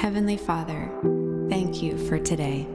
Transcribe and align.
Heavenly 0.00 0.38
Father, 0.38 0.90
thank 1.50 1.82
you 1.82 1.98
for 2.08 2.18
today, 2.18 2.66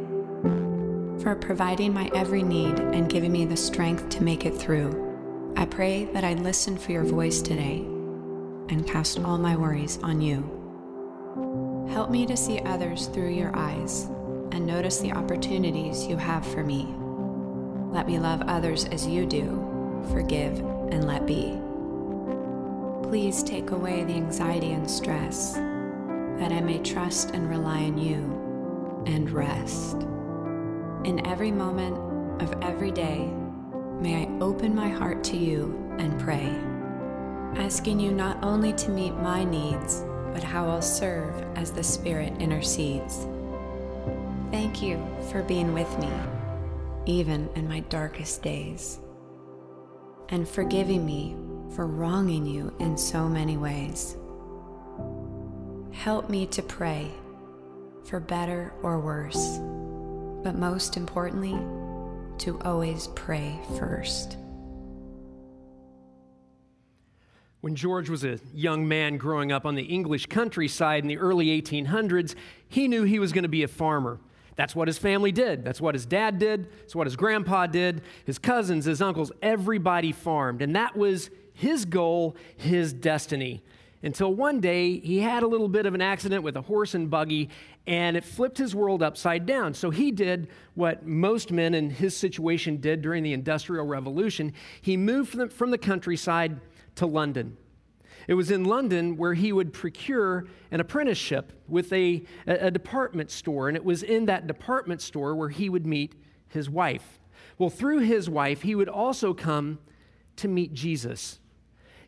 for 1.23 1.35
providing 1.35 1.91
my 1.91 2.11
every 2.13 2.43
need 2.43 2.77
and 2.77 3.09
giving 3.09 3.31
me 3.31 3.45
the 3.45 3.57
strength 3.57 4.09
to 4.09 4.23
make 4.23 4.45
it 4.45 4.55
through. 4.55 5.51
I 5.57 5.65
pray 5.65 6.05
that 6.13 6.23
I 6.23 6.35
listen 6.35 6.77
for 6.77 6.91
your 6.91 7.03
voice 7.03 7.41
today 7.41 7.77
and 8.69 8.85
cast 8.85 9.17
all 9.21 9.39
my 9.39 9.55
worries 9.55 9.97
on 10.03 10.21
you. 10.21 10.37
Help 11.91 12.11
me 12.11 12.27
to 12.27 12.37
see 12.37 12.59
others 12.59 13.07
through 13.07 13.31
your 13.31 13.55
eyes 13.55 14.03
and 14.51 14.67
notice 14.67 14.99
the 14.99 15.13
opportunities 15.13 16.05
you 16.05 16.17
have 16.17 16.45
for 16.45 16.63
me. 16.63 16.93
Let 17.91 18.05
me 18.05 18.19
love 18.19 18.43
others 18.43 18.85
as 18.85 19.07
you 19.07 19.25
do, 19.25 20.05
forgive 20.11 20.59
and 20.59 21.07
let 21.07 21.25
be. 21.25 21.57
Please 23.09 23.41
take 23.41 23.71
away 23.71 24.03
the 24.03 24.13
anxiety 24.13 24.73
and 24.73 24.89
stress, 24.89 25.57
that 26.37 26.51
I 26.51 26.61
may 26.61 26.79
trust 26.79 27.31
and 27.31 27.49
rely 27.49 27.83
on 27.83 27.97
you 27.97 29.03
and 29.05 29.29
rest. 29.29 30.01
In 31.05 31.25
every 31.25 31.51
moment 31.51 31.97
of 32.41 32.53
every 32.61 32.91
day, 32.91 33.31
may 33.99 34.25
I 34.25 34.39
open 34.41 34.75
my 34.75 34.89
heart 34.89 35.23
to 35.25 35.37
you 35.37 35.95
and 35.97 36.19
pray, 36.19 36.49
asking 37.61 37.99
you 37.99 38.11
not 38.11 38.43
only 38.43 38.73
to 38.73 38.89
meet 38.89 39.13
my 39.15 39.43
needs, 39.43 40.03
but 40.33 40.43
how 40.43 40.67
I'll 40.67 40.81
serve 40.81 41.45
as 41.55 41.71
the 41.71 41.83
Spirit 41.83 42.33
intercedes. 42.41 43.27
Thank 44.51 44.81
you 44.81 45.05
for 45.31 45.41
being 45.43 45.73
with 45.73 45.97
me, 45.99 46.11
even 47.05 47.49
in 47.55 47.67
my 47.67 47.79
darkest 47.81 48.41
days, 48.41 48.99
and 50.29 50.47
forgiving 50.47 51.05
me 51.05 51.37
for 51.75 51.87
wronging 51.87 52.45
you 52.45 52.75
in 52.79 52.97
so 52.97 53.29
many 53.29 53.57
ways. 53.57 54.17
Help 55.95 56.29
me 56.29 56.45
to 56.47 56.61
pray 56.61 57.09
for 58.03 58.19
better 58.19 58.73
or 58.83 58.99
worse, 58.99 59.57
but 60.43 60.53
most 60.53 60.97
importantly, 60.97 61.57
to 62.37 62.59
always 62.59 63.07
pray 63.15 63.57
first. 63.79 64.37
When 67.61 67.75
George 67.75 68.09
was 68.09 68.23
a 68.23 68.39
young 68.53 68.87
man 68.87 69.17
growing 69.17 69.51
up 69.51 69.65
on 69.65 69.73
the 69.73 69.83
English 69.83 70.27
countryside 70.27 71.01
in 71.01 71.07
the 71.07 71.17
early 71.17 71.47
1800s, 71.59 72.35
he 72.67 72.87
knew 72.87 73.03
he 73.03 73.17
was 73.17 73.31
going 73.31 73.43
to 73.43 73.49
be 73.49 73.63
a 73.63 73.67
farmer. 73.67 74.19
That's 74.55 74.75
what 74.75 74.87
his 74.87 74.99
family 74.99 75.31
did. 75.31 75.63
That's 75.63 75.81
what 75.81 75.95
his 75.95 76.05
dad 76.05 76.37
did. 76.37 76.69
That's 76.81 76.95
what 76.95 77.07
his 77.07 77.15
grandpa 77.15 77.65
did. 77.67 78.03
His 78.25 78.37
cousins, 78.37 78.85
his 78.85 79.01
uncles, 79.01 79.31
everybody 79.41 80.11
farmed. 80.11 80.61
And 80.61 80.75
that 80.75 80.95
was 80.95 81.31
his 81.53 81.85
goal, 81.85 82.35
his 82.57 82.93
destiny. 82.93 83.63
Until 84.05 84.31
one 84.31 84.59
day 84.59 84.99
he 84.99 85.17
had 85.17 85.41
a 85.41 85.47
little 85.47 85.67
bit 85.67 85.87
of 85.87 85.95
an 85.95 86.01
accident 86.01 86.43
with 86.43 86.55
a 86.55 86.61
horse 86.61 86.93
and 86.93 87.09
buggy, 87.09 87.49
and 87.87 88.15
it 88.15 88.23
flipped 88.23 88.59
his 88.59 88.75
world 88.75 89.01
upside 89.01 89.47
down. 89.47 89.73
So 89.73 89.89
he 89.89 90.11
did 90.11 90.47
what 90.75 91.07
most 91.07 91.51
men 91.51 91.73
in 91.73 91.89
his 91.89 92.15
situation 92.15 92.77
did 92.77 93.01
during 93.01 93.23
the 93.23 93.33
Industrial 93.33 93.83
Revolution. 93.83 94.53
He 94.79 94.95
moved 94.95 95.31
from 95.31 95.39
the, 95.39 95.49
from 95.49 95.71
the 95.71 95.79
countryside 95.79 96.61
to 96.95 97.07
London. 97.07 97.57
It 98.27 98.35
was 98.35 98.51
in 98.51 98.63
London 98.63 99.17
where 99.17 99.33
he 99.33 99.51
would 99.51 99.73
procure 99.73 100.45
an 100.69 100.79
apprenticeship 100.79 101.51
with 101.67 101.91
a, 101.91 102.23
a, 102.45 102.69
department 102.69 103.31
store, 103.31 103.69
and 103.69 103.75
it 103.75 103.83
was 103.83 104.03
in 104.03 104.27
that 104.27 104.45
department 104.45 105.01
store 105.01 105.35
where 105.35 105.49
he 105.49 105.67
would 105.67 105.87
meet 105.87 106.13
his 106.47 106.69
wife. 106.69 107.19
Well, 107.57 107.71
through 107.71 107.99
his 107.99 108.29
wife, 108.29 108.61
he 108.61 108.75
would 108.75 108.89
also 108.89 109.33
come 109.33 109.79
to 110.35 110.47
meet 110.47 110.75
Jesus 110.75 111.39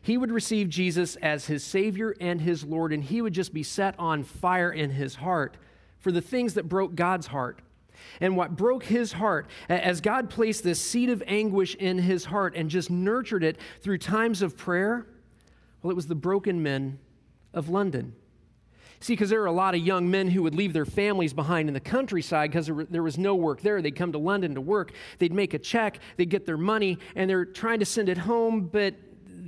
he 0.08 0.16
would 0.16 0.32
receive 0.32 0.70
Jesus 0.70 1.16
as 1.16 1.48
his 1.48 1.62
Savior 1.62 2.14
and 2.18 2.40
his 2.40 2.64
Lord, 2.64 2.94
and 2.94 3.04
he 3.04 3.20
would 3.20 3.34
just 3.34 3.52
be 3.52 3.62
set 3.62 3.94
on 3.98 4.24
fire 4.24 4.72
in 4.72 4.88
his 4.88 5.16
heart 5.16 5.58
for 5.98 6.10
the 6.10 6.22
things 6.22 6.54
that 6.54 6.66
broke 6.66 6.94
God's 6.94 7.26
heart. 7.26 7.60
And 8.18 8.34
what 8.34 8.56
broke 8.56 8.84
his 8.84 9.12
heart, 9.12 9.48
as 9.68 10.00
God 10.00 10.30
placed 10.30 10.64
this 10.64 10.80
seed 10.80 11.10
of 11.10 11.22
anguish 11.26 11.74
in 11.74 11.98
his 11.98 12.24
heart 12.24 12.56
and 12.56 12.70
just 12.70 12.90
nurtured 12.90 13.44
it 13.44 13.58
through 13.82 13.98
times 13.98 14.40
of 14.40 14.56
prayer, 14.56 15.06
well, 15.82 15.90
it 15.90 15.94
was 15.94 16.06
the 16.06 16.14
broken 16.14 16.62
men 16.62 16.98
of 17.52 17.68
London. 17.68 18.14
See, 19.00 19.12
because 19.12 19.28
there 19.28 19.42
are 19.42 19.46
a 19.46 19.52
lot 19.52 19.74
of 19.74 19.82
young 19.82 20.10
men 20.10 20.28
who 20.28 20.42
would 20.42 20.54
leave 20.54 20.72
their 20.72 20.86
families 20.86 21.34
behind 21.34 21.68
in 21.68 21.74
the 21.74 21.80
countryside 21.80 22.50
because 22.50 22.70
there 22.88 23.02
was 23.02 23.18
no 23.18 23.34
work 23.34 23.60
there. 23.60 23.82
They'd 23.82 23.94
come 23.94 24.12
to 24.12 24.18
London 24.18 24.54
to 24.54 24.60
work, 24.62 24.92
they'd 25.18 25.34
make 25.34 25.52
a 25.52 25.58
check, 25.58 25.98
they'd 26.16 26.30
get 26.30 26.46
their 26.46 26.56
money, 26.56 26.96
and 27.14 27.28
they're 27.28 27.44
trying 27.44 27.80
to 27.80 27.84
send 27.84 28.08
it 28.08 28.16
home, 28.16 28.70
but 28.72 28.94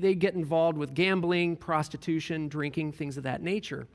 they 0.00 0.14
get 0.14 0.34
involved 0.34 0.78
with 0.78 0.94
gambling, 0.94 1.56
prostitution, 1.56 2.48
drinking, 2.48 2.92
things 2.92 3.16
of 3.16 3.22
that 3.24 3.42
nature. 3.42 3.86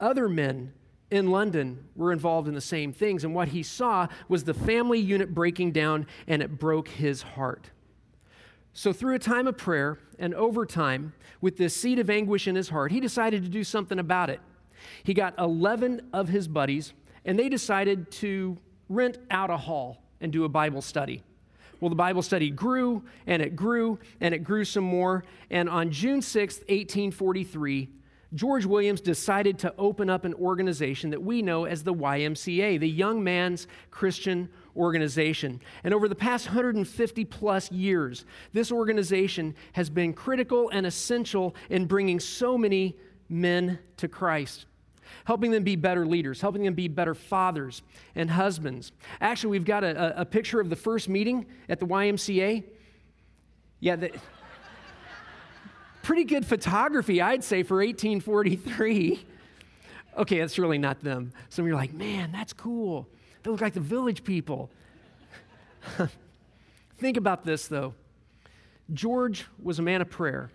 Other 0.00 0.28
men 0.28 0.72
in 1.10 1.30
London 1.30 1.88
were 1.96 2.12
involved 2.12 2.48
in 2.48 2.54
the 2.54 2.60
same 2.60 2.92
things, 2.92 3.24
and 3.24 3.34
what 3.34 3.48
he 3.48 3.62
saw 3.62 4.08
was 4.28 4.44
the 4.44 4.54
family 4.54 4.98
unit 4.98 5.34
breaking 5.34 5.72
down, 5.72 6.06
and 6.26 6.42
it 6.42 6.58
broke 6.58 6.88
his 6.88 7.22
heart. 7.22 7.70
So, 8.72 8.92
through 8.92 9.14
a 9.14 9.18
time 9.18 9.46
of 9.46 9.56
prayer 9.56 9.98
and 10.18 10.34
over 10.34 10.66
time, 10.66 11.14
with 11.40 11.56
this 11.56 11.74
seed 11.74 11.98
of 11.98 12.10
anguish 12.10 12.46
in 12.46 12.54
his 12.54 12.68
heart, 12.68 12.92
he 12.92 13.00
decided 13.00 13.42
to 13.42 13.48
do 13.48 13.64
something 13.64 13.98
about 13.98 14.30
it. 14.30 14.40
He 15.02 15.14
got 15.14 15.34
11 15.38 16.10
of 16.12 16.28
his 16.28 16.46
buddies, 16.46 16.92
and 17.24 17.38
they 17.38 17.48
decided 17.48 18.10
to 18.12 18.56
rent 18.88 19.18
out 19.30 19.50
a 19.50 19.56
hall 19.56 20.02
and 20.20 20.32
do 20.32 20.44
a 20.44 20.48
Bible 20.48 20.82
study. 20.82 21.22
Well, 21.80 21.90
the 21.90 21.96
Bible 21.96 22.22
study 22.22 22.50
grew 22.50 23.04
and 23.26 23.40
it 23.40 23.54
grew 23.54 23.98
and 24.20 24.34
it 24.34 24.38
grew 24.38 24.64
some 24.64 24.84
more. 24.84 25.24
And 25.50 25.68
on 25.68 25.90
June 25.90 26.20
6th, 26.20 26.60
1843, 26.68 27.88
George 28.34 28.66
Williams 28.66 29.00
decided 29.00 29.58
to 29.60 29.72
open 29.78 30.10
up 30.10 30.24
an 30.24 30.34
organization 30.34 31.10
that 31.10 31.22
we 31.22 31.40
know 31.40 31.64
as 31.64 31.82
the 31.82 31.94
YMCA, 31.94 32.78
the 32.78 32.88
Young 32.88 33.24
Man's 33.24 33.66
Christian 33.90 34.50
Organization. 34.76 35.60
And 35.82 35.94
over 35.94 36.08
the 36.08 36.14
past 36.14 36.46
150 36.46 37.24
plus 37.24 37.72
years, 37.72 38.26
this 38.52 38.70
organization 38.70 39.54
has 39.72 39.88
been 39.88 40.12
critical 40.12 40.68
and 40.70 40.84
essential 40.84 41.54
in 41.70 41.86
bringing 41.86 42.20
so 42.20 42.58
many 42.58 42.96
men 43.30 43.78
to 43.96 44.08
Christ 44.08 44.66
helping 45.24 45.50
them 45.50 45.62
be 45.62 45.76
better 45.76 46.06
leaders, 46.06 46.40
helping 46.40 46.64
them 46.64 46.74
be 46.74 46.88
better 46.88 47.14
fathers 47.14 47.82
and 48.14 48.30
husbands. 48.30 48.92
Actually, 49.20 49.50
we've 49.50 49.64
got 49.64 49.84
a, 49.84 50.20
a 50.20 50.24
picture 50.24 50.60
of 50.60 50.70
the 50.70 50.76
first 50.76 51.08
meeting 51.08 51.46
at 51.68 51.80
the 51.80 51.86
YMCA. 51.86 52.64
Yeah, 53.80 53.96
the, 53.96 54.12
pretty 56.02 56.24
good 56.24 56.46
photography, 56.46 57.20
I'd 57.20 57.44
say, 57.44 57.62
for 57.62 57.78
1843. 57.78 59.24
Okay, 60.18 60.40
that's 60.40 60.58
really 60.58 60.78
not 60.78 61.00
them. 61.00 61.32
Some 61.48 61.64
of 61.64 61.68
you 61.68 61.74
are 61.74 61.76
like, 61.76 61.94
man, 61.94 62.32
that's 62.32 62.52
cool. 62.52 63.08
They 63.42 63.50
look 63.50 63.60
like 63.60 63.74
the 63.74 63.80
village 63.80 64.24
people. 64.24 64.70
Think 66.98 67.16
about 67.16 67.44
this, 67.44 67.68
though. 67.68 67.94
George 68.92 69.46
was 69.62 69.78
a 69.78 69.82
man 69.82 70.00
of 70.00 70.10
prayer. 70.10 70.50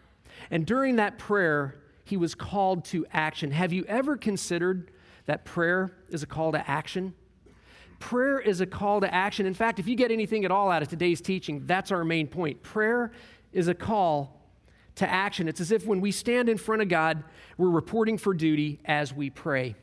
And 0.51 0.65
during 0.65 0.97
that 0.97 1.17
prayer, 1.17 1.75
he 2.03 2.17
was 2.17 2.35
called 2.35 2.85
to 2.85 3.05
action. 3.11 3.51
Have 3.51 3.73
you 3.73 3.85
ever 3.87 4.17
considered 4.17 4.91
that 5.25 5.45
prayer 5.45 5.95
is 6.09 6.23
a 6.23 6.27
call 6.27 6.51
to 6.51 6.69
action? 6.69 7.13
Prayer 7.99 8.39
is 8.39 8.59
a 8.59 8.65
call 8.65 8.99
to 9.01 9.13
action. 9.13 9.45
In 9.45 9.53
fact, 9.53 9.79
if 9.79 9.87
you 9.87 9.95
get 9.95 10.11
anything 10.11 10.43
at 10.43 10.51
all 10.51 10.69
out 10.69 10.81
of 10.81 10.89
today's 10.89 11.21
teaching, 11.21 11.65
that's 11.65 11.91
our 11.91 12.03
main 12.03 12.27
point. 12.27 12.61
Prayer 12.61 13.11
is 13.53 13.69
a 13.69 13.73
call 13.73 14.41
to 14.95 15.09
action. 15.09 15.47
It's 15.47 15.61
as 15.61 15.71
if 15.71 15.85
when 15.85 16.01
we 16.01 16.11
stand 16.11 16.49
in 16.49 16.57
front 16.57 16.81
of 16.81 16.89
God, 16.89 17.23
we're 17.57 17.69
reporting 17.69 18.17
for 18.17 18.33
duty 18.33 18.79
as 18.85 19.13
we 19.13 19.29
pray. 19.29 19.75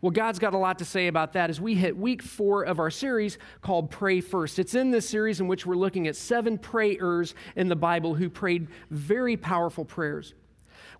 Well, 0.00 0.10
God's 0.10 0.38
got 0.38 0.54
a 0.54 0.58
lot 0.58 0.78
to 0.78 0.84
say 0.84 1.06
about 1.06 1.32
that 1.34 1.50
as 1.50 1.60
we 1.60 1.74
hit 1.74 1.96
week 1.96 2.22
four 2.22 2.64
of 2.64 2.78
our 2.78 2.90
series 2.90 3.38
called 3.62 3.90
Pray 3.90 4.20
First. 4.20 4.58
It's 4.58 4.74
in 4.74 4.90
this 4.90 5.08
series 5.08 5.40
in 5.40 5.48
which 5.48 5.66
we're 5.66 5.76
looking 5.76 6.06
at 6.06 6.16
seven 6.16 6.58
prayers 6.58 7.34
in 7.56 7.68
the 7.68 7.76
Bible 7.76 8.14
who 8.14 8.28
prayed 8.28 8.68
very 8.90 9.36
powerful 9.36 9.84
prayers. 9.84 10.34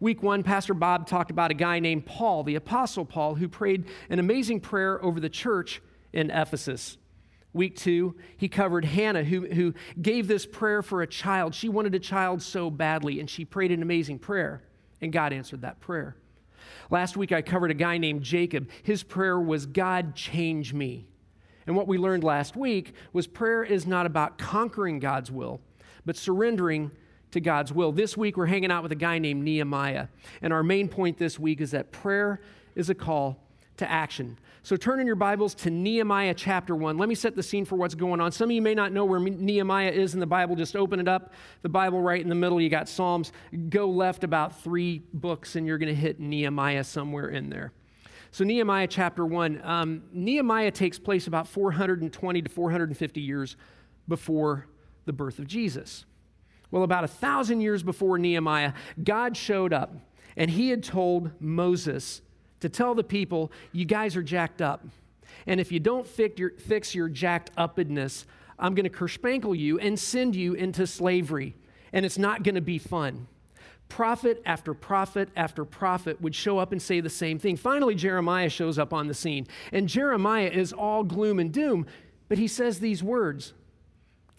Week 0.00 0.22
one, 0.22 0.42
Pastor 0.42 0.72
Bob 0.72 1.06
talked 1.06 1.30
about 1.30 1.50
a 1.50 1.54
guy 1.54 1.78
named 1.78 2.06
Paul, 2.06 2.42
the 2.42 2.54
Apostle 2.54 3.04
Paul, 3.04 3.34
who 3.34 3.48
prayed 3.48 3.84
an 4.08 4.18
amazing 4.18 4.60
prayer 4.60 5.02
over 5.04 5.20
the 5.20 5.28
church 5.28 5.82
in 6.14 6.30
Ephesus. 6.30 6.97
Week 7.52 7.76
two, 7.76 8.14
he 8.38 8.48
covered 8.48 8.86
Hannah, 8.86 9.24
who, 9.24 9.47
who 9.47 9.74
gave 10.00 10.26
this 10.26 10.47
prayer 10.47 10.82
for 10.82 11.02
a 11.02 11.06
child. 11.06 11.54
She 11.54 11.68
wanted 11.68 11.94
a 11.94 11.98
child 11.98 12.41
so 12.41 12.70
badly, 12.70 13.20
and 13.20 13.28
she 13.28 13.44
prayed 13.44 13.72
an 13.72 13.82
amazing 13.82 14.20
prayer, 14.20 14.62
and 15.02 15.12
God 15.12 15.34
answered 15.34 15.60
that 15.62 15.80
prayer. 15.80 16.16
Last 16.91 17.18
week, 17.18 17.30
I 17.30 17.42
covered 17.42 17.70
a 17.70 17.74
guy 17.74 17.98
named 17.98 18.22
Jacob. 18.22 18.70
His 18.82 19.03
prayer 19.03 19.38
was, 19.38 19.66
God, 19.66 20.14
change 20.14 20.72
me. 20.72 21.08
And 21.66 21.76
what 21.76 21.88
we 21.88 21.98
learned 21.98 22.24
last 22.24 22.56
week 22.56 22.94
was 23.12 23.26
prayer 23.26 23.62
is 23.62 23.86
not 23.86 24.06
about 24.06 24.38
conquering 24.38 24.98
God's 24.98 25.30
will, 25.30 25.60
but 26.06 26.16
surrendering 26.16 26.91
to 27.32 27.41
God's 27.41 27.72
will. 27.72 27.92
This 27.92 28.16
week, 28.16 28.36
we're 28.36 28.47
hanging 28.47 28.71
out 28.71 28.82
with 28.82 28.92
a 28.92 28.97
guy 28.97 29.18
named 29.18 29.44
Nehemiah. 29.44 30.09
And 30.42 30.53
our 30.53 30.62
main 30.62 30.88
point 30.88 31.18
this 31.18 31.38
week 31.38 31.60
is 31.60 31.71
that 31.71 31.92
prayer 31.92 32.41
is 32.74 32.91
a 32.91 32.94
call 32.94 33.38
to 33.77 33.91
action. 33.91 34.38
So 34.62 34.77
turn 34.77 35.00
in 35.00 35.06
your 35.06 35.16
Bibles 35.16 35.54
to 35.56 35.71
Nehemiah 35.71 36.34
chapter 36.34 36.77
1. 36.77 36.98
Let 36.98 37.09
me 37.09 37.15
set 37.15 37.34
the 37.34 37.42
scene 37.42 37.65
for 37.65 37.77
what's 37.77 37.94
going 37.94 38.21
on. 38.21 38.30
Some 38.30 38.50
of 38.50 38.54
you 38.54 38.60
may 38.60 38.74
not 38.74 38.92
know 38.92 39.06
where 39.06 39.18
Nehemiah 39.18 39.91
is 39.91 40.12
in 40.12 40.21
the 40.21 40.27
Bible. 40.27 40.54
Just 40.54 40.77
open 40.77 41.00
it 41.00 41.09
up. 41.09 41.32
The 41.62 41.71
Bible 41.71 42.03
right 42.03 42.21
in 42.21 42.28
the 42.28 42.34
middle, 42.34 42.60
you 42.60 42.68
got 42.68 42.88
Psalms. 42.88 43.32
Go 43.71 43.88
left 43.88 44.22
about 44.22 44.60
three 44.60 45.03
books, 45.15 45.56
and 45.56 45.66
you're 45.66 45.78
going 45.78 45.88
to 45.88 45.98
hit 45.98 46.21
Nehemiah 46.21 46.84
somewhere 46.84 47.28
in 47.28 47.48
there. 47.48 47.72
So, 48.32 48.44
Nehemiah 48.44 48.86
chapter 48.86 49.24
1, 49.24 49.62
um, 49.65 50.03
Nehemiah 50.12 50.71
takes 50.71 50.98
place 50.98 51.27
about 51.27 51.48
420 51.48 52.42
to 52.42 52.48
450 52.48 53.21
years 53.21 53.56
before 54.06 54.66
the 55.06 55.12
birth 55.12 55.38
of 55.38 55.47
Jesus. 55.47 56.04
Well, 56.70 56.82
about 56.82 57.04
a 57.04 57.08
thousand 57.08 57.60
years 57.60 57.82
before 57.82 58.18
Nehemiah, 58.18 58.72
God 59.02 59.36
showed 59.36 59.72
up 59.72 59.94
and 60.36 60.50
he 60.50 60.70
had 60.70 60.82
told 60.82 61.30
Moses 61.40 62.22
to 62.60 62.68
tell 62.68 62.94
the 62.94 63.04
people, 63.04 63.50
You 63.72 63.84
guys 63.84 64.16
are 64.16 64.22
jacked 64.22 64.62
up. 64.62 64.86
And 65.46 65.60
if 65.60 65.72
you 65.72 65.80
don't 65.80 66.06
fix 66.06 66.38
your, 66.38 66.50
fix 66.50 66.94
your 66.94 67.08
jacked 67.08 67.50
upness, 67.56 68.26
I'm 68.58 68.74
going 68.74 68.84
to 68.84 68.90
kerspankle 68.90 69.58
you 69.58 69.78
and 69.78 69.98
send 69.98 70.36
you 70.36 70.54
into 70.54 70.86
slavery. 70.86 71.56
And 71.92 72.04
it's 72.04 72.18
not 72.18 72.42
going 72.42 72.54
to 72.54 72.60
be 72.60 72.78
fun. 72.78 73.26
Prophet 73.88 74.40
after 74.46 74.72
prophet 74.72 75.30
after 75.34 75.64
prophet 75.64 76.20
would 76.20 76.34
show 76.34 76.58
up 76.58 76.70
and 76.70 76.80
say 76.80 77.00
the 77.00 77.10
same 77.10 77.38
thing. 77.38 77.56
Finally, 77.56 77.96
Jeremiah 77.96 78.48
shows 78.48 78.78
up 78.78 78.92
on 78.92 79.08
the 79.08 79.14
scene. 79.14 79.48
And 79.72 79.88
Jeremiah 79.88 80.48
is 80.48 80.72
all 80.72 81.02
gloom 81.02 81.40
and 81.40 81.52
doom, 81.52 81.86
but 82.28 82.38
he 82.38 82.46
says 82.46 82.78
these 82.78 83.02
words 83.02 83.52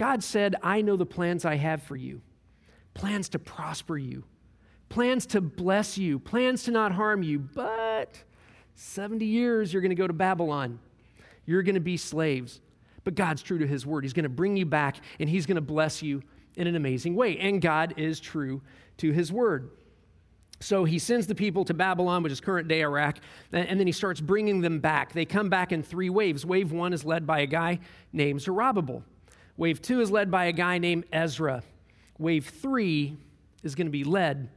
God 0.02 0.24
said, 0.24 0.56
I 0.64 0.82
know 0.82 0.96
the 0.96 1.06
plans 1.06 1.46
I 1.46 1.58
have 1.58 1.84
for 1.84 1.96
you 1.96 2.22
plans 2.96 3.30
to 3.30 3.38
prosper 3.38 4.00
you, 4.00 4.24
plans 4.90 5.28
to 5.28 5.42
bless 5.42 5.96
you, 5.96 6.18
plans 6.18 6.64
to 6.64 6.72
not 6.72 6.92
harm 6.92 7.22
you, 7.22 7.38
but 7.38 8.24
70 8.74 9.24
years 9.24 9.72
you're 9.72 9.84
going 9.84 9.92
to 9.92 9.96
go 9.96 10.08
to 10.08 10.14
Babylon. 10.14 10.80
You're 11.46 11.62
going 11.62 11.76
to 11.76 11.82
be 11.82 11.98
slaves. 11.98 12.62
But 13.04 13.14
God's 13.14 13.44
true 13.44 13.60
to 13.60 13.68
his 13.68 13.86
word. 13.86 14.04
He's 14.04 14.14
going 14.14 14.24
to 14.24 14.30
bring 14.30 14.58
you 14.58 14.66
back 14.66 14.98
and 15.20 15.30
he's 15.30 15.46
going 15.46 15.58
to 15.58 15.62
bless 15.62 16.02
you 16.02 16.24
in 16.56 16.66
an 16.66 16.76
amazing 16.76 17.14
way. 17.14 17.38
And 17.38 17.62
God 17.62 17.94
is 17.96 18.20
true 18.20 18.64
to 18.98 19.12
his 19.12 19.32
word. 19.32 19.70
So 20.62 20.84
he 20.84 20.98
sends 20.98 21.28
the 21.28 21.36
people 21.36 21.64
to 21.66 21.76
Babylon, 21.76 22.24
which 22.24 22.34
is 22.34 22.42
current 22.42 22.68
day 22.68 22.82
Iraq, 22.82 23.20
and 23.54 23.80
then 23.80 23.86
he 23.86 23.94
starts 23.94 24.20
bringing 24.20 24.62
them 24.62 24.80
back. 24.80 25.14
They 25.14 25.26
come 25.26 25.50
back 25.50 25.72
in 25.72 25.84
three 25.84 26.10
waves. 26.10 26.44
Wave 26.44 26.72
one 26.72 26.92
is 26.92 27.06
led 27.06 27.28
by 27.28 27.42
a 27.42 27.46
guy 27.46 27.82
named 28.12 28.42
Zerubbabel. 28.42 29.04
Wave 29.58 29.82
two 29.82 30.02
is 30.02 30.10
led 30.10 30.32
by 30.32 30.46
a 30.46 30.52
guy 30.52 30.78
named 30.78 31.06
Ezra. 31.12 31.64
Wave 32.18 32.48
three 32.48 33.18
is 33.64 33.76
going 33.76 33.88
to 33.88 33.92
be 33.92 34.04
led 34.04 34.50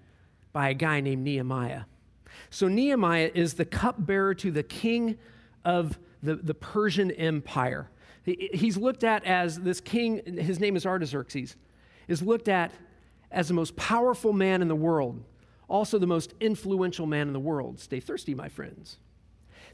by 0.52 0.70
a 0.70 0.74
guy 0.74 1.00
named 1.00 1.24
Nehemiah. 1.24 1.82
So 2.50 2.68
Nehemiah 2.68 3.30
is 3.34 3.54
the 3.54 3.64
cupbearer 3.64 4.34
to 4.36 4.50
the 4.50 4.62
king 4.62 5.18
of 5.64 5.98
the, 6.22 6.36
the 6.36 6.54
Persian 6.54 7.10
Empire. 7.10 7.90
He, 8.24 8.50
he's 8.54 8.76
looked 8.76 9.04
at 9.04 9.24
as 9.24 9.60
this 9.60 9.80
king, 9.80 10.38
his 10.38 10.60
name 10.60 10.76
is 10.76 10.86
Artaxerxes, 10.86 11.56
is 12.08 12.22
looked 12.22 12.48
at 12.48 12.72
as 13.30 13.48
the 13.48 13.54
most 13.54 13.76
powerful 13.76 14.32
man 14.32 14.62
in 14.62 14.68
the 14.68 14.76
world, 14.76 15.22
also 15.68 15.98
the 15.98 16.06
most 16.06 16.34
influential 16.40 17.06
man 17.06 17.26
in 17.26 17.32
the 17.32 17.40
world. 17.40 17.80
Stay 17.80 18.00
thirsty, 18.00 18.34
my 18.34 18.48
friends. 18.48 18.98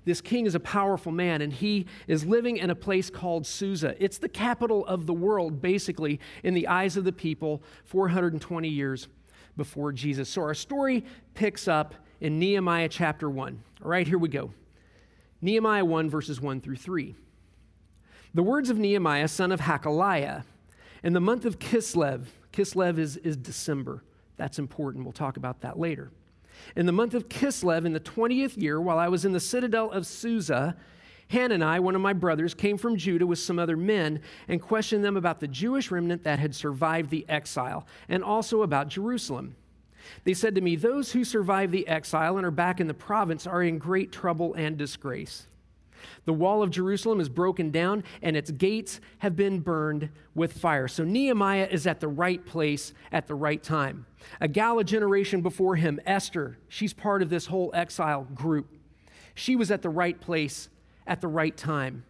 This 0.04 0.20
king 0.20 0.46
is 0.46 0.54
a 0.54 0.60
powerful 0.60 1.12
man, 1.12 1.42
and 1.42 1.52
he 1.52 1.86
is 2.06 2.24
living 2.24 2.56
in 2.56 2.70
a 2.70 2.74
place 2.74 3.10
called 3.10 3.46
Susa. 3.46 3.94
It's 4.02 4.18
the 4.18 4.28
capital 4.28 4.86
of 4.86 5.06
the 5.06 5.12
world, 5.12 5.60
basically, 5.60 6.20
in 6.42 6.54
the 6.54 6.68
eyes 6.68 6.96
of 6.96 7.04
the 7.04 7.12
people 7.12 7.62
420 7.84 8.68
years 8.68 9.08
before 9.56 9.92
Jesus. 9.92 10.28
So 10.28 10.42
our 10.42 10.54
story 10.54 11.04
picks 11.34 11.68
up 11.68 11.94
in 12.20 12.38
Nehemiah 12.38 12.88
chapter 12.88 13.28
1. 13.28 13.62
All 13.82 13.90
right, 13.90 14.06
here 14.06 14.18
we 14.18 14.28
go. 14.28 14.52
Nehemiah 15.42 15.84
1, 15.84 16.08
verses 16.08 16.40
1 16.40 16.60
through 16.60 16.76
3. 16.76 17.14
The 18.32 18.42
words 18.42 18.70
of 18.70 18.78
Nehemiah, 18.78 19.28
son 19.28 19.52
of 19.52 19.60
Hakaliah, 19.60 20.44
in 21.02 21.12
the 21.12 21.20
month 21.20 21.44
of 21.44 21.58
Kislev, 21.58 22.26
Kislev 22.52 22.98
is, 22.98 23.16
is 23.18 23.36
December. 23.36 24.02
That's 24.36 24.58
important. 24.58 25.04
We'll 25.04 25.12
talk 25.12 25.36
about 25.36 25.62
that 25.62 25.78
later. 25.78 26.10
In 26.76 26.86
the 26.86 26.92
month 26.92 27.14
of 27.14 27.28
Kislev, 27.28 27.84
in 27.84 27.92
the 27.92 28.00
20th 28.00 28.56
year, 28.56 28.80
while 28.80 28.98
I 28.98 29.08
was 29.08 29.24
in 29.24 29.32
the 29.32 29.40
citadel 29.40 29.90
of 29.90 30.06
Susa, 30.06 30.76
Hanani, 31.30 31.78
one 31.78 31.94
of 31.94 32.00
my 32.00 32.12
brothers, 32.12 32.54
came 32.54 32.76
from 32.76 32.96
Judah 32.96 33.26
with 33.26 33.38
some 33.38 33.58
other 33.58 33.76
men 33.76 34.20
and 34.48 34.60
questioned 34.60 35.04
them 35.04 35.16
about 35.16 35.40
the 35.40 35.48
Jewish 35.48 35.90
remnant 35.90 36.24
that 36.24 36.38
had 36.38 36.54
survived 36.54 37.10
the 37.10 37.24
exile 37.28 37.86
and 38.08 38.24
also 38.24 38.62
about 38.62 38.88
Jerusalem. 38.88 39.54
They 40.24 40.34
said 40.34 40.54
to 40.56 40.60
me, 40.60 40.76
Those 40.76 41.12
who 41.12 41.24
survived 41.24 41.72
the 41.72 41.86
exile 41.86 42.36
and 42.36 42.46
are 42.46 42.50
back 42.50 42.80
in 42.80 42.88
the 42.88 42.94
province 42.94 43.46
are 43.46 43.62
in 43.62 43.78
great 43.78 44.10
trouble 44.10 44.54
and 44.54 44.76
disgrace. 44.76 45.46
The 46.24 46.32
wall 46.32 46.62
of 46.62 46.70
Jerusalem 46.70 47.20
is 47.20 47.28
broken 47.28 47.70
down, 47.70 48.04
and 48.22 48.36
its 48.36 48.50
gates 48.50 49.00
have 49.18 49.36
been 49.36 49.60
burned 49.60 50.08
with 50.34 50.54
fire. 50.54 50.88
So 50.88 51.04
Nehemiah 51.04 51.68
is 51.70 51.86
at 51.86 52.00
the 52.00 52.08
right 52.08 52.44
place 52.44 52.92
at 53.12 53.26
the 53.26 53.34
right 53.34 53.62
time. 53.62 54.06
A 54.40 54.48
gal 54.48 54.82
generation 54.82 55.42
before 55.42 55.76
him, 55.76 56.00
Esther, 56.06 56.58
she's 56.68 56.92
part 56.92 57.22
of 57.22 57.30
this 57.30 57.46
whole 57.46 57.70
exile 57.74 58.26
group. 58.34 58.76
She 59.34 59.56
was 59.56 59.70
at 59.70 59.82
the 59.82 59.90
right 59.90 60.20
place 60.20 60.68
at 61.06 61.20
the 61.20 61.28
right 61.28 61.56
time. 61.56 62.04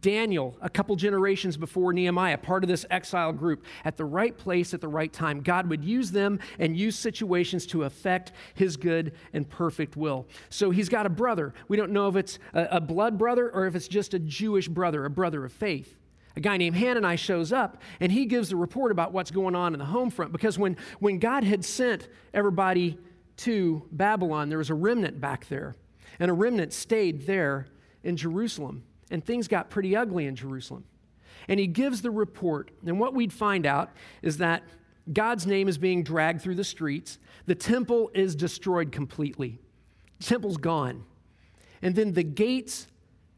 Daniel, 0.00 0.56
a 0.60 0.68
couple 0.68 0.96
generations 0.96 1.56
before 1.56 1.92
Nehemiah, 1.92 2.38
part 2.38 2.64
of 2.64 2.68
this 2.68 2.84
exile 2.90 3.32
group, 3.32 3.64
at 3.84 3.96
the 3.96 4.04
right 4.04 4.36
place 4.36 4.74
at 4.74 4.80
the 4.80 4.88
right 4.88 5.12
time. 5.12 5.40
God 5.40 5.68
would 5.68 5.84
use 5.84 6.10
them 6.10 6.40
and 6.58 6.76
use 6.76 6.98
situations 6.98 7.66
to 7.66 7.84
affect 7.84 8.32
his 8.54 8.76
good 8.76 9.12
and 9.32 9.48
perfect 9.48 9.96
will. 9.96 10.26
So 10.48 10.70
he's 10.70 10.88
got 10.88 11.06
a 11.06 11.10
brother. 11.10 11.54
We 11.68 11.76
don't 11.76 11.92
know 11.92 12.08
if 12.08 12.16
it's 12.16 12.38
a, 12.54 12.80
blood 12.80 13.18
brother 13.18 13.50
or 13.50 13.66
if 13.66 13.74
it's 13.74 13.88
just 13.88 14.14
a 14.14 14.18
Jewish 14.18 14.68
brother, 14.68 15.04
a 15.04 15.10
brother 15.10 15.44
of 15.44 15.52
faith. 15.52 15.96
A 16.36 16.40
guy 16.40 16.56
named 16.56 16.76
Hanani 16.76 17.16
shows 17.16 17.52
up 17.52 17.80
and 18.00 18.10
he 18.10 18.26
gives 18.26 18.50
a 18.50 18.56
report 18.56 18.90
about 18.90 19.12
what's 19.12 19.30
going 19.30 19.54
on 19.54 19.72
in 19.72 19.78
the 19.78 19.84
home 19.84 20.10
front 20.10 20.32
because 20.32 20.58
when, 20.58 20.76
when 20.98 21.18
God 21.18 21.44
had 21.44 21.64
sent 21.64 22.08
everybody 22.32 22.98
to 23.38 23.82
Babylon, 23.92 24.48
there 24.48 24.58
was 24.58 24.70
a 24.70 24.74
remnant 24.74 25.20
back 25.20 25.48
there. 25.48 25.74
And 26.18 26.30
a 26.30 26.34
remnant 26.34 26.72
stayed 26.72 27.26
there 27.26 27.66
in 28.02 28.16
Jerusalem 28.16 28.84
and 29.10 29.24
things 29.24 29.48
got 29.48 29.70
pretty 29.70 29.94
ugly 29.94 30.26
in 30.26 30.34
Jerusalem. 30.34 30.84
And 31.48 31.60
he 31.60 31.66
gives 31.66 32.02
the 32.02 32.10
report, 32.10 32.70
and 32.86 32.98
what 32.98 33.14
we'd 33.14 33.32
find 33.32 33.66
out 33.66 33.90
is 34.22 34.38
that 34.38 34.62
God's 35.12 35.46
name 35.46 35.68
is 35.68 35.76
being 35.76 36.02
dragged 36.02 36.40
through 36.40 36.54
the 36.54 36.64
streets. 36.64 37.18
The 37.46 37.54
temple 37.54 38.10
is 38.14 38.34
destroyed 38.34 38.92
completely. 38.92 39.58
The 40.18 40.24
temple's 40.24 40.56
gone. 40.56 41.04
And 41.82 41.94
then 41.94 42.12
the 42.12 42.22
gates 42.22 42.86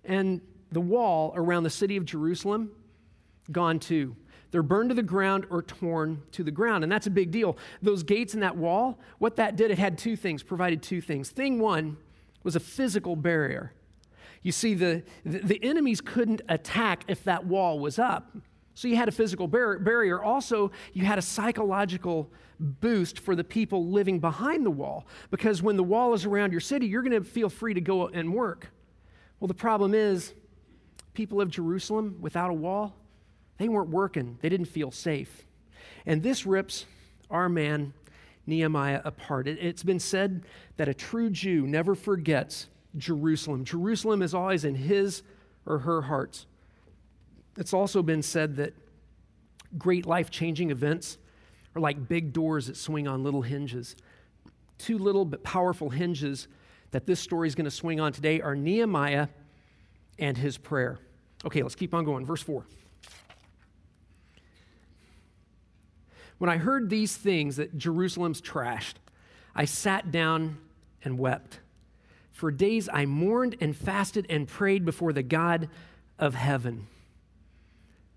and 0.04 0.40
the 0.70 0.80
wall 0.80 1.32
around 1.34 1.64
the 1.64 1.70
city 1.70 1.96
of 1.96 2.04
Jerusalem, 2.04 2.70
gone 3.52 3.78
too. 3.78 4.16
They're 4.50 4.62
burned 4.62 4.90
to 4.90 4.94
the 4.94 5.02
ground 5.02 5.46
or 5.50 5.62
torn 5.62 6.22
to 6.32 6.44
the 6.44 6.50
ground. 6.50 6.84
And 6.84 6.90
that's 6.90 7.06
a 7.06 7.10
big 7.10 7.30
deal. 7.30 7.58
Those 7.82 8.02
gates 8.02 8.34
and 8.34 8.42
that 8.42 8.56
wall, 8.56 8.98
what 9.18 9.36
that 9.36 9.56
did, 9.56 9.70
it 9.70 9.78
had 9.78 9.98
two 9.98 10.16
things, 10.16 10.42
provided 10.42 10.82
two 10.82 11.00
things. 11.00 11.30
Thing 11.30 11.58
one 11.58 11.96
was 12.42 12.56
a 12.56 12.60
physical 12.60 13.16
barrier. 13.16 13.72
You 14.42 14.52
see, 14.52 14.74
the, 14.74 15.02
the 15.24 15.58
enemies 15.62 16.00
couldn't 16.00 16.42
attack 16.48 17.04
if 17.08 17.24
that 17.24 17.44
wall 17.44 17.80
was 17.80 17.98
up. 17.98 18.36
So 18.74 18.88
you 18.88 18.96
had 18.96 19.08
a 19.08 19.12
physical 19.12 19.48
bar- 19.48 19.78
barrier. 19.78 20.22
Also, 20.22 20.70
you 20.92 21.04
had 21.04 21.18
a 21.18 21.22
psychological 21.22 22.30
boost 22.60 23.18
for 23.18 23.34
the 23.34 23.42
people 23.42 23.90
living 23.90 24.20
behind 24.20 24.64
the 24.64 24.70
wall. 24.70 25.06
Because 25.30 25.62
when 25.62 25.76
the 25.76 25.82
wall 25.82 26.14
is 26.14 26.24
around 26.24 26.52
your 26.52 26.60
city, 26.60 26.86
you're 26.86 27.02
going 27.02 27.20
to 27.20 27.28
feel 27.28 27.48
free 27.48 27.74
to 27.74 27.80
go 27.80 28.08
and 28.08 28.32
work. 28.32 28.70
Well, 29.40 29.48
the 29.48 29.54
problem 29.54 29.92
is, 29.94 30.34
people 31.14 31.40
of 31.40 31.50
Jerusalem 31.50 32.16
without 32.20 32.50
a 32.50 32.54
wall, 32.54 32.94
they 33.58 33.68
weren't 33.68 33.90
working, 33.90 34.38
they 34.42 34.48
didn't 34.48 34.66
feel 34.66 34.90
safe. 34.90 35.46
And 36.04 36.22
this 36.22 36.46
rips 36.46 36.84
our 37.30 37.48
man 37.48 37.92
Nehemiah 38.46 39.00
apart. 39.04 39.48
It, 39.48 39.60
has 39.60 39.82
been 39.82 39.98
said 39.98 40.44
that 40.76 40.88
a 40.88 40.94
true 40.94 41.30
Jew 41.30 41.66
never 41.66 41.94
forgets 41.94 42.68
Jerusalem. 42.96 43.64
Jerusalem 43.64 44.22
is 44.22 44.34
always 44.34 44.64
in 44.64 44.74
his 44.74 45.22
or 45.66 45.80
her 45.80 46.02
hearts. 46.02 46.46
It's 47.56 47.72
also 47.72 48.02
been 48.02 48.22
said 48.22 48.56
that 48.56 48.74
great 49.76 50.06
life 50.06 50.30
changing 50.30 50.70
events 50.70 51.18
are 51.74 51.80
like 51.80 52.08
big 52.08 52.32
doors 52.32 52.68
that 52.68 52.76
swing 52.76 53.08
on 53.08 53.22
little 53.22 53.42
hinges. 53.42 53.96
Two 54.78 54.98
little 54.98 55.24
but 55.24 55.42
powerful 55.42 55.90
hinges 55.90 56.48
that 56.92 57.06
this 57.06 57.18
story 57.18 57.48
is 57.48 57.54
going 57.54 57.64
to 57.64 57.70
swing 57.70 57.98
on 57.98 58.12
today 58.12 58.40
are 58.40 58.54
Nehemiah 58.54 59.28
and 60.18 60.36
his 60.36 60.56
prayer. 60.56 60.98
Okay, 61.44 61.62
let's 61.62 61.74
keep 61.74 61.94
on 61.94 62.04
going. 62.04 62.24
Verse 62.24 62.42
4. 62.42 62.64
When 66.38 66.50
I 66.50 66.58
heard 66.58 66.90
these 66.90 67.16
things 67.16 67.56
that 67.56 67.76
Jerusalem's 67.76 68.40
trashed, 68.40 68.94
I 69.54 69.64
sat 69.64 70.10
down 70.10 70.58
and 71.02 71.18
wept. 71.18 71.60
For 72.30 72.50
days 72.50 72.88
I 72.92 73.06
mourned 73.06 73.56
and 73.60 73.74
fasted 73.74 74.26
and 74.28 74.46
prayed 74.46 74.84
before 74.84 75.12
the 75.12 75.22
God 75.22 75.70
of 76.18 76.34
heaven. 76.34 76.86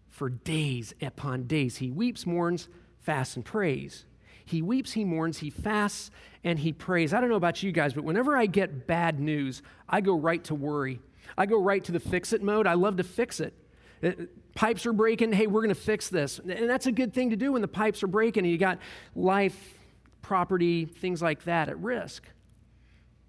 For 0.10 0.30
days 0.30 0.94
upon 1.02 1.44
days, 1.44 1.78
he 1.78 1.90
weeps, 1.90 2.26
mourns, 2.26 2.68
fasts, 3.00 3.38
and 3.38 3.46
prays. 3.46 4.06
He 4.44 4.62
weeps, 4.62 4.92
he 4.92 5.06
mourns, 5.06 5.38
he 5.38 5.50
fasts, 5.50 6.12
and 6.44 6.60
he 6.60 6.74
prays. 6.74 7.14
I 7.14 7.22
don't 7.22 7.30
know 7.30 7.36
about 7.36 7.64
you 7.64 7.72
guys, 7.72 7.94
but 7.94 8.04
whenever 8.04 8.36
I 8.36 8.48
get 8.48 8.88
bad 8.88 9.20
news, 9.20 9.62
I 9.88 10.02
go 10.02 10.18
right 10.18 10.44
to 10.46 10.56
worry. 10.56 11.00
I 11.38 11.46
go 11.46 11.62
right 11.62 11.84
to 11.86 11.92
the 11.92 12.00
fix 12.00 12.34
it 12.34 12.42
mode. 12.42 12.68
I 12.68 12.74
love 12.74 12.98
to 12.98 13.04
fix 13.04 13.40
it. 13.40 13.54
Uh, 14.04 14.12
pipes 14.56 14.86
are 14.86 14.94
breaking. 14.94 15.34
Hey, 15.34 15.48
we're 15.48 15.62
going 15.62 15.70
to 15.70 15.76
fix 15.76 16.10
this. 16.10 16.40
And 16.40 16.70
that's 16.70 16.86
a 16.86 16.92
good 16.92 17.14
thing 17.14 17.30
to 17.30 17.36
do 17.36 17.54
when 17.54 17.62
the 17.62 17.68
pipes 17.68 18.04
are 18.04 18.08
breaking 18.08 18.44
and 18.44 18.52
you 18.52 18.58
got 18.58 18.80
life, 19.16 19.80
property, 20.22 20.86
things 20.86 21.22
like 21.22 21.44
that 21.44 21.70
at 21.70 21.80
risk. 21.80 22.28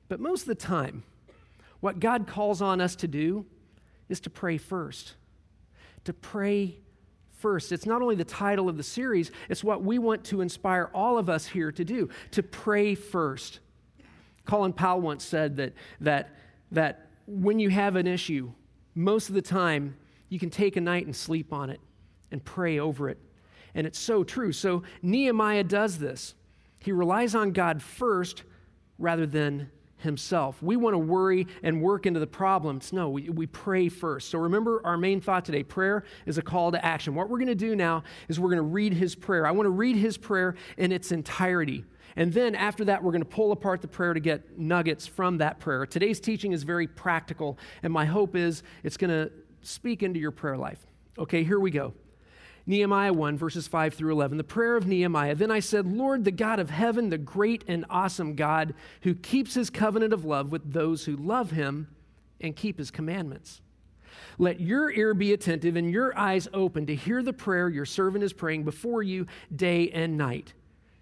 But 0.09 0.21
most 0.21 0.43
of 0.43 0.49
the 0.49 0.55
time, 0.55 1.05
What 1.81 1.99
God 1.99 2.27
calls 2.27 2.63
on 2.63 2.81
us 2.81 2.95
to 2.97 3.09
do 3.09 3.47
is 4.09 4.21
to 4.21 4.31
pray 4.31 4.59
first. 4.59 5.15
To 6.05 6.13
pray 6.13 6.77
first. 7.39 7.73
It's 7.73 7.87
not 7.87 8.03
only 8.03 8.15
the 8.15 8.25
title 8.25 8.69
of 8.69 8.77
the 8.77 8.83
series, 8.83 9.31
it's 9.49 9.65
what 9.65 9.83
we 9.83 9.99
want 9.99 10.25
to 10.25 10.43
inspire 10.43 10.91
all 10.95 11.19
of 11.19 11.29
us 11.31 11.47
here 11.47 11.73
to 11.73 11.85
do 11.85 12.11
to 12.33 12.43
pray 12.43 12.95
first. 12.95 13.61
Colin 14.45 14.73
Powell 14.73 15.01
once 15.01 15.25
said 15.25 15.57
that, 15.57 15.73
that, 16.01 16.37
that 16.71 17.09
when 17.27 17.59
you 17.59 17.71
have 17.71 17.97
an 17.97 18.07
issue, 18.07 18.53
most 18.95 19.29
of 19.29 19.35
the 19.35 19.43
time 19.43 19.97
you 20.31 20.39
can 20.39 20.49
take 20.49 20.77
a 20.77 20.81
night 20.81 21.05
and 21.05 21.15
sleep 21.15 21.53
on 21.53 21.69
it 21.69 21.81
and 22.31 22.43
pray 22.43 22.79
over 22.79 23.11
it. 23.11 23.19
And 23.75 23.87
it's 23.87 23.99
so 23.99 24.25
true. 24.25 24.53
So 24.53 24.85
Nehemiah 25.03 25.65
does 25.65 25.99
this. 25.99 26.35
He 26.79 26.93
relies 26.93 27.35
on 27.35 27.53
God 27.53 27.83
first 27.83 28.45
rather 28.99 29.27
than 29.27 29.71
himself. 29.99 30.63
We 30.63 30.77
want 30.77 30.95
to 30.95 30.99
worry 30.99 31.47
and 31.63 31.83
work 31.83 32.07
into 32.07 32.21
the 32.21 32.27
problems. 32.27 32.93
No, 32.93 33.11
we, 33.11 33.29
we 33.29 33.47
pray 33.47 33.89
first. 33.89 34.31
So 34.31 34.39
remember 34.39 34.81
our 34.85 34.97
main 34.97 35.21
thought 35.21 35.45
today 35.45 35.63
prayer 35.63 36.05
is 36.27 36.39
a 36.39 36.43
call 36.43 36.73
to 36.73 36.83
action. 36.85 37.15
What 37.15 37.29
we're 37.29 37.39
going 37.39 37.49
to 37.49 37.55
do 37.55 37.77
now 37.77 38.05
is 38.29 38.41
we're 38.41 38.49
going 38.49 38.57
to 38.57 38.63
read 38.63 38.95
his 38.95 39.15
prayer. 39.15 39.47
I 39.47 39.51
want 39.51 39.67
to 39.67 39.71
read 39.71 39.97
his 39.97 40.17
prayer 40.17 40.55
in 40.79 40.91
its 40.91 41.13
entirety. 41.13 41.85
And 42.17 42.33
then 42.33 42.55
after 42.55 42.85
that, 42.87 43.03
we're 43.03 43.13
going 43.13 43.23
to 43.23 43.29
pull 43.29 43.53
apart 43.53 43.83
the 43.83 43.89
prayer 43.89 44.15
to 44.15 44.21
get 44.21 44.59
nuggets 44.59 45.07
from 45.07 45.39
that 45.39 45.61
prayer. 45.61 45.87
Today's 45.87 46.19
teaching 46.19 46.53
is 46.53 46.65
very 46.65 46.87
practical, 46.87 47.59
and 47.83 47.93
my 47.93 48.05
hope 48.05 48.35
is 48.35 48.63
it's 48.83 48.97
going 48.97 49.11
to 49.11 49.31
speak 49.63 50.03
into 50.03 50.19
your 50.21 50.31
prayer 50.31 50.57
life. 50.57 50.87
Okay, 51.19 51.45
here 51.45 51.61
we 51.61 51.71
go. 51.71 51.95
Nehemiah 52.67 53.13
1, 53.13 53.37
verses 53.37 53.67
5 53.67 53.95
through 53.95 54.13
11, 54.13 54.39
the 54.39 54.45
prayer 54.45 54.77
of 54.77 54.87
Nehemiah. 54.87 55.35
Then 55.35 55.51
I 55.51 55.61
said, 55.61 55.87
Lord, 55.87 56.25
the 56.25 56.31
God 56.31 56.61
of 56.61 56.71
heaven, 56.71 57.11
the 57.11 57.19
great 57.19 57.65
and 57.67 57.85
awesome 57.91 58.35
God 58.35 58.75
who 59.03 59.15
keeps 59.15 59.55
his 59.55 59.71
covenant 59.71 60.13
of 60.13 60.25
love 60.25 60.53
with 60.53 60.73
those 60.73 61.05
who 61.05 61.17
love 61.17 61.51
him 61.51 61.89
and 62.41 62.55
keep 62.55 62.79
his 62.79 62.91
commandments. 62.91 63.61
Let 64.39 64.61
your 64.61 64.91
ear 64.91 65.15
be 65.15 65.33
attentive 65.33 65.77
and 65.77 65.91
your 65.91 66.17
eyes 66.17 66.49
open 66.53 66.87
to 66.87 66.95
hear 66.95 67.23
the 67.23 67.33
prayer 67.33 67.69
your 67.69 67.87
servant 67.87 68.25
is 68.25 68.33
praying 68.33 68.65
before 68.65 69.03
you 69.03 69.27
day 69.55 69.91
and 69.91 70.17
night 70.17 70.53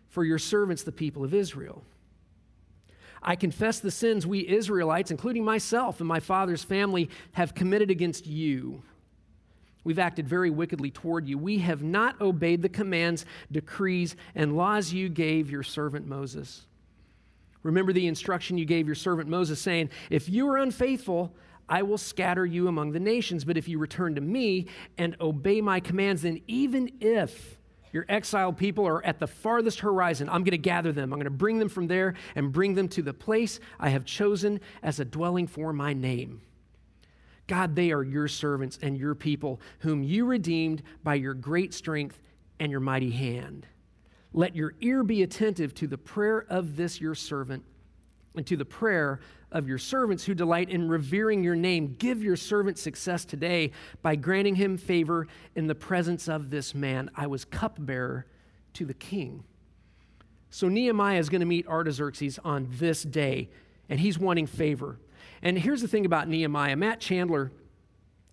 for 0.09 0.25
your 0.25 0.39
servants, 0.39 0.83
the 0.83 0.93
people 0.93 1.25
of 1.25 1.35
Israel. 1.35 1.85
I 3.23 3.37
confess 3.37 3.81
the 3.81 3.91
sins 3.91 4.27
we 4.27 4.47
Israelites, 4.49 5.11
including 5.11 5.45
myself 5.45 6.01
and 6.01 6.09
my 6.09 6.21
father's 6.21 6.65
family, 6.65 7.11
have 7.33 7.55
committed 7.55 7.91
against 7.91 8.27
you 8.27 8.83
We've 9.89 9.99
acted 9.99 10.29
very 10.29 10.51
wickedly 10.51 10.91
toward 10.91 11.27
you. 11.27 11.39
We 11.39 11.61
have 11.61 11.83
not 11.83 12.21
obeyed 12.21 12.61
the 12.61 12.69
commands, 12.69 13.25
decrees, 13.51 14.17
and 14.35 14.55
laws 14.55 14.93
you 14.93 15.09
gave 15.09 15.51
your 15.51 15.63
servant 15.63 16.07
Moses. 16.07 16.67
Remember 17.63 17.95
the 17.95 18.07
instruction 18.07 18.59
you 18.59 18.67
gave 18.67 18.87
your 18.87 18.95
servant 18.95 19.31
Moses, 19.31 19.61
saying, 19.61 19.89
If 20.11 20.29
you 20.29 20.47
are 20.49 20.59
unfaithful, 20.59 21.35
I 21.71 21.83
will 21.83 21.97
scatter 21.97 22.45
you 22.45 22.69
among 22.69 22.93
the 22.93 23.01
nations. 23.01 23.47
But 23.47 23.57
if 23.57 23.67
you 23.67 23.79
return 23.79 24.15
to 24.17 24.21
me 24.21 24.67
and 24.97 25.17
obey 25.23 25.63
my 25.63 25.81
commands, 25.81 26.21
then 26.21 26.43
even 26.47 26.93
if 27.01 27.58
your 27.93 28.05
exiled 28.09 28.57
people 28.57 28.87
are 28.87 29.05
at 29.05 29.19
the 29.19 29.27
farthest 29.27 29.81
horizon, 29.81 30.29
I'm 30.29 30.43
going 30.43 30.53
to 30.53 30.59
gather 30.59 30.93
them. 30.93 31.13
I'm 31.13 31.19
going 31.19 31.25
to 31.25 31.31
bring 31.31 31.59
them 31.59 31.69
from 31.69 31.87
there 31.87 32.15
and 32.35 32.53
bring 32.53 32.75
them 32.75 32.89
to 32.89 33.03
the 33.03 33.15
place 33.15 33.61
I 33.79 33.91
have 33.91 34.05
chosen 34.05 34.61
as 34.83 35.01
a 35.01 35.05
dwelling 35.05 35.47
for 35.47 35.73
my 35.73 35.93
name. 35.93 36.43
God, 37.47 37.75
they 37.75 37.93
are 37.93 38.03
your 38.03 38.29
servants 38.29 38.79
and 38.83 38.97
your 38.97 39.15
people, 39.15 39.61
whom 39.81 40.03
you 40.03 40.27
redeemed 40.27 40.83
by 41.03 41.15
your 41.15 41.35
great 41.35 41.73
strength 41.73 42.21
and 42.61 42.71
your 42.71 42.81
mighty 42.81 43.11
hand. 43.11 43.67
Let 44.33 44.55
your 44.55 44.75
ear 44.81 45.03
be 45.03 45.23
attentive 45.23 45.75
to 45.77 45.87
the 45.87 45.99
prayer 45.99 46.45
of 46.49 46.77
this 46.77 47.01
your 47.01 47.15
servant 47.15 47.65
and 48.37 48.47
to 48.47 48.57
the 48.57 48.65
prayer 48.65 49.21
of 49.51 49.69
your 49.69 49.79
servants 49.79 50.25
who 50.25 50.35
delight 50.35 50.69
in 50.71 50.89
revering 50.89 51.43
your 51.43 51.57
name. 51.57 51.97
Give 51.99 52.23
your 52.23 52.37
servant 52.37 52.79
success 52.79 53.25
today 53.25 53.73
by 54.03 54.17
granting 54.17 54.55
him 54.55 54.77
favor 54.77 55.27
in 55.55 55.67
the 55.67 55.75
presence 55.75 56.29
of 56.29 56.51
this 56.51 56.75
man. 56.75 57.11
I 57.15 57.27
was 57.27 57.45
cupbearer 57.45 58.27
to 58.75 58.85
the 58.85 58.95
king. 58.95 59.45
So 60.51 60.69
Nehemiah 60.69 61.19
is 61.19 61.29
going 61.29 61.41
to 61.41 61.47
meet 61.47 61.67
Artaxerxes 61.67 62.39
on 62.45 62.69
this 62.73 63.03
day, 63.03 63.51
and 63.89 64.01
he's 64.01 64.19
wanting 64.19 64.47
favor. 64.47 64.99
And 65.43 65.59
here's 65.59 65.83
the 65.83 65.89
thing 65.89 66.07
about 66.07 66.29
Nehemiah 66.29 66.77
Matt 66.77 67.01
Chandler, 67.01 67.53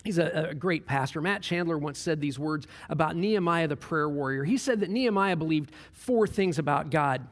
he's 0.04 0.18
a, 0.18 0.50
a, 0.50 0.54
great 0.54 0.86
pastor. 0.86 1.22
Matt 1.22 1.42
Chandler 1.42 1.78
once 1.78 2.00
said 2.00 2.22
these 2.22 2.40
words 2.40 2.68
about 2.90 3.16
Nehemiah, 3.16 3.68
the 3.68 3.76
prayer 3.76 4.10
warrior. 4.10 4.44
He 4.44 4.58
said 4.58 4.80
that 4.80 4.90
Nehemiah 4.90 5.36
believed 5.36 5.72
four 5.92 6.26
things 6.26 6.58
about 6.58 6.90
God 6.90 7.28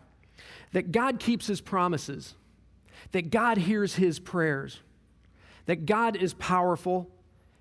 that 0.73 0.91
God 0.91 1.19
keeps 1.19 1.47
his 1.47 1.61
promises, 1.61 2.35
that 3.13 3.31
God 3.31 3.57
hears 3.57 3.95
his 3.95 4.19
prayers, 4.19 4.81
that 5.65 5.85
God 5.85 6.17
is 6.17 6.33
powerful, 6.33 7.09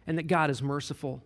and 0.07 0.19
that 0.19 0.27
God 0.27 0.51
is 0.51 0.61
merciful. 0.61 1.23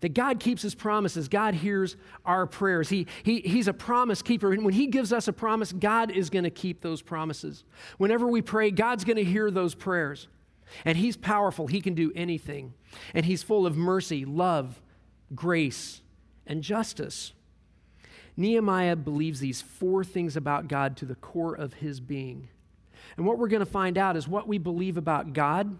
That 0.00 0.14
God 0.14 0.40
keeps 0.40 0.62
his 0.62 0.74
promises. 0.74 1.28
God 1.28 1.54
hears 1.54 1.96
our 2.24 2.46
prayers. 2.46 2.88
He, 2.88 3.06
he, 3.22 3.40
he's 3.40 3.68
a 3.68 3.74
promise 3.74 4.22
keeper. 4.22 4.52
And 4.52 4.64
when 4.64 4.72
he 4.72 4.86
gives 4.86 5.12
us 5.12 5.28
a 5.28 5.32
promise, 5.32 5.72
God 5.72 6.10
is 6.10 6.30
going 6.30 6.44
to 6.44 6.50
keep 6.50 6.80
those 6.80 7.02
promises. 7.02 7.64
Whenever 7.98 8.26
we 8.26 8.40
pray, 8.40 8.70
God's 8.70 9.04
going 9.04 9.16
to 9.16 9.24
hear 9.24 9.50
those 9.50 9.74
prayers. 9.74 10.28
And 10.86 10.96
he's 10.96 11.18
powerful. 11.18 11.66
He 11.66 11.82
can 11.82 11.94
do 11.94 12.12
anything. 12.16 12.72
And 13.12 13.26
he's 13.26 13.42
full 13.42 13.66
of 13.66 13.76
mercy, 13.76 14.24
love, 14.24 14.80
grace, 15.34 16.00
and 16.46 16.62
justice. 16.62 17.32
Nehemiah 18.36 18.96
believes 18.96 19.40
these 19.40 19.60
four 19.60 20.02
things 20.02 20.34
about 20.36 20.66
God 20.66 20.96
to 20.98 21.04
the 21.04 21.14
core 21.14 21.54
of 21.54 21.74
his 21.74 22.00
being. 22.00 22.48
And 23.16 23.26
what 23.26 23.38
we're 23.38 23.48
going 23.48 23.60
to 23.60 23.66
find 23.66 23.96
out 23.96 24.16
is 24.16 24.26
what 24.26 24.48
we 24.48 24.58
believe 24.58 24.96
about 24.96 25.32
God 25.32 25.76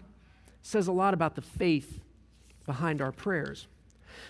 says 0.61 0.87
a 0.87 0.91
lot 0.91 1.13
about 1.13 1.35
the 1.35 1.41
faith 1.41 2.01
behind 2.65 3.01
our 3.01 3.11
prayers. 3.11 3.67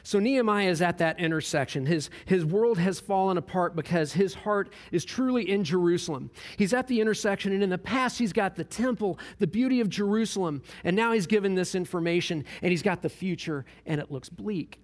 So 0.04 0.20
Nehemiah 0.20 0.70
is 0.70 0.82
at 0.82 0.98
that 0.98 1.20
intersection. 1.20 1.86
His, 1.86 2.10
his 2.26 2.44
world 2.44 2.78
has 2.78 3.00
fallen 3.00 3.38
apart 3.38 3.76
because 3.76 4.14
his 4.14 4.34
heart 4.34 4.74
is 4.92 5.06
truly 5.06 5.50
in 5.50 5.64
Jerusalem. 5.64 6.32
He's 6.58 6.74
at 6.74 6.88
the 6.88 7.00
intersection, 7.02 7.54
and 7.54 7.64
in 7.64 7.70
the 7.70 7.78
past, 7.78 8.18
he's 8.18 8.34
got 8.34 8.56
the 8.56 8.64
temple, 8.64 9.20
the 9.40 9.48
beauty 9.48 9.80
of 9.82 9.90
Jerusalem, 9.90 10.64
and 10.84 10.96
now 10.96 11.12
he's 11.12 11.28
given 11.28 11.56
this 11.56 11.76
information, 11.76 12.46
and 12.62 12.72
he's 12.72 12.82
got 12.82 13.02
the 13.02 13.10
future, 13.10 13.66
and 13.86 14.02
it 14.02 14.12
looks 14.12 14.30
bleak. 14.30 14.82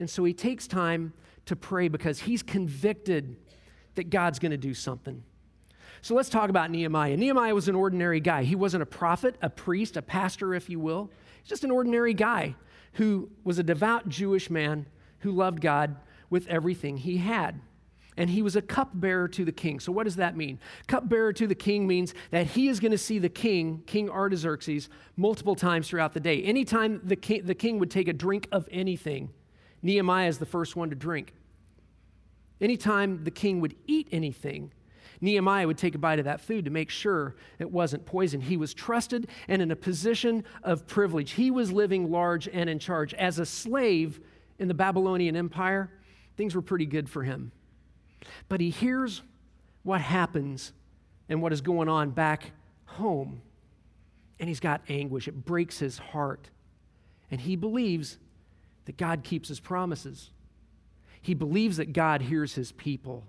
And 0.00 0.08
so 0.08 0.24
he 0.24 0.32
takes 0.32 0.66
time 0.66 1.12
to 1.46 1.56
pray 1.56 1.88
because 1.88 2.20
he's 2.20 2.42
convicted 2.42 3.36
that 3.94 4.10
God's 4.10 4.38
going 4.38 4.52
to 4.52 4.58
do 4.58 4.74
something. 4.74 5.22
So 6.02 6.14
let's 6.14 6.28
talk 6.28 6.50
about 6.50 6.70
Nehemiah. 6.70 7.16
Nehemiah 7.16 7.54
was 7.54 7.68
an 7.68 7.74
ordinary 7.74 8.20
guy. 8.20 8.44
He 8.44 8.54
wasn't 8.54 8.82
a 8.82 8.86
prophet, 8.86 9.36
a 9.42 9.50
priest, 9.50 9.96
a 9.96 10.02
pastor, 10.02 10.54
if 10.54 10.70
you 10.70 10.78
will. 10.78 11.10
He's 11.42 11.48
just 11.48 11.64
an 11.64 11.70
ordinary 11.70 12.14
guy 12.14 12.54
who 12.94 13.30
was 13.44 13.58
a 13.58 13.62
devout 13.62 14.08
Jewish 14.08 14.50
man 14.50 14.86
who 15.20 15.32
loved 15.32 15.60
God 15.60 15.96
with 16.30 16.46
everything 16.48 16.98
he 16.98 17.18
had. 17.18 17.60
And 18.16 18.30
he 18.30 18.42
was 18.42 18.56
a 18.56 18.62
cupbearer 18.62 19.28
to 19.28 19.44
the 19.44 19.52
king. 19.52 19.78
So, 19.78 19.92
what 19.92 20.04
does 20.04 20.16
that 20.16 20.36
mean? 20.36 20.58
Cupbearer 20.88 21.32
to 21.34 21.46
the 21.46 21.54
king 21.54 21.86
means 21.86 22.14
that 22.32 22.48
he 22.48 22.68
is 22.68 22.80
going 22.80 22.90
to 22.90 22.98
see 22.98 23.20
the 23.20 23.28
king, 23.28 23.84
King 23.86 24.10
Artaxerxes, 24.10 24.88
multiple 25.16 25.54
times 25.54 25.88
throughout 25.88 26.14
the 26.14 26.20
day. 26.20 26.42
Anytime 26.42 27.00
the 27.04 27.14
king, 27.14 27.46
the 27.46 27.54
king 27.54 27.78
would 27.78 27.92
take 27.92 28.08
a 28.08 28.12
drink 28.12 28.48
of 28.50 28.68
anything, 28.72 29.30
Nehemiah 29.82 30.26
is 30.26 30.38
the 30.38 30.46
first 30.46 30.74
one 30.74 30.90
to 30.90 30.96
drink. 30.96 31.32
Anytime 32.60 33.22
the 33.22 33.30
king 33.30 33.60
would 33.60 33.76
eat 33.86 34.08
anything, 34.10 34.72
Nehemiah 35.20 35.66
would 35.66 35.78
take 35.78 35.94
a 35.94 35.98
bite 35.98 36.18
of 36.18 36.24
that 36.26 36.40
food 36.40 36.64
to 36.64 36.70
make 36.70 36.90
sure 36.90 37.34
it 37.58 37.70
wasn't 37.70 38.06
poison. 38.06 38.40
He 38.40 38.56
was 38.56 38.72
trusted 38.72 39.28
and 39.48 39.60
in 39.60 39.70
a 39.70 39.76
position 39.76 40.44
of 40.62 40.86
privilege. 40.86 41.32
He 41.32 41.50
was 41.50 41.72
living 41.72 42.10
large 42.10 42.48
and 42.48 42.70
in 42.70 42.78
charge. 42.78 43.14
As 43.14 43.38
a 43.38 43.46
slave 43.46 44.20
in 44.58 44.68
the 44.68 44.74
Babylonian 44.74 45.36
Empire, 45.36 45.90
things 46.36 46.54
were 46.54 46.62
pretty 46.62 46.86
good 46.86 47.08
for 47.08 47.22
him. 47.22 47.52
But 48.48 48.60
he 48.60 48.70
hears 48.70 49.22
what 49.82 50.00
happens 50.00 50.72
and 51.28 51.42
what 51.42 51.52
is 51.52 51.60
going 51.60 51.88
on 51.88 52.10
back 52.10 52.52
home, 52.84 53.42
and 54.40 54.48
he's 54.48 54.60
got 54.60 54.82
anguish. 54.88 55.28
It 55.28 55.44
breaks 55.44 55.78
his 55.78 55.98
heart. 55.98 56.50
And 57.30 57.40
he 57.40 57.56
believes 57.56 58.18
that 58.86 58.96
God 58.96 59.22
keeps 59.24 59.48
his 59.48 59.60
promises. 59.60 60.30
He 61.20 61.34
believes 61.34 61.76
that 61.76 61.92
God 61.92 62.22
hears 62.22 62.54
his 62.54 62.72
people 62.72 63.24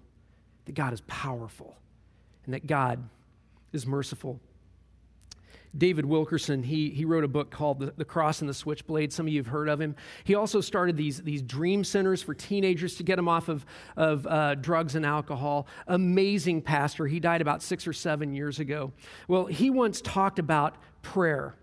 that 0.70 0.76
God 0.76 0.94
is 0.94 1.02
powerful 1.08 1.76
and 2.46 2.54
that 2.54 2.68
God 2.68 3.10
is 3.74 3.88
merciful. 3.88 4.40
David 5.76 6.06
Wilkerson, 6.06 6.62
he, 6.62 6.92
he 6.92 7.06
wrote 7.06 7.24
a 7.24 7.28
book 7.28 7.50
called 7.50 7.80
the, 7.80 7.92
the, 7.98 8.06
Cross 8.06 8.42
and 8.42 8.50
the 8.50 8.54
Switchblade. 8.54 9.12
Some 9.12 9.26
of 9.26 9.34
you 9.34 9.40
have 9.40 9.48
heard 9.48 9.68
of 9.68 9.82
him. 9.82 9.96
He 10.26 10.36
also 10.36 10.62
started 10.62 10.96
these, 10.96 11.24
these 11.24 11.42
dream 11.42 11.84
centers 11.84 12.22
for 12.22 12.36
teenagers 12.36 12.98
to 12.98 13.04
get 13.04 13.16
them 13.16 13.28
off 13.28 13.50
of, 13.50 13.66
of 13.98 14.28
uh, 14.28 14.56
drugs 14.56 14.94
and 14.94 15.04
alcohol. 15.04 15.66
Amazing 15.88 16.62
pastor. 16.62 17.08
He 17.08 17.20
died 17.20 17.42
about 17.42 17.64
six 17.64 17.88
or 17.88 17.94
seven 17.94 18.32
years 18.32 18.60
ago. 18.60 18.92
Well, 19.28 19.48
he 19.48 19.72
once 19.72 20.02
talked 20.02 20.38
about 20.38 20.76
prayer 21.02 21.56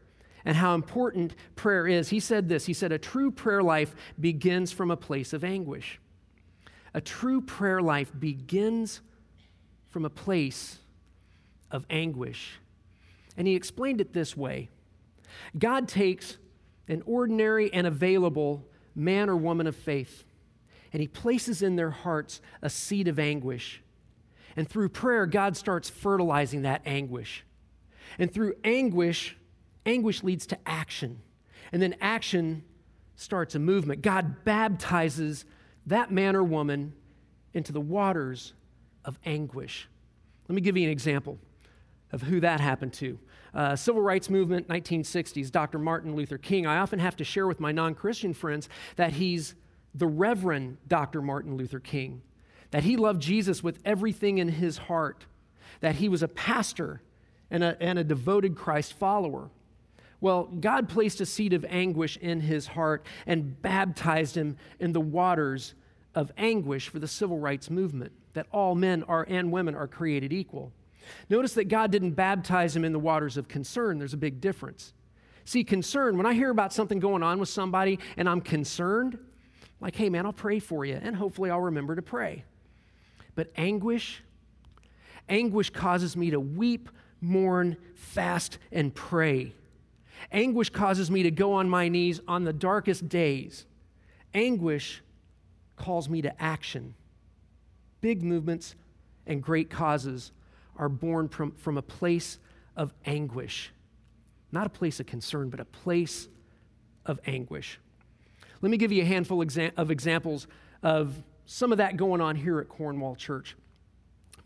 and 0.44 0.56
how 0.56 0.74
important 0.74 1.36
prayer 1.54 1.86
is. 1.86 2.08
He 2.08 2.18
said 2.18 2.48
this 2.48 2.66
He 2.66 2.72
said, 2.72 2.90
A 2.90 2.98
true 2.98 3.30
prayer 3.30 3.62
life 3.62 3.94
begins 4.18 4.72
from 4.72 4.90
a 4.90 4.96
place 4.96 5.32
of 5.32 5.44
anguish. 5.44 6.00
A 6.96 7.00
true 7.02 7.42
prayer 7.42 7.82
life 7.82 8.10
begins 8.18 9.02
from 9.90 10.06
a 10.06 10.10
place 10.10 10.78
of 11.70 11.84
anguish. 11.90 12.58
And 13.36 13.46
he 13.46 13.54
explained 13.54 14.00
it 14.00 14.14
this 14.14 14.34
way 14.34 14.70
God 15.58 15.88
takes 15.88 16.38
an 16.88 17.02
ordinary 17.04 17.70
and 17.70 17.86
available 17.86 18.64
man 18.94 19.28
or 19.28 19.36
woman 19.36 19.66
of 19.66 19.76
faith, 19.76 20.24
and 20.90 21.02
he 21.02 21.06
places 21.06 21.60
in 21.60 21.76
their 21.76 21.90
hearts 21.90 22.40
a 22.62 22.70
seed 22.70 23.08
of 23.08 23.18
anguish. 23.18 23.82
And 24.56 24.66
through 24.66 24.88
prayer, 24.88 25.26
God 25.26 25.54
starts 25.54 25.90
fertilizing 25.90 26.62
that 26.62 26.80
anguish. 26.86 27.44
And 28.18 28.32
through 28.32 28.54
anguish, 28.64 29.36
anguish 29.84 30.22
leads 30.22 30.46
to 30.46 30.58
action. 30.64 31.20
And 31.72 31.82
then 31.82 31.96
action 32.00 32.64
starts 33.16 33.54
a 33.54 33.58
movement. 33.58 34.00
God 34.00 34.44
baptizes 34.44 35.44
that 35.86 36.10
man 36.10 36.36
or 36.36 36.44
woman 36.44 36.92
into 37.54 37.72
the 37.72 37.80
waters 37.80 38.52
of 39.04 39.18
anguish. 39.24 39.88
Let 40.48 40.54
me 40.54 40.60
give 40.60 40.76
you 40.76 40.84
an 40.84 40.90
example 40.90 41.38
of 42.12 42.22
who 42.22 42.40
that 42.40 42.60
happened 42.60 42.92
to. 42.94 43.18
Uh, 43.54 43.74
Civil 43.74 44.02
rights 44.02 44.28
movement, 44.28 44.68
1960s, 44.68 45.50
Dr. 45.50 45.78
Martin 45.78 46.14
Luther 46.14 46.38
King. 46.38 46.66
I 46.66 46.78
often 46.78 46.98
have 46.98 47.16
to 47.16 47.24
share 47.24 47.46
with 47.46 47.60
my 47.60 47.72
non 47.72 47.94
Christian 47.94 48.34
friends 48.34 48.68
that 48.96 49.12
he's 49.12 49.54
the 49.94 50.06
Reverend 50.06 50.76
Dr. 50.86 51.22
Martin 51.22 51.56
Luther 51.56 51.80
King, 51.80 52.22
that 52.70 52.84
he 52.84 52.96
loved 52.96 53.22
Jesus 53.22 53.62
with 53.62 53.78
everything 53.84 54.38
in 54.38 54.48
his 54.48 54.76
heart, 54.76 55.24
that 55.80 55.96
he 55.96 56.08
was 56.08 56.22
a 56.22 56.28
pastor 56.28 57.00
and 57.50 57.64
a, 57.64 57.76
and 57.80 57.98
a 57.98 58.04
devoted 58.04 58.56
Christ 58.56 58.92
follower. 58.92 59.50
Well, 60.26 60.46
God 60.58 60.88
placed 60.88 61.20
a 61.20 61.24
seed 61.24 61.52
of 61.52 61.64
anguish 61.68 62.16
in 62.16 62.40
his 62.40 62.66
heart 62.66 63.06
and 63.28 63.62
baptized 63.62 64.36
him 64.36 64.56
in 64.80 64.92
the 64.92 65.00
waters 65.00 65.74
of 66.16 66.32
anguish 66.36 66.88
for 66.88 66.98
the 66.98 67.06
civil 67.06 67.38
rights 67.38 67.70
movement, 67.70 68.10
that 68.32 68.48
all 68.50 68.74
men 68.74 69.04
are 69.04 69.24
and 69.28 69.52
women 69.52 69.76
are 69.76 69.86
created 69.86 70.32
equal. 70.32 70.72
Notice 71.30 71.54
that 71.54 71.68
God 71.68 71.92
didn't 71.92 72.14
baptize 72.14 72.74
him 72.74 72.84
in 72.84 72.92
the 72.92 72.98
waters 72.98 73.36
of 73.36 73.46
concern. 73.46 74.00
There's 74.00 74.14
a 74.14 74.16
big 74.16 74.40
difference. 74.40 74.94
See, 75.44 75.62
concern, 75.62 76.16
when 76.16 76.26
I 76.26 76.34
hear 76.34 76.50
about 76.50 76.72
something 76.72 76.98
going 76.98 77.22
on 77.22 77.38
with 77.38 77.48
somebody 77.48 78.00
and 78.16 78.28
I'm 78.28 78.40
concerned, 78.40 79.20
like, 79.80 79.94
hey, 79.94 80.08
man, 80.08 80.26
I'll 80.26 80.32
pray 80.32 80.58
for 80.58 80.84
you, 80.84 80.98
and 81.00 81.14
hopefully 81.14 81.50
I'll 81.50 81.60
remember 81.60 81.94
to 81.94 82.02
pray. 82.02 82.42
But 83.36 83.52
anguish, 83.56 84.24
anguish 85.28 85.70
causes 85.70 86.16
me 86.16 86.30
to 86.30 86.40
weep, 86.40 86.90
mourn, 87.20 87.76
fast, 87.94 88.58
and 88.72 88.92
pray. 88.92 89.52
Anguish 90.32 90.70
causes 90.70 91.10
me 91.10 91.22
to 91.22 91.30
go 91.30 91.52
on 91.52 91.68
my 91.68 91.88
knees 91.88 92.20
on 92.26 92.44
the 92.44 92.52
darkest 92.52 93.08
days. 93.08 93.66
Anguish 94.34 95.02
calls 95.76 96.08
me 96.08 96.22
to 96.22 96.42
action. 96.42 96.94
Big 98.00 98.22
movements 98.22 98.74
and 99.26 99.42
great 99.42 99.70
causes 99.70 100.32
are 100.76 100.88
born 100.88 101.28
from, 101.28 101.52
from 101.52 101.78
a 101.78 101.82
place 101.82 102.38
of 102.76 102.92
anguish. 103.04 103.72
Not 104.52 104.66
a 104.66 104.70
place 104.70 105.00
of 105.00 105.06
concern, 105.06 105.50
but 105.50 105.60
a 105.60 105.64
place 105.64 106.28
of 107.04 107.18
anguish. 107.26 107.80
Let 108.62 108.70
me 108.70 108.76
give 108.76 108.92
you 108.92 109.02
a 109.02 109.06
handful 109.06 109.42
of 109.42 109.90
examples 109.90 110.46
of 110.82 111.22
some 111.46 111.72
of 111.72 111.78
that 111.78 111.96
going 111.96 112.20
on 112.20 112.36
here 112.36 112.58
at 112.58 112.68
Cornwall 112.68 113.16
Church. 113.16 113.56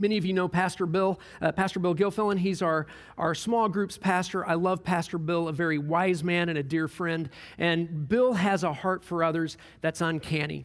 Many 0.01 0.17
of 0.17 0.25
you 0.25 0.33
know 0.33 0.49
Pastor 0.49 0.87
Bill, 0.87 1.21
uh, 1.43 1.53
Pastor 1.53 1.79
Bill 1.79 1.95
Gilfillan. 1.95 2.39
He's 2.39 2.63
our, 2.63 2.87
our 3.19 3.35
small 3.35 3.69
groups 3.69 3.99
pastor. 3.99 4.47
I 4.47 4.55
love 4.55 4.83
Pastor 4.83 5.19
Bill, 5.19 5.49
a 5.49 5.53
very 5.53 5.77
wise 5.77 6.25
man 6.25 6.49
and 6.49 6.57
a 6.57 6.63
dear 6.63 6.89
friend. 6.89 7.29
And 7.59 8.09
Bill 8.09 8.33
has 8.33 8.65
a 8.65 8.73
heart 8.73 9.05
for 9.05 9.23
others 9.23 9.59
that's 9.83 10.01
uncanny. 10.01 10.65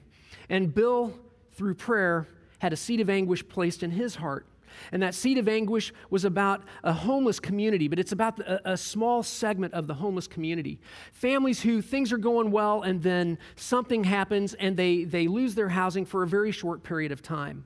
And 0.50 0.74
Bill, 0.74 1.14
through 1.52 1.76
prayer, 1.76 2.30
had 2.60 2.72
a 2.72 2.78
seed 2.78 3.02
of 3.02 3.10
anguish 3.10 3.46
placed 3.46 3.84
in 3.84 3.92
his 3.92 4.16
heart. 4.16 4.48
And 4.94 5.04
that 5.04 5.14
seed 5.14 5.38
of 5.38 5.50
anguish 5.50 5.94
was 6.10 6.24
about 6.24 6.64
a 6.84 6.94
homeless 6.94 7.40
community, 7.40 7.90
but 7.90 8.00
it's 8.00 8.14
about 8.14 8.40
a, 8.40 8.72
a, 8.72 8.78
small 8.78 9.24
segment 9.24 9.74
of 9.74 9.88
the 9.88 9.94
homeless 9.94 10.28
community. 10.28 10.80
Families 11.14 11.62
who 11.62 11.82
things 11.82 12.12
are 12.12 12.18
going 12.18 12.52
well 12.52 12.82
and 12.82 13.02
then 13.02 13.38
something 13.56 14.04
happens 14.04 14.54
and 14.54 14.76
they, 14.76 15.04
they 15.04 15.28
lose 15.28 15.56
their 15.56 15.70
housing 15.70 16.06
for 16.06 16.24
a 16.24 16.28
very 16.28 16.52
short 16.52 16.84
period 16.84 17.12
of 17.12 17.22
time. 17.22 17.64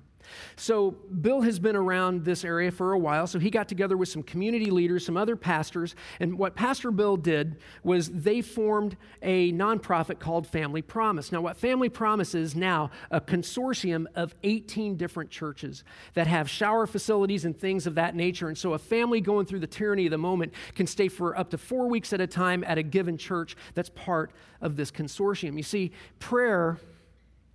So, 0.56 0.92
Bill 0.92 1.42
has 1.42 1.60
been 1.60 1.76
around 1.76 2.26
this 2.26 2.44
area 2.44 2.72
for 2.72 2.94
a 2.94 3.00
while, 3.00 3.28
so 3.28 3.40
he 3.40 3.50
got 3.50 3.68
together 3.68 3.98
with 3.98 4.10
some 4.10 4.24
community 4.24 4.72
leaders, 4.72 5.06
some 5.06 5.18
other 5.18 5.36
pastors, 5.36 5.96
and 6.20 6.38
what 6.38 6.56
Pastor 6.56 6.92
Bill 6.92 7.18
did 7.18 7.58
was 7.84 8.10
they 8.10 8.42
formed 8.42 8.98
a 9.22 9.52
nonprofit 9.54 10.20
called 10.20 10.48
Family 10.48 10.82
Promise. 10.82 11.32
Now, 11.32 11.42
what 11.42 11.58
Family 11.58 11.90
Promise 11.90 12.36
is 12.36 12.56
now 12.56 12.92
a 13.12 13.22
consortium 13.22 14.06
of 14.16 14.36
18 14.44 14.98
different 14.98 15.30
churches 15.30 15.84
that 16.14 16.28
have 16.28 16.50
shower 16.50 16.88
facilities 16.88 17.46
and 17.46 17.58
things 17.58 17.88
of 17.88 17.96
that 17.96 18.16
nature. 18.16 18.48
And 18.48 18.58
so, 18.58 18.74
a 18.74 18.80
family 18.80 19.22
going 19.22 19.46
through 19.46 19.60
the 19.60 19.68
tyranny 19.68 20.06
of 20.06 20.12
the 20.12 20.18
moment 20.18 20.54
can 20.76 20.88
stay 20.88 21.08
for 21.08 21.38
up 21.38 21.50
to 21.52 21.58
four 21.58 21.88
weeks 21.88 22.14
at 22.14 22.22
a 22.22 22.28
time 22.28 22.64
at 22.66 22.78
a 22.78 22.84
given 22.84 23.18
church 23.18 23.56
that's 23.74 23.90
part 23.90 24.32
of 24.62 24.76
this 24.76 24.92
consortium. 24.92 25.56
You 25.58 25.64
see, 25.64 25.92
prayer, 26.20 26.78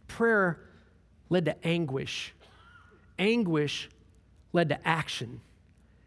prayer 0.09 0.61
led 1.29 1.45
to 1.47 1.67
anguish 1.67 2.35
anguish 3.19 3.89
led 4.53 4.69
to 4.71 4.89
action. 4.89 5.41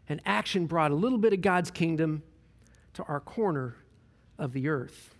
And 0.08 0.20
action 0.24 0.66
brought 0.66 0.90
a 0.90 0.94
little 0.94 1.18
bit 1.18 1.32
of 1.32 1.42
God's 1.42 1.70
kingdom 1.70 2.22
to 2.94 3.04
our 3.04 3.20
corner 3.20 3.76
of 4.38 4.52
the 4.52 4.68
earth. 4.68 5.14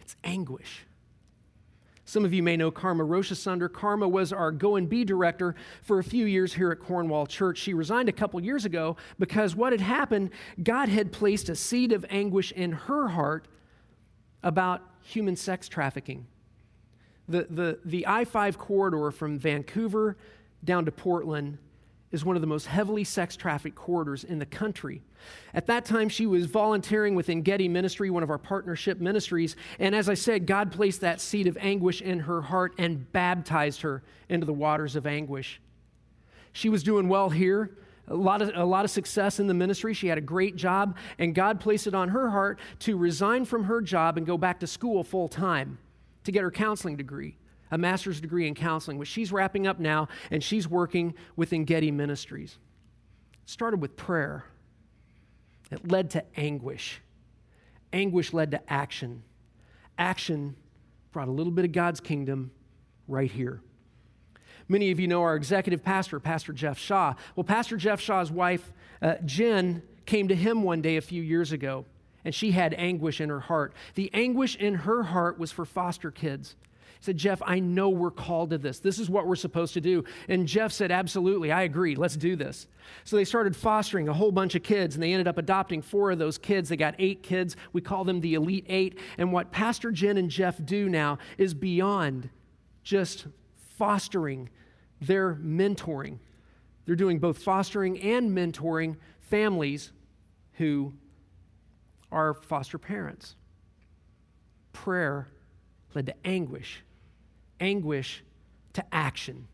It's 0.00 0.16
anguish. 0.22 0.84
Some 2.04 2.24
of 2.24 2.34
you 2.34 2.42
may 2.42 2.56
know 2.56 2.70
Karma 2.70 3.04
Roshasunder. 3.04 3.72
Karma 3.72 4.06
was 4.06 4.32
our 4.32 4.50
Go 4.50 4.76
and 4.76 4.88
Be 4.88 5.04
director 5.04 5.54
for 5.82 5.98
a 5.98 6.04
few 6.04 6.26
years 6.26 6.52
here 6.52 6.70
at 6.70 6.80
Cornwall 6.80 7.26
Church. 7.26 7.56
She 7.56 7.72
resigned 7.72 8.08
a 8.08 8.12
couple 8.12 8.38
years 8.42 8.64
ago 8.64 8.96
because 9.18 9.56
what 9.56 9.72
had 9.72 9.80
happened, 9.80 10.30
God 10.62 10.88
had 10.88 11.12
placed 11.12 11.48
a 11.48 11.54
seed 11.54 11.92
of 11.92 12.04
anguish 12.10 12.52
in 12.52 12.72
her 12.72 13.08
heart 13.08 13.48
about 14.42 14.82
human 15.00 15.36
sex 15.36 15.68
trafficking. 15.68 16.26
The, 17.28 17.46
the, 17.48 17.78
the 17.84 18.06
I 18.06 18.24
5 18.24 18.58
corridor 18.58 19.10
from 19.10 19.38
Vancouver 19.38 20.16
down 20.64 20.84
to 20.84 20.92
Portland 20.92 21.58
is 22.12 22.24
one 22.24 22.36
of 22.36 22.42
the 22.42 22.46
most 22.46 22.66
heavily 22.66 23.04
sex 23.04 23.36
trafficked 23.36 23.74
corridors 23.74 24.22
in 24.22 24.38
the 24.38 24.46
country. 24.46 25.00
At 25.54 25.66
that 25.66 25.86
time, 25.86 26.10
she 26.10 26.26
was 26.26 26.44
volunteering 26.44 27.14
within 27.14 27.40
Getty 27.40 27.68
Ministry, 27.68 28.10
one 28.10 28.22
of 28.22 28.30
our 28.30 28.38
partnership 28.38 29.00
ministries. 29.00 29.56
And 29.78 29.94
as 29.94 30.08
I 30.08 30.14
said, 30.14 30.46
God 30.46 30.70
placed 30.70 31.00
that 31.00 31.20
seed 31.20 31.46
of 31.46 31.56
anguish 31.58 32.02
in 32.02 32.20
her 32.20 32.42
heart 32.42 32.74
and 32.78 33.10
baptized 33.12 33.80
her 33.80 34.02
into 34.28 34.44
the 34.44 34.52
waters 34.52 34.94
of 34.94 35.06
anguish. 35.06 35.60
She 36.52 36.68
was 36.68 36.82
doing 36.82 37.08
well 37.08 37.30
here, 37.30 37.70
a 38.08 38.14
lot, 38.14 38.42
of, 38.42 38.52
a 38.54 38.64
lot 38.64 38.84
of 38.84 38.90
success 38.90 39.40
in 39.40 39.46
the 39.46 39.54
ministry. 39.54 39.94
She 39.94 40.08
had 40.08 40.18
a 40.18 40.22
great 40.22 40.54
job, 40.54 40.98
and 41.18 41.34
God 41.34 41.60
placed 41.60 41.86
it 41.86 41.94
on 41.94 42.10
her 42.10 42.28
heart 42.28 42.60
to 42.80 42.98
resign 42.98 43.46
from 43.46 43.64
her 43.64 43.80
job 43.80 44.18
and 44.18 44.26
go 44.26 44.36
back 44.36 44.60
to 44.60 44.66
school 44.66 45.02
full 45.02 45.28
time 45.28 45.78
to 46.24 46.32
get 46.32 46.42
her 46.42 46.50
counseling 46.50 46.96
degree 46.96 47.36
a 47.72 47.78
master's 47.78 48.20
degree 48.20 48.46
in 48.46 48.54
counseling, 48.54 48.98
which 48.98 49.08
she's 49.08 49.32
wrapping 49.32 49.66
up 49.66 49.80
now, 49.80 50.06
and 50.30 50.44
she's 50.44 50.68
working 50.68 51.14
within 51.34 51.64
Getty 51.64 51.90
Ministries. 51.90 52.58
It 53.42 53.50
started 53.50 53.80
with 53.80 53.96
prayer, 53.96 54.44
it 55.72 55.90
led 55.90 56.10
to 56.10 56.22
anguish. 56.36 57.00
Anguish 57.92 58.32
led 58.32 58.52
to 58.52 58.72
action. 58.72 59.22
Action 59.98 60.54
brought 61.12 61.28
a 61.28 61.32
little 61.32 61.52
bit 61.52 61.64
of 61.64 61.72
God's 61.72 62.00
kingdom 62.00 62.52
right 63.08 63.30
here. 63.30 63.60
Many 64.68 64.90
of 64.90 65.00
you 65.00 65.08
know 65.08 65.22
our 65.22 65.34
executive 65.34 65.82
pastor, 65.82 66.20
Pastor 66.20 66.52
Jeff 66.52 66.78
Shaw. 66.78 67.14
Well, 67.34 67.44
Pastor 67.44 67.76
Jeff 67.76 68.00
Shaw's 68.00 68.30
wife, 68.30 68.72
uh, 69.00 69.14
Jen, 69.24 69.82
came 70.06 70.28
to 70.28 70.34
him 70.34 70.62
one 70.62 70.82
day 70.82 70.96
a 70.96 71.02
few 71.02 71.22
years 71.22 71.52
ago, 71.52 71.86
and 72.24 72.34
she 72.34 72.52
had 72.52 72.74
anguish 72.74 73.20
in 73.20 73.30
her 73.30 73.40
heart. 73.40 73.72
The 73.94 74.10
anguish 74.12 74.56
in 74.56 74.74
her 74.74 75.02
heart 75.02 75.38
was 75.38 75.52
for 75.52 75.64
foster 75.64 76.10
kids 76.10 76.54
said, 77.00 77.16
Jeff, 77.16 77.42
I 77.44 77.58
know 77.58 77.88
we're 77.88 78.10
called 78.10 78.50
to 78.50 78.58
this. 78.58 78.78
This 78.78 78.98
is 78.98 79.10
what 79.10 79.26
we're 79.26 79.36
supposed 79.36 79.74
to 79.74 79.80
do. 79.80 80.04
And 80.28 80.46
Jeff 80.46 80.72
said, 80.72 80.90
Absolutely, 80.90 81.50
I 81.50 81.62
agree. 81.62 81.94
Let's 81.94 82.16
do 82.16 82.36
this. 82.36 82.66
So 83.04 83.16
they 83.16 83.24
started 83.24 83.56
fostering 83.56 84.08
a 84.08 84.12
whole 84.12 84.32
bunch 84.32 84.54
of 84.54 84.62
kids, 84.62 84.94
and 84.94 85.02
they 85.02 85.12
ended 85.12 85.28
up 85.28 85.38
adopting 85.38 85.82
four 85.82 86.10
of 86.10 86.18
those 86.18 86.38
kids. 86.38 86.68
They 86.68 86.76
got 86.76 86.94
eight 86.98 87.22
kids. 87.22 87.56
We 87.72 87.80
call 87.80 88.04
them 88.04 88.20
the 88.20 88.34
Elite 88.34 88.66
Eight. 88.68 88.98
And 89.18 89.32
what 89.32 89.50
Pastor 89.52 89.90
Jen 89.90 90.16
and 90.16 90.30
Jeff 90.30 90.64
do 90.64 90.88
now 90.88 91.18
is 91.38 91.54
beyond 91.54 92.30
just 92.82 93.26
fostering, 93.76 94.48
they're 95.00 95.34
mentoring. 95.34 96.18
They're 96.84 96.96
doing 96.96 97.18
both 97.18 97.38
fostering 97.38 98.00
and 98.00 98.36
mentoring 98.36 98.96
families 99.20 99.92
who 100.54 100.92
are 102.10 102.34
foster 102.34 102.78
parents. 102.78 103.36
Prayer 104.72 105.28
led 105.94 106.06
to 106.06 106.14
anguish 106.24 106.82
anguish 107.60 108.24
to 108.72 108.84
action, 108.92 109.46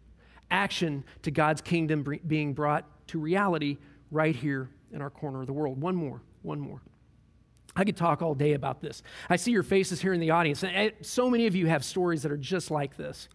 action 0.51 1.05
to 1.21 1.31
God's 1.31 1.61
kingdom 1.61 2.07
being 2.27 2.55
brought 2.55 2.87
to 3.09 3.19
reality 3.19 3.77
right 4.11 4.35
here 4.35 4.71
in 4.93 5.03
our 5.03 5.11
corner 5.11 5.43
of 5.43 5.47
the 5.47 5.53
world. 5.53 5.79
One 5.79 5.95
more, 5.95 6.23
one 6.41 6.59
more. 6.59 6.81
I 7.77 7.85
could 7.85 7.99
talk 7.99 8.23
all 8.23 8.35
day 8.35 8.55
about 8.55 8.81
this. 8.81 9.03
I 9.29 9.37
see 9.37 9.51
your 9.53 9.63
faces 9.63 10.01
here 10.01 10.15
in 10.15 10.21
the 10.21 10.31
audience, 10.31 10.65
so 11.03 11.29
many 11.29 11.47
of 11.47 11.55
you 11.55 11.67
have 11.67 11.85
stories 11.85 12.23
that 12.23 12.33
are 12.33 12.39
just 12.39 12.71
like 12.71 12.97
this. 12.97 13.29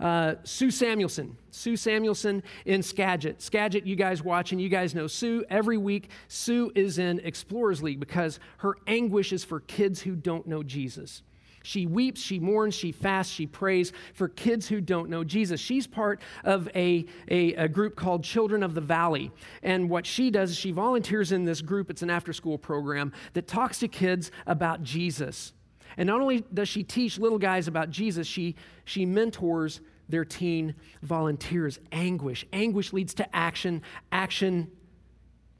uh, 0.00 0.36
Sue 0.44 0.70
Samuelson. 0.70 1.36
Sue 1.50 1.76
Samuelson 1.76 2.42
in 2.64 2.82
Skagit. 2.82 3.42
Skagit, 3.42 3.84
you 3.84 3.96
guys 3.96 4.22
watching, 4.22 4.58
you 4.58 4.68
guys 4.68 4.94
know 4.94 5.06
Sue. 5.06 5.44
Every 5.50 5.76
week, 5.76 6.08
Sue 6.28 6.72
is 6.74 6.98
in 6.98 7.20
Explorers 7.20 7.82
League 7.82 8.00
because 8.00 8.40
her 8.58 8.76
anguish 8.86 9.32
is 9.32 9.44
for 9.44 9.60
kids 9.60 10.00
who 10.00 10.16
don't 10.16 10.46
know 10.46 10.62
Jesus. 10.62 11.22
She 11.62 11.86
weeps, 11.86 12.20
she 12.20 12.38
mourns, 12.38 12.74
she 12.74 12.90
fasts, 12.90 13.32
she 13.32 13.46
prays 13.46 13.92
for 14.14 14.28
kids 14.28 14.66
who 14.68 14.80
don't 14.80 15.10
know 15.10 15.24
Jesus. 15.24 15.60
She's 15.60 15.86
part 15.86 16.20
of 16.44 16.68
a, 16.74 17.04
a, 17.28 17.54
a, 17.54 17.68
group 17.68 17.96
called 17.96 18.24
Children 18.24 18.62
of 18.62 18.74
the 18.74 18.80
Valley. 18.80 19.30
And 19.62 19.90
what 19.90 20.06
she 20.06 20.30
does 20.30 20.50
is 20.50 20.56
she 20.56 20.72
volunteers 20.72 21.32
in 21.32 21.44
this 21.44 21.60
group, 21.60 21.90
it's 21.90 22.02
an 22.02 22.10
after 22.10 22.32
school 22.32 22.56
program 22.56 23.12
that 23.34 23.46
talks 23.46 23.78
to 23.80 23.88
kids 23.88 24.30
about 24.46 24.82
Jesus. 24.82 25.52
And 25.96 26.06
not 26.06 26.20
only 26.20 26.44
does 26.54 26.68
she 26.68 26.82
teach 26.82 27.18
little 27.18 27.38
guys 27.38 27.68
about 27.68 27.90
Jesus, 27.90 28.26
she, 28.26 28.56
she 28.84 29.04
mentors 29.04 29.80
their 30.08 30.24
teen 30.24 30.74
volunteers. 31.02 31.78
Anguish. 31.92 32.46
Anguish 32.52 32.92
leads 32.92 33.14
to 33.14 33.36
action, 33.36 33.82
action 34.10 34.70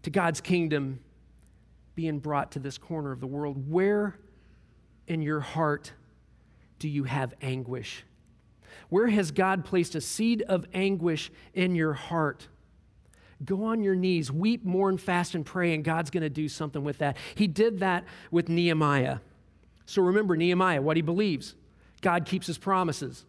to 0.02 0.10
God's 0.10 0.40
kingdom 0.40 1.00
being 1.94 2.18
brought 2.18 2.52
to 2.52 2.58
this 2.58 2.78
corner 2.78 3.12
of 3.12 3.20
the 3.20 3.26
world. 3.26 3.70
Where 3.70 4.18
in 5.10 5.20
your 5.22 5.40
heart 5.40 5.92
do 6.78 6.88
you 6.88 7.02
have 7.02 7.34
anguish? 7.42 8.04
Where 8.90 9.08
has 9.08 9.32
God 9.32 9.64
placed 9.64 9.96
a 9.96 10.00
seed 10.00 10.40
of 10.42 10.64
anguish 10.72 11.32
in 11.52 11.74
your 11.74 11.92
heart? 11.92 12.46
Go 13.44 13.64
on 13.64 13.82
your 13.82 13.96
knees, 13.96 14.30
weep, 14.30 14.64
mourn, 14.64 14.98
fast, 14.98 15.34
and 15.34 15.44
pray, 15.44 15.74
and 15.74 15.82
God's 15.82 16.10
going 16.10 16.22
to 16.22 16.30
do 16.30 16.48
something 16.48 16.84
with 16.84 16.98
that. 16.98 17.16
He 17.34 17.48
did 17.48 17.80
that 17.80 18.04
with 18.30 18.48
Nehemiah. 18.48 19.18
So 19.84 20.00
remember 20.00 20.36
Nehemiah, 20.36 20.80
what 20.80 20.96
he 20.96 21.02
believes 21.02 21.56
God 22.00 22.24
keeps 22.24 22.46
his 22.46 22.56
promises, 22.56 23.26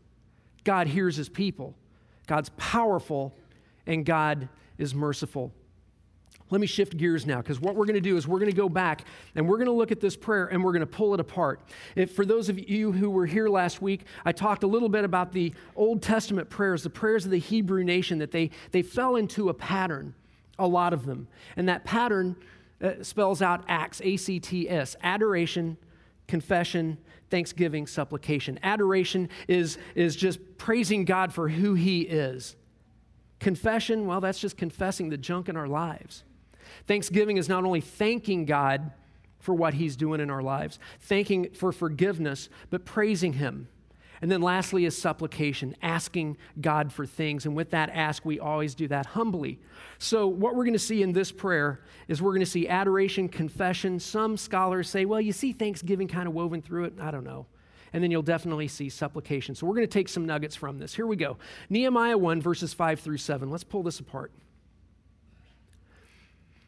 God 0.64 0.86
hears 0.86 1.16
his 1.16 1.30
people, 1.30 1.76
God's 2.28 2.50
powerful, 2.58 3.36
and 3.88 4.06
God 4.06 4.50
is 4.78 4.94
merciful. 4.94 5.52
Let 6.52 6.60
me 6.60 6.68
shift 6.68 6.98
gears 6.98 7.26
now 7.26 7.38
because 7.38 7.62
what 7.62 7.76
we're 7.76 7.86
going 7.86 7.96
to 7.96 8.02
do 8.02 8.18
is 8.18 8.28
we're 8.28 8.40
going 8.40 8.52
to 8.52 8.56
go 8.56 8.68
back 8.68 9.06
and 9.36 9.48
we're 9.48 9.56
going 9.58 9.68
to 9.68 9.74
look 9.74 9.92
at 9.92 10.02
this 10.02 10.18
prayer 10.18 10.48
and 10.48 10.62
we're 10.62 10.74
going 10.74 10.82
to 10.82 10.86
pull 10.86 11.14
it 11.14 11.20
apart. 11.22 11.62
If, 11.96 12.14
for 12.14 12.26
those 12.26 12.50
of 12.50 12.60
you 12.70 12.92
who 12.92 13.10
were 13.10 13.26
here 13.26 13.48
last 13.48 13.82
week, 13.82 14.02
I 14.26 14.34
talked 14.34 14.64
a 14.64 14.68
little 14.68 14.90
bit 14.90 15.06
about 15.06 15.32
the 15.32 15.54
Old 15.78 16.02
Testament 16.02 16.50
prayers, 16.50 16.84
the 16.84 16.90
prayers 16.90 17.24
of 17.24 17.32
the 17.32 17.40
Hebrew 17.40 17.86
nation, 17.86 18.20
that 18.20 18.32
they, 18.32 18.52
they 18.72 18.82
fell 18.82 19.16
into 19.16 19.48
a 19.48 19.54
pattern, 19.54 20.14
a 20.60 20.68
lot 20.68 20.92
of 20.92 21.06
them. 21.06 21.30
And 21.56 21.70
that 21.70 21.86
pattern 21.86 22.36
uh, 22.82 23.02
spells 23.02 23.42
out 23.42 23.64
acts, 23.70 24.02
A 24.04 24.18
C 24.18 24.40
T 24.40 24.70
S, 24.70 24.98
adoration, 25.02 25.78
confession, 26.28 26.98
thanksgiving, 27.30 27.88
supplication. 27.88 28.60
Adoration 28.62 29.30
is, 29.48 29.78
is 29.96 30.18
just 30.18 30.40
praising 30.58 31.06
God 31.06 31.34
for 31.34 31.48
who 31.48 31.76
He 31.76 32.02
is. 32.02 32.58
Confession, 33.40 34.06
well, 34.06 34.20
that's 34.20 34.40
just 34.40 34.58
confessing 34.58 35.10
the 35.10 35.18
junk 35.18 35.48
in 35.48 35.56
our 35.56 35.68
lives. 35.68 36.26
Thanksgiving 36.88 37.38
is 37.38 37.50
not 37.50 37.64
only 37.64 37.82
thanking 37.82 38.46
God 38.46 38.92
for 39.40 39.54
what 39.54 39.74
He's 39.74 39.96
doing 39.96 40.22
in 40.22 40.30
our 40.30 40.42
lives, 40.42 40.80
thanking 41.02 41.52
for 41.52 41.72
forgiveness, 41.72 42.50
but 42.70 42.86
praising 42.86 43.34
Him. 43.34 43.68
And 44.22 44.32
then 44.32 44.42
lastly 44.42 44.86
is 44.86 44.96
supplication, 44.96 45.76
asking 45.82 46.38
God 46.60 46.94
for 46.94 47.08
things. 47.08 47.48
And 47.48 47.56
with 47.56 47.72
that 47.72 47.90
ask, 47.90 48.24
we 48.24 48.40
always 48.40 48.76
do 48.76 48.88
that 48.90 49.08
humbly. 49.08 49.60
So, 49.98 50.28
what 50.28 50.56
we're 50.56 50.64
going 50.64 50.74
to 50.74 50.80
see 50.80 51.02
in 51.02 51.12
this 51.12 51.32
prayer 51.32 51.82
is 52.08 52.22
we're 52.22 52.32
going 52.32 52.42
to 52.42 52.46
see 52.46 52.68
adoration, 52.68 53.28
confession. 53.28 54.00
Some 54.00 54.38
scholars 54.38 54.90
say, 54.90 55.06
well, 55.06 55.20
you 55.20 55.34
see 55.34 55.54
thanksgiving 55.54 56.08
kind 56.08 56.28
of 56.28 56.36
woven 56.36 56.62
through 56.62 56.86
it. 56.86 56.94
I 57.02 57.10
don't 57.10 57.24
know. 57.24 57.48
And 57.94 58.02
then 58.02 58.12
you'll 58.12 58.22
definitely 58.22 58.68
see 58.68 58.90
supplication. 58.90 59.56
So, 59.56 59.66
we're 59.66 59.76
going 59.76 59.88
to 59.88 59.92
take 59.92 60.08
some 60.08 60.28
nuggets 60.28 60.56
from 60.56 60.78
this. 60.78 60.94
Here 60.94 61.08
we 61.08 61.16
go 61.16 61.38
Nehemiah 61.72 62.18
1, 62.18 62.42
verses 62.42 62.76
5 62.76 63.00
through 63.00 63.18
7. 63.18 63.50
Let's 63.50 63.64
pull 63.64 63.82
this 63.82 64.00
apart. 64.00 64.32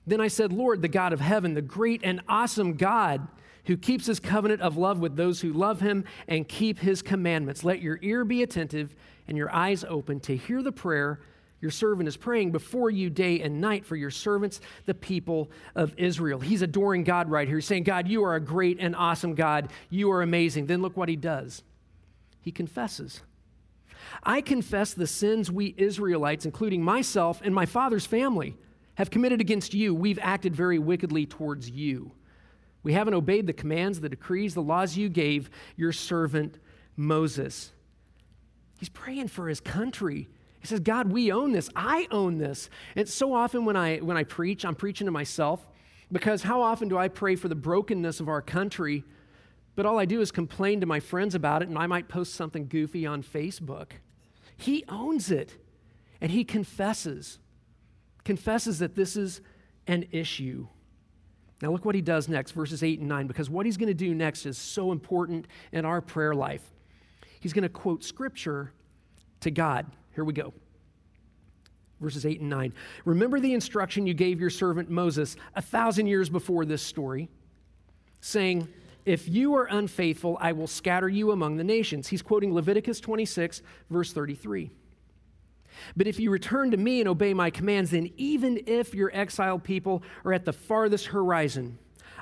Then 0.06 0.20
I 0.20 0.28
said, 0.28 0.52
Lord, 0.52 0.82
the 0.82 0.88
God 0.88 1.14
of 1.14 1.20
heaven, 1.20 1.54
the 1.54 1.62
great 1.62 2.02
and 2.04 2.22
awesome 2.28 2.74
God 2.74 3.28
who 3.66 3.78
keeps 3.78 4.06
his 4.06 4.20
covenant 4.20 4.62
of 4.62 4.76
love 4.76 5.00
with 5.00 5.16
those 5.16 5.40
who 5.40 5.54
love 5.54 5.80
him 5.80 6.04
and 6.28 6.48
keep 6.48 6.80
his 6.80 7.02
commandments. 7.02 7.64
Let 7.64 7.82
your 7.82 7.98
ear 8.02 8.26
be 8.26 8.44
attentive 8.44 8.96
and 9.28 9.38
your 9.38 9.54
eyes 9.56 9.86
open 9.88 10.20
to 10.22 10.36
hear 10.36 10.62
the 10.62 10.74
prayer 10.74 11.22
your 11.64 11.72
servant 11.72 12.10
is 12.10 12.18
praying 12.18 12.52
before 12.52 12.90
you 12.90 13.10
day 13.10 13.40
and 13.40 13.62
night 13.62 13.86
for 13.86 13.96
your 13.96 14.12
servants, 14.12 14.60
the 14.86 14.94
people 14.94 15.50
of 15.76 15.94
Israel. 15.96 16.42
He's 16.42 16.62
adoring 16.62 17.06
God 17.06 17.32
right 17.32 17.48
here. 17.48 17.56
He's 17.56 17.66
saying, 17.66 17.84
God, 17.84 18.10
you 18.10 18.26
are 18.26 18.36
a 18.36 18.42
great 18.42 18.80
and 18.82 18.94
awesome 18.98 19.34
God. 19.34 19.72
You 19.90 20.12
are 20.12 20.22
amazing. 20.22 20.66
Then 20.66 20.82
look 20.82 20.98
what 20.98 21.08
he 21.08 21.16
does. 21.16 21.64
He 22.42 22.52
confesses. 22.52 23.22
I 24.24 24.42
confess 24.42 24.94
the 24.94 25.08
sins 25.08 25.50
we 25.50 25.74
Israelites, 25.78 26.44
including 26.44 26.84
myself 26.84 27.40
and 27.42 27.56
my 27.56 27.66
father's 27.66 28.06
family, 28.06 28.58
have 28.96 29.10
committed 29.10 29.42
against 29.42 29.74
you. 29.74 29.94
We've 29.94 30.20
acted 30.22 30.56
very 30.56 30.80
wickedly 30.80 31.26
towards 31.26 31.70
you. 31.70 32.12
We 32.84 32.94
haven't 32.94 33.14
obeyed 33.14 33.48
the 33.48 33.54
commands, 33.54 34.02
the 34.02 34.10
decrees, 34.10 34.54
the 34.54 34.62
laws 34.62 34.98
you 34.98 35.10
gave 35.10 35.50
your 35.76 35.94
servant 35.94 36.60
Moses. 36.96 37.72
He's 38.78 38.90
praying 38.90 39.30
for 39.30 39.48
his 39.48 39.62
country. 39.62 40.28
He 40.60 40.68
says, 40.68 40.82
God, 40.82 41.12
we 41.12 41.32
own 41.32 41.54
this. 41.54 41.70
I 41.76 42.08
own 42.12 42.38
this. 42.38 42.70
And 42.96 43.08
so 43.08 43.34
often 43.34 43.66
when 43.66 43.76
I, 43.76 43.98
when 43.98 44.18
I 44.18 44.24
preach, 44.24 44.66
I'm 44.66 44.76
preaching 44.76 45.06
to 45.06 45.12
myself 45.12 45.66
because 46.12 46.44
how 46.44 46.62
often 46.62 46.90
do 46.90 46.98
I 46.98 47.08
pray 47.08 47.36
for 47.36 47.48
the 47.48 47.56
brokenness 47.56 48.20
of 48.20 48.28
our 48.28 48.42
country, 48.42 49.04
but 49.76 49.86
all 49.86 49.98
I 49.98 50.06
do 50.06 50.22
is 50.22 50.32
complain 50.32 50.82
to 50.82 50.86
my 50.86 51.00
friends 51.00 51.34
about 51.34 51.64
it 51.64 51.70
and 51.70 51.78
I 51.78 51.88
might 51.88 52.08
post 52.08 52.36
something 52.36 52.68
goofy 52.68 53.06
on 53.06 53.24
Facebook? 53.24 53.92
He 54.56 54.84
owns 54.88 55.32
it 55.32 55.58
and 56.22 56.32
he 56.32 56.44
confesses, 56.44 57.40
confesses 58.26 58.80
that 58.80 58.96
this 58.96 59.16
is 59.16 59.42
an 59.88 60.06
issue. 60.12 60.68
Now, 61.62 61.72
look 61.72 61.86
what 61.86 61.96
he 61.96 62.02
does 62.02 62.28
next, 62.28 62.52
verses 62.52 62.84
8 62.84 63.00
and 63.00 63.08
9, 63.08 63.28
because 63.28 63.50
what 63.50 63.66
he's 63.66 63.78
going 63.78 63.88
to 63.88 63.94
do 63.94 64.14
next 64.14 64.46
is 64.46 64.58
so 64.58 64.92
important 64.92 65.48
in 65.72 65.86
our 65.86 66.02
prayer 66.02 66.34
life. 66.34 66.62
He's 67.40 67.54
going 67.54 67.64
to 67.64 67.70
quote 67.70 68.04
scripture 68.04 68.72
to 69.42 69.52
God. 69.52 69.86
Here 70.16 70.24
we 70.24 70.34
go. 70.34 70.54
Verses 72.02 72.26
8 72.26 72.42
and 72.42 72.50
9. 72.50 72.74
Remember 73.06 73.40
the 73.40 73.54
instruction 73.54 74.06
you 74.08 74.14
gave 74.14 74.42
your 74.42 74.50
servant 74.50 74.90
Moses 74.90 75.36
a 75.56 75.62
thousand 75.62 76.08
years 76.08 76.30
before 76.30 76.66
this 76.66 76.82
story, 76.82 77.30
saying, 78.20 78.68
If 79.06 79.30
you 79.30 79.56
are 79.56 79.66
unfaithful, 79.66 80.38
I 80.42 80.52
will 80.52 80.68
scatter 80.68 81.08
you 81.08 81.32
among 81.32 81.58
the 81.58 81.64
nations. 81.64 82.08
He's 82.08 82.22
quoting 82.22 82.54
Leviticus 82.54 83.00
26, 83.00 83.62
verse 83.90 84.12
33. 84.12 84.72
But 85.96 86.08
if 86.08 86.20
you 86.20 86.32
return 86.32 86.72
to 86.72 86.78
me 86.78 87.00
and 87.00 87.10
obey 87.10 87.34
my 87.34 87.50
commands, 87.50 87.92
then 87.92 88.12
even 88.18 88.62
if 88.68 88.94
your 88.94 89.12
exiled 89.14 89.64
people 89.64 90.04
are 90.26 90.34
at 90.34 90.46
the 90.46 90.54
farthest 90.54 91.08
horizon, 91.08 91.78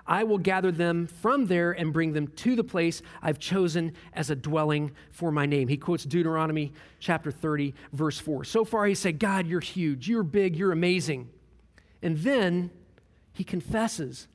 I 0.05 0.23
will 0.23 0.37
gather 0.37 0.71
them 0.71 1.07
from 1.07 1.45
there 1.47 1.71
and 1.71 1.93
bring 1.93 2.13
them 2.13 2.27
to 2.27 2.55
the 2.55 2.63
place 2.63 3.01
I've 3.21 3.39
chosen 3.39 3.93
as 4.13 4.29
a 4.29 4.35
dwelling 4.35 4.91
for 5.11 5.31
my 5.31 5.45
name. 5.45 5.67
He 5.67 5.77
quotes 5.77 6.03
Deuteronomy 6.03 6.73
chapter 6.99 7.31
30, 7.31 7.73
verse 7.93 8.19
4. 8.19 8.43
So 8.43 8.65
far, 8.65 8.85
he 8.85 8.95
said, 8.95 9.19
God, 9.19 9.47
you're 9.47 9.59
huge, 9.59 10.09
you're 10.09 10.23
big, 10.23 10.55
you're 10.55 10.71
amazing. 10.71 11.29
And 12.01 12.17
then 12.17 12.71
he 13.33 13.43
confesses. 13.43 14.27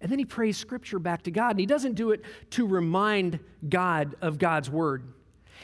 And 0.00 0.10
then 0.10 0.18
he 0.18 0.24
prays 0.24 0.56
scripture 0.56 0.98
back 0.98 1.22
to 1.22 1.30
God. 1.30 1.52
And 1.52 1.60
he 1.60 1.66
doesn't 1.66 1.94
do 1.94 2.10
it 2.10 2.22
to 2.50 2.66
remind 2.66 3.40
God 3.68 4.16
of 4.20 4.38
God's 4.38 4.70
word, 4.70 5.04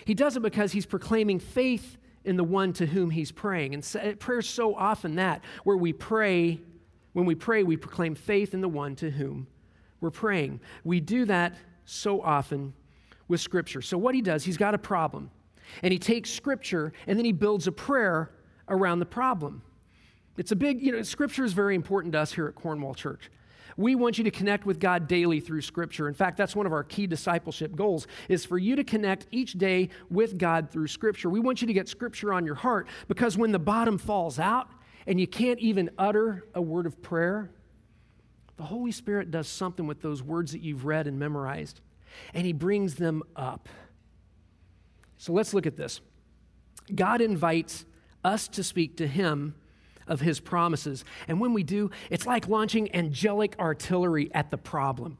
he 0.04 0.14
does 0.14 0.36
it 0.36 0.40
because 0.40 0.72
he's 0.72 0.86
proclaiming 0.86 1.38
faith 1.38 1.98
in 2.24 2.36
the 2.36 2.44
one 2.44 2.72
to 2.74 2.86
whom 2.86 3.10
he's 3.10 3.32
praying. 3.32 3.74
And 3.74 4.20
prayer's 4.20 4.48
so 4.48 4.74
often 4.74 5.16
that, 5.16 5.42
where 5.64 5.76
we 5.76 5.92
pray, 5.92 6.60
when 7.12 7.26
we 7.26 7.34
pray, 7.34 7.62
we 7.62 7.76
proclaim 7.76 8.14
faith 8.14 8.54
in 8.54 8.60
the 8.60 8.68
one 8.68 8.94
to 8.96 9.10
whom 9.10 9.46
we're 10.00 10.10
praying. 10.10 10.60
We 10.84 11.00
do 11.00 11.24
that 11.26 11.56
so 11.84 12.22
often 12.22 12.74
with 13.28 13.40
Scripture. 13.40 13.82
So, 13.82 13.96
what 13.98 14.14
he 14.14 14.22
does, 14.22 14.44
he's 14.44 14.56
got 14.56 14.74
a 14.74 14.78
problem, 14.78 15.30
and 15.82 15.92
he 15.92 15.98
takes 15.98 16.30
Scripture 16.30 16.92
and 17.06 17.18
then 17.18 17.24
he 17.24 17.32
builds 17.32 17.66
a 17.66 17.72
prayer 17.72 18.30
around 18.68 18.98
the 18.98 19.06
problem. 19.06 19.62
It's 20.36 20.52
a 20.52 20.56
big, 20.56 20.80
you 20.80 20.92
know, 20.92 21.02
Scripture 21.02 21.44
is 21.44 21.52
very 21.52 21.74
important 21.74 22.12
to 22.12 22.20
us 22.20 22.32
here 22.32 22.46
at 22.46 22.54
Cornwall 22.54 22.94
Church. 22.94 23.30
We 23.76 23.94
want 23.94 24.18
you 24.18 24.24
to 24.24 24.30
connect 24.30 24.66
with 24.66 24.80
God 24.80 25.08
daily 25.08 25.40
through 25.40 25.62
Scripture. 25.62 26.08
In 26.08 26.14
fact, 26.14 26.36
that's 26.36 26.56
one 26.56 26.66
of 26.66 26.72
our 26.72 26.84
key 26.84 27.06
discipleship 27.06 27.74
goals 27.74 28.06
is 28.28 28.44
for 28.44 28.58
you 28.58 28.76
to 28.76 28.84
connect 28.84 29.26
each 29.30 29.54
day 29.54 29.88
with 30.10 30.38
God 30.38 30.70
through 30.70 30.88
Scripture. 30.88 31.30
We 31.30 31.40
want 31.40 31.60
you 31.60 31.66
to 31.66 31.72
get 31.72 31.88
Scripture 31.88 32.32
on 32.32 32.44
your 32.44 32.54
heart 32.54 32.88
because 33.08 33.36
when 33.36 33.52
the 33.52 33.58
bottom 33.58 33.98
falls 33.98 34.38
out 34.38 34.68
and 35.06 35.20
you 35.20 35.26
can't 35.26 35.58
even 35.60 35.90
utter 35.98 36.44
a 36.54 36.62
word 36.62 36.86
of 36.86 37.00
prayer, 37.02 37.50
the 38.56 38.64
Holy 38.64 38.92
Spirit 38.92 39.30
does 39.30 39.48
something 39.48 39.86
with 39.86 40.02
those 40.02 40.22
words 40.22 40.52
that 40.52 40.60
you've 40.60 40.84
read 40.84 41.06
and 41.06 41.18
memorized, 41.18 41.80
and 42.34 42.44
He 42.44 42.52
brings 42.52 42.96
them 42.96 43.22
up. 43.34 43.68
So 45.16 45.32
let's 45.32 45.54
look 45.54 45.66
at 45.66 45.76
this. 45.76 46.02
God 46.94 47.20
invites 47.22 47.86
us 48.22 48.48
to 48.48 48.62
speak 48.62 48.98
to 48.98 49.06
Him 49.06 49.54
of 50.10 50.20
his 50.20 50.40
promises. 50.40 51.04
And 51.28 51.40
when 51.40 51.54
we 51.54 51.62
do, 51.62 51.90
it's 52.10 52.26
like 52.26 52.48
launching 52.48 52.94
angelic 52.94 53.58
artillery 53.58 54.30
at 54.34 54.50
the 54.50 54.58
problem. 54.58 55.16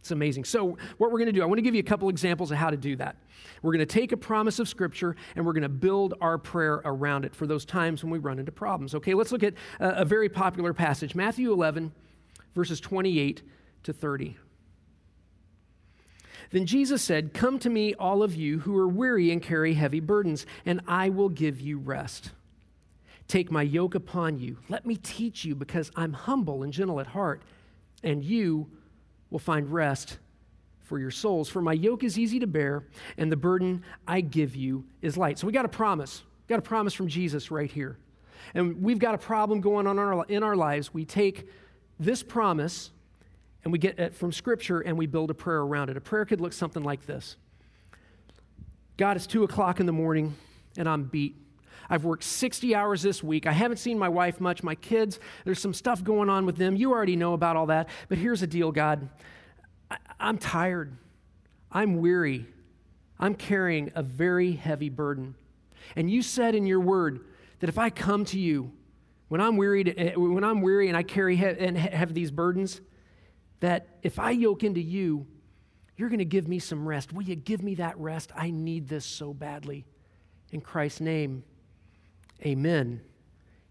It's 0.00 0.10
amazing. 0.10 0.44
So, 0.44 0.76
what 0.98 1.12
we're 1.12 1.18
going 1.18 1.26
to 1.26 1.32
do, 1.32 1.42
I 1.42 1.46
want 1.46 1.58
to 1.58 1.62
give 1.62 1.74
you 1.74 1.80
a 1.80 1.84
couple 1.84 2.08
examples 2.08 2.50
of 2.50 2.58
how 2.58 2.70
to 2.70 2.76
do 2.76 2.96
that. 2.96 3.16
We're 3.62 3.72
going 3.72 3.86
to 3.86 3.86
take 3.86 4.12
a 4.12 4.16
promise 4.16 4.58
of 4.58 4.68
Scripture 4.68 5.16
and 5.34 5.46
we're 5.46 5.54
going 5.54 5.62
to 5.62 5.68
build 5.70 6.14
our 6.20 6.36
prayer 6.36 6.82
around 6.84 7.24
it 7.24 7.34
for 7.34 7.46
those 7.46 7.64
times 7.64 8.02
when 8.02 8.10
we 8.10 8.18
run 8.18 8.38
into 8.38 8.52
problems. 8.52 8.94
Okay, 8.94 9.14
let's 9.14 9.32
look 9.32 9.42
at 9.42 9.54
a, 9.80 9.88
a 10.00 10.04
very 10.04 10.28
popular 10.28 10.74
passage 10.74 11.14
Matthew 11.14 11.52
11, 11.52 11.92
verses 12.54 12.80
28 12.80 13.42
to 13.84 13.92
30. 13.92 14.36
Then 16.50 16.66
Jesus 16.66 17.02
said, 17.02 17.32
Come 17.32 17.58
to 17.60 17.70
me, 17.70 17.94
all 17.94 18.22
of 18.22 18.34
you 18.34 18.60
who 18.60 18.76
are 18.76 18.86
weary 18.86 19.30
and 19.30 19.42
carry 19.42 19.74
heavy 19.74 20.00
burdens, 20.00 20.44
and 20.66 20.82
I 20.86 21.08
will 21.08 21.30
give 21.30 21.60
you 21.60 21.78
rest. 21.78 22.32
Take 23.28 23.50
my 23.50 23.62
yoke 23.62 23.94
upon 23.94 24.38
you. 24.38 24.58
Let 24.68 24.86
me 24.86 24.96
teach 24.96 25.44
you, 25.44 25.54
because 25.54 25.90
I'm 25.96 26.12
humble 26.12 26.62
and 26.62 26.72
gentle 26.72 27.00
at 27.00 27.06
heart, 27.06 27.42
and 28.02 28.24
you 28.24 28.68
will 29.30 29.38
find 29.38 29.72
rest 29.72 30.18
for 30.84 30.98
your 30.98 31.10
souls. 31.10 31.48
For 31.48 31.62
my 31.62 31.72
yoke 31.72 32.04
is 32.04 32.18
easy 32.18 32.38
to 32.40 32.46
bear, 32.46 32.84
and 33.16 33.32
the 33.32 33.36
burden 33.36 33.82
I 34.06 34.20
give 34.20 34.54
you 34.54 34.84
is 35.02 35.16
light. 35.16 35.38
So 35.38 35.46
we 35.46 35.52
got 35.52 35.64
a 35.64 35.68
promise. 35.68 36.22
We 36.46 36.52
got 36.52 36.58
a 36.58 36.62
promise 36.62 36.92
from 36.92 37.08
Jesus 37.08 37.50
right 37.50 37.70
here. 37.70 37.98
And 38.54 38.82
we've 38.82 38.98
got 38.98 39.14
a 39.14 39.18
problem 39.18 39.60
going 39.60 39.86
on 39.86 40.24
in 40.28 40.42
our, 40.42 40.56
lives. 40.56 40.92
We 40.92 41.04
take 41.04 41.48
this 41.98 42.22
promise 42.22 42.90
and 43.64 43.72
we 43.72 43.78
get 43.78 43.98
it 43.98 44.14
from 44.14 44.32
Scripture 44.32 44.80
and 44.80 44.98
we 44.98 45.06
build 45.06 45.30
a 45.30 45.34
prayer 45.34 45.60
around 45.60 45.88
it. 45.88 45.96
A 45.96 46.00
prayer 46.00 46.26
could 46.26 46.40
look 46.40 46.52
something 46.52 46.82
like 46.82 47.06
this 47.06 47.36
God, 48.96 49.16
it's 49.16 49.26
two 49.26 49.44
o'clock 49.44 49.80
in 49.80 49.86
the 49.86 49.92
morning 49.92 50.36
and 50.76 50.88
I'm 50.88 51.04
beat. 51.04 51.36
I've 51.88 52.04
worked 52.04 52.24
60 52.24 52.74
hours 52.74 53.02
this 53.02 53.22
week. 53.22 53.46
I 53.46 53.52
haven't 53.52 53.78
seen 53.78 53.98
my 53.98 54.08
wife 54.08 54.40
much, 54.40 54.62
my 54.62 54.74
kids. 54.74 55.20
There's 55.44 55.60
some 55.60 55.74
stuff 55.74 56.02
going 56.02 56.28
on 56.28 56.46
with 56.46 56.56
them. 56.56 56.76
You 56.76 56.92
already 56.92 57.16
know 57.16 57.34
about 57.34 57.56
all 57.56 57.66
that. 57.66 57.88
But 58.08 58.18
here's 58.18 58.40
the 58.40 58.46
deal, 58.46 58.72
God. 58.72 59.08
I, 59.90 59.96
I'm 60.18 60.38
tired. 60.38 60.96
I'm 61.70 62.00
weary. 62.00 62.46
I'm 63.18 63.34
carrying 63.34 63.92
a 63.94 64.02
very 64.02 64.52
heavy 64.52 64.88
burden. 64.88 65.34
And 65.96 66.10
you 66.10 66.22
said 66.22 66.54
in 66.54 66.66
your 66.66 66.80
word 66.80 67.24
that 67.60 67.68
if 67.68 67.78
I 67.78 67.90
come 67.90 68.24
to 68.26 68.38
you, 68.38 68.72
when 69.28 69.40
I'm 69.40 69.56
weary, 69.56 69.84
eh, 69.96 70.14
when 70.14 70.44
I'm 70.44 70.62
weary 70.62 70.88
and 70.88 70.96
I 70.96 71.02
carry 71.02 71.36
and 71.36 71.76
have 71.76 72.14
these 72.14 72.30
burdens, 72.30 72.80
that 73.60 73.88
if 74.02 74.18
I 74.18 74.30
yoke 74.30 74.62
into 74.62 74.80
you, 74.80 75.26
you're 75.96 76.08
going 76.08 76.18
to 76.18 76.24
give 76.24 76.48
me 76.48 76.58
some 76.58 76.86
rest. 76.86 77.12
Will 77.12 77.22
you 77.22 77.36
give 77.36 77.62
me 77.62 77.76
that 77.76 77.98
rest? 77.98 78.30
I 78.36 78.50
need 78.50 78.88
this 78.88 79.04
so 79.04 79.32
badly. 79.32 79.86
In 80.50 80.60
Christ's 80.60 81.00
name, 81.00 81.44
Amen. 82.46 83.00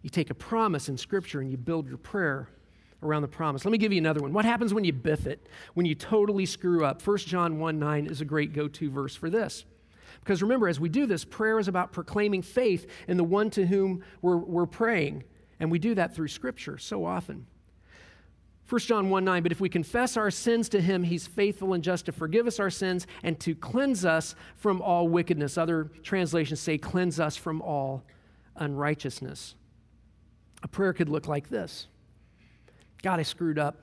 You 0.01 0.09
take 0.09 0.29
a 0.29 0.35
promise 0.35 0.89
in 0.89 0.97
Scripture 0.97 1.39
and 1.39 1.49
you 1.49 1.57
build 1.57 1.87
your 1.87 1.97
prayer 1.97 2.49
around 3.01 3.21
the 3.21 3.27
promise. 3.27 3.65
Let 3.65 3.71
me 3.71 3.77
give 3.77 3.91
you 3.91 3.97
another 3.99 4.21
one. 4.21 4.33
What 4.33 4.45
happens 4.45 4.73
when 4.73 4.83
you 4.83 4.93
biff 4.93 5.27
it, 5.27 5.47
when 5.73 5.85
you 5.85 5.95
totally 5.95 6.45
screw 6.45 6.85
up? 6.85 7.05
1 7.05 7.17
John 7.17 7.59
1 7.59 7.79
9 7.79 8.07
is 8.07 8.21
a 8.21 8.25
great 8.25 8.53
go 8.53 8.67
to 8.67 8.89
verse 8.89 9.15
for 9.15 9.29
this. 9.29 9.65
Because 10.19 10.41
remember, 10.41 10.67
as 10.67 10.79
we 10.79 10.89
do 10.89 11.05
this, 11.05 11.25
prayer 11.25 11.59
is 11.59 11.67
about 11.67 11.91
proclaiming 11.91 12.41
faith 12.41 12.89
in 13.07 13.17
the 13.17 13.23
one 13.23 13.49
to 13.51 13.65
whom 13.65 14.03
we're, 14.21 14.37
we're 14.37 14.65
praying. 14.65 15.23
And 15.59 15.71
we 15.71 15.79
do 15.79 15.95
that 15.95 16.15
through 16.15 16.29
Scripture 16.29 16.77
so 16.77 17.05
often. 17.05 17.45
1 18.69 18.79
John 18.81 19.09
1 19.09 19.25
9, 19.25 19.43
but 19.43 19.51
if 19.51 19.59
we 19.59 19.69
confess 19.69 20.15
our 20.17 20.31
sins 20.31 20.69
to 20.69 20.81
him, 20.81 21.03
he's 21.03 21.27
faithful 21.27 21.73
and 21.73 21.83
just 21.83 22.05
to 22.05 22.11
forgive 22.11 22.47
us 22.47 22.59
our 22.59 22.69
sins 22.69 23.05
and 23.21 23.39
to 23.41 23.53
cleanse 23.53 24.05
us 24.05 24.35
from 24.55 24.81
all 24.81 25.07
wickedness. 25.07 25.57
Other 25.57 25.91
translations 26.01 26.59
say, 26.59 26.77
cleanse 26.77 27.19
us 27.19 27.35
from 27.35 27.61
all 27.61 28.03
unrighteousness. 28.55 29.55
A 30.61 30.67
prayer 30.67 30.93
could 30.93 31.09
look 31.09 31.27
like 31.27 31.49
this 31.49 31.87
God, 33.01 33.19
I 33.19 33.23
screwed 33.23 33.59
up. 33.59 33.81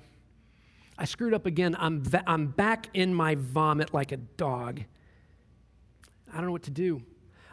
I 0.99 1.05
screwed 1.05 1.33
up 1.33 1.47
again. 1.47 1.77
I'm, 1.79 2.03
va- 2.03 2.25
I'm 2.27 2.49
back 2.49 2.89
in 2.93 3.15
my 3.15 3.35
vomit 3.35 3.95
like 3.95 4.13
a 4.13 4.19
dog. 4.19 4.83
I 6.31 6.37
don't 6.37 6.47
know 6.47 6.53
what 6.53 6.65
to 6.65 6.71
do. 6.71 7.03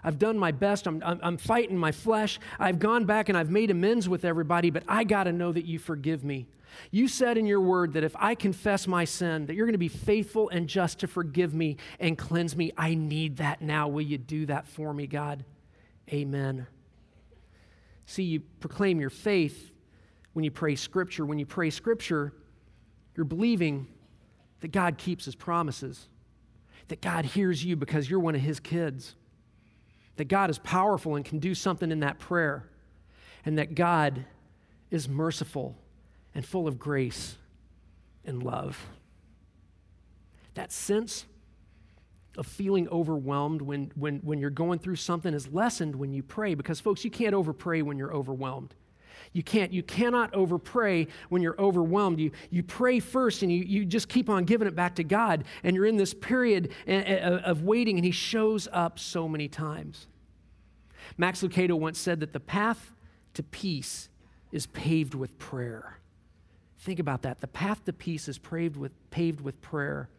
I've 0.03 0.19
done 0.19 0.37
my 0.37 0.51
best. 0.51 0.85
I'm, 0.85 1.01
I'm, 1.03 1.19
I'm 1.23 1.37
fighting 1.37 1.77
my 1.77 1.91
flesh. 1.91 2.39
I've 2.59 2.79
gone 2.79 3.05
back 3.05 3.29
and 3.29 3.37
I've 3.37 3.49
made 3.49 3.71
amends 3.71 4.07
with 4.07 4.25
everybody, 4.25 4.69
but 4.69 4.83
I 4.87 5.03
got 5.03 5.23
to 5.23 5.31
know 5.31 5.51
that 5.51 5.65
you 5.65 5.79
forgive 5.79 6.23
me. 6.23 6.47
You 6.91 7.07
said 7.07 7.37
in 7.37 7.45
your 7.45 7.61
word 7.61 7.93
that 7.93 8.03
if 8.03 8.15
I 8.17 8.35
confess 8.35 8.87
my 8.87 9.05
sin, 9.05 9.45
that 9.47 9.55
you're 9.55 9.65
going 9.65 9.73
to 9.73 9.79
be 9.79 9.87
faithful 9.87 10.49
and 10.49 10.67
just 10.67 10.99
to 10.99 11.07
forgive 11.07 11.53
me 11.53 11.77
and 11.99 12.17
cleanse 12.17 12.55
me. 12.55 12.71
I 12.77 12.93
need 12.93 13.37
that 13.37 13.61
now. 13.61 13.87
Will 13.87 14.01
you 14.01 14.17
do 14.17 14.45
that 14.47 14.67
for 14.67 14.93
me, 14.93 15.07
God? 15.07 15.43
Amen. 16.11 16.67
See, 18.07 18.23
you 18.23 18.39
proclaim 18.61 18.99
your 18.99 19.09
faith 19.09 19.73
when 20.33 20.43
you 20.43 20.49
pray 20.49 20.75
Scripture. 20.75 21.25
When 21.25 21.39
you 21.39 21.45
pray 21.45 21.69
Scripture, 21.69 22.33
you're 23.15 23.25
believing 23.25 23.85
that 24.61 24.71
God 24.71 24.97
keeps 24.97 25.25
His 25.25 25.35
promises, 25.35 26.07
that 26.87 27.01
God 27.01 27.25
hears 27.25 27.63
you 27.63 27.75
because 27.75 28.09
you're 28.09 28.21
one 28.21 28.33
of 28.33 28.41
His 28.41 28.61
kids, 28.61 29.15
that 30.15 30.29
God 30.29 30.49
is 30.49 30.57
powerful 30.57 31.15
and 31.15 31.25
can 31.25 31.39
do 31.39 31.53
something 31.53 31.91
in 31.91 31.99
that 31.99 32.17
prayer, 32.17 32.69
and 33.45 33.57
that 33.57 33.75
God 33.75 34.25
is 34.89 35.09
merciful 35.09 35.77
and 36.33 36.45
full 36.45 36.65
of 36.65 36.79
grace 36.79 37.35
and 38.25 38.41
love. 38.41 38.87
That 40.53 40.71
sense 40.71 41.25
of 42.37 42.45
feeling 42.45 42.87
overwhelmed 42.89 43.61
when, 43.61 43.91
when, 43.95 44.17
when 44.17 44.39
you're 44.39 44.49
going 44.49 44.79
through 44.79 44.95
something 44.95 45.33
is 45.33 45.47
lessened 45.47 45.95
when 45.95 46.13
you 46.13 46.23
pray 46.23 46.53
because, 46.53 46.79
folks, 46.79 47.03
you 47.03 47.11
can't 47.11 47.33
overpray 47.33 47.83
when 47.83 47.97
you're 47.97 48.13
overwhelmed. 48.13 48.75
You 49.33 49.43
can't, 49.43 49.73
you 49.73 49.83
cannot 49.83 50.31
overpray 50.33 51.07
when 51.29 51.41
you're 51.41 51.59
overwhelmed. 51.59 52.19
You, 52.19 52.31
you 52.49 52.63
pray 52.63 52.99
first 52.99 53.41
and 53.43 53.51
you, 53.51 53.63
you 53.63 53.85
just 53.85 54.07
keep 54.07 54.29
on 54.29 54.45
giving 54.45 54.67
it 54.67 54.75
back 54.75 54.95
to 54.95 55.03
God, 55.03 55.43
and 55.63 55.75
you're 55.75 55.85
in 55.85 55.97
this 55.97 56.13
period 56.13 56.71
of 56.87 57.63
waiting, 57.63 57.97
and 57.97 58.05
He 58.05 58.11
shows 58.11 58.67
up 58.71 58.99
so 58.99 59.27
many 59.27 59.47
times. 59.47 60.07
Max 61.17 61.41
Lucado 61.41 61.77
once 61.77 61.99
said 61.99 62.19
that 62.19 62.33
the 62.33 62.39
path 62.39 62.93
to 63.33 63.43
peace 63.43 64.09
is 64.51 64.67
paved 64.67 65.13
with 65.13 65.37
prayer. 65.39 65.99
Think 66.79 66.99
about 66.99 67.23
that. 67.23 67.41
The 67.41 67.47
path 67.47 67.83
to 67.85 67.93
peace 67.93 68.27
is 68.27 68.37
paved 68.37 68.77
with, 68.77 68.91
paved 69.09 69.41
with 69.41 69.61
prayer 69.61 70.09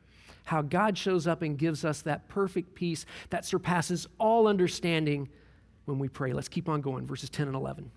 how 0.49 0.63
God 0.63 0.97
shows 0.97 1.27
up 1.27 1.43
and 1.43 1.59
gives 1.59 1.85
us 1.85 2.03
that 2.03 2.29
perfect 2.29 2.75
peace 2.75 3.05
that 3.31 3.45
surpasses 3.45 4.09
all 4.19 4.49
understanding 4.49 5.29
when 5.85 5.99
we 5.99 6.09
pray. 6.09 6.33
Let's 6.33 6.49
keep 6.49 6.69
on 6.69 6.81
going, 6.81 7.07
verses 7.07 7.31
10 7.31 7.49
and 7.49 7.57
11. 7.57 7.91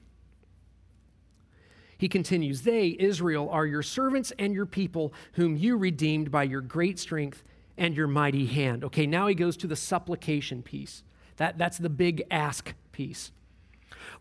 He 1.98 2.10
continues, 2.10 2.64
They, 2.64 2.96
Israel, 3.00 3.50
are 3.50 3.66
your 3.66 3.84
servants 3.84 4.34
and 4.38 4.54
your 4.54 4.66
people, 4.66 5.14
whom 5.34 5.56
you 5.56 5.78
redeemed 5.78 6.32
by 6.32 6.44
your 6.44 6.62
great 6.62 7.00
strength 7.00 7.44
and 7.78 7.96
your 7.96 8.08
mighty 8.08 8.48
hand. 8.48 8.84
Okay, 8.84 9.06
now 9.06 9.28
he 9.28 9.36
goes 9.36 9.56
to 9.58 9.68
the 9.68 9.76
supplication 9.76 10.62
piece. 10.62 11.04
That, 11.38 11.58
that's 11.58 11.78
the 11.78 11.90
big 11.90 12.24
ask 12.30 12.74
piece. 12.92 13.32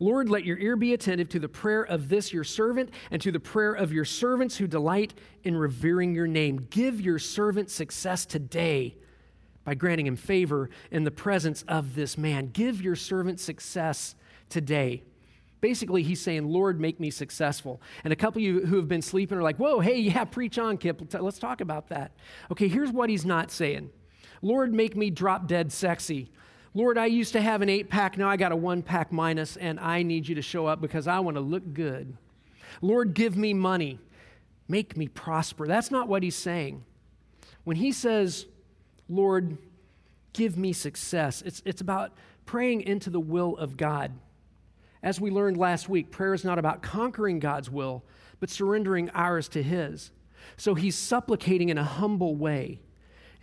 Lord, 0.02 0.30
let 0.30 0.44
your 0.44 0.58
ear 0.58 0.76
be 0.76 0.94
attentive 0.94 1.28
to 1.28 1.38
the 1.38 1.48
prayer 1.48 1.82
of 1.82 2.08
this 2.08 2.32
your 2.32 2.42
servant 2.42 2.90
and 3.10 3.20
to 3.20 3.30
the 3.30 3.38
prayer 3.38 3.74
of 3.74 3.92
your 3.92 4.06
servants 4.06 4.56
who 4.56 4.66
delight 4.66 5.12
in 5.44 5.54
revering 5.54 6.14
your 6.14 6.26
name. 6.26 6.66
Give 6.70 6.98
your 7.00 7.18
servant 7.18 7.70
success 7.70 8.24
today 8.24 8.96
by 9.64 9.74
granting 9.74 10.06
him 10.06 10.16
favor 10.16 10.70
in 10.90 11.04
the 11.04 11.10
presence 11.10 11.62
of 11.68 11.94
this 11.94 12.16
man. 12.16 12.46
Give 12.46 12.80
your 12.80 12.96
servant 12.96 13.40
success 13.40 14.14
today. 14.48 15.02
Basically, 15.60 16.02
he's 16.02 16.22
saying, 16.22 16.48
Lord, 16.48 16.80
make 16.80 16.98
me 16.98 17.10
successful. 17.10 17.82
And 18.02 18.10
a 18.10 18.16
couple 18.16 18.40
of 18.40 18.44
you 18.44 18.64
who 18.64 18.76
have 18.76 18.88
been 18.88 19.02
sleeping 19.02 19.36
are 19.36 19.42
like, 19.42 19.58
whoa, 19.58 19.80
hey, 19.80 19.98
yeah, 20.00 20.24
preach 20.24 20.58
on, 20.58 20.78
Kip. 20.78 21.02
Let's 21.12 21.38
talk 21.38 21.60
about 21.60 21.88
that. 21.90 22.12
Okay, 22.50 22.68
here's 22.68 22.90
what 22.90 23.10
he's 23.10 23.26
not 23.26 23.50
saying 23.50 23.90
Lord, 24.42 24.72
make 24.72 24.96
me 24.96 25.10
drop 25.10 25.46
dead 25.46 25.70
sexy. 25.70 26.30
Lord, 26.72 26.98
I 26.98 27.06
used 27.06 27.32
to 27.32 27.40
have 27.40 27.62
an 27.62 27.68
eight 27.68 27.90
pack, 27.90 28.16
now 28.16 28.28
I 28.28 28.36
got 28.36 28.52
a 28.52 28.56
one 28.56 28.82
pack 28.82 29.10
minus, 29.10 29.56
and 29.56 29.80
I 29.80 30.02
need 30.02 30.28
you 30.28 30.36
to 30.36 30.42
show 30.42 30.66
up 30.66 30.80
because 30.80 31.08
I 31.08 31.18
want 31.18 31.36
to 31.36 31.40
look 31.40 31.74
good. 31.74 32.16
Lord, 32.80 33.14
give 33.14 33.36
me 33.36 33.54
money, 33.54 33.98
make 34.68 34.96
me 34.96 35.08
prosper. 35.08 35.66
That's 35.66 35.90
not 35.90 36.06
what 36.06 36.22
he's 36.22 36.36
saying. 36.36 36.84
When 37.64 37.76
he 37.76 37.90
says, 37.90 38.46
Lord, 39.08 39.58
give 40.32 40.56
me 40.56 40.72
success, 40.72 41.42
it's, 41.42 41.60
it's 41.64 41.80
about 41.80 42.12
praying 42.46 42.82
into 42.82 43.10
the 43.10 43.20
will 43.20 43.56
of 43.56 43.76
God. 43.76 44.12
As 45.02 45.20
we 45.20 45.30
learned 45.30 45.56
last 45.56 45.88
week, 45.88 46.10
prayer 46.10 46.34
is 46.34 46.44
not 46.44 46.58
about 46.58 46.82
conquering 46.82 47.40
God's 47.40 47.70
will, 47.70 48.04
but 48.38 48.50
surrendering 48.50 49.10
ours 49.10 49.48
to 49.48 49.62
his. 49.62 50.12
So 50.56 50.74
he's 50.74 50.96
supplicating 50.96 51.68
in 51.68 51.78
a 51.78 51.84
humble 51.84 52.36
way 52.36 52.80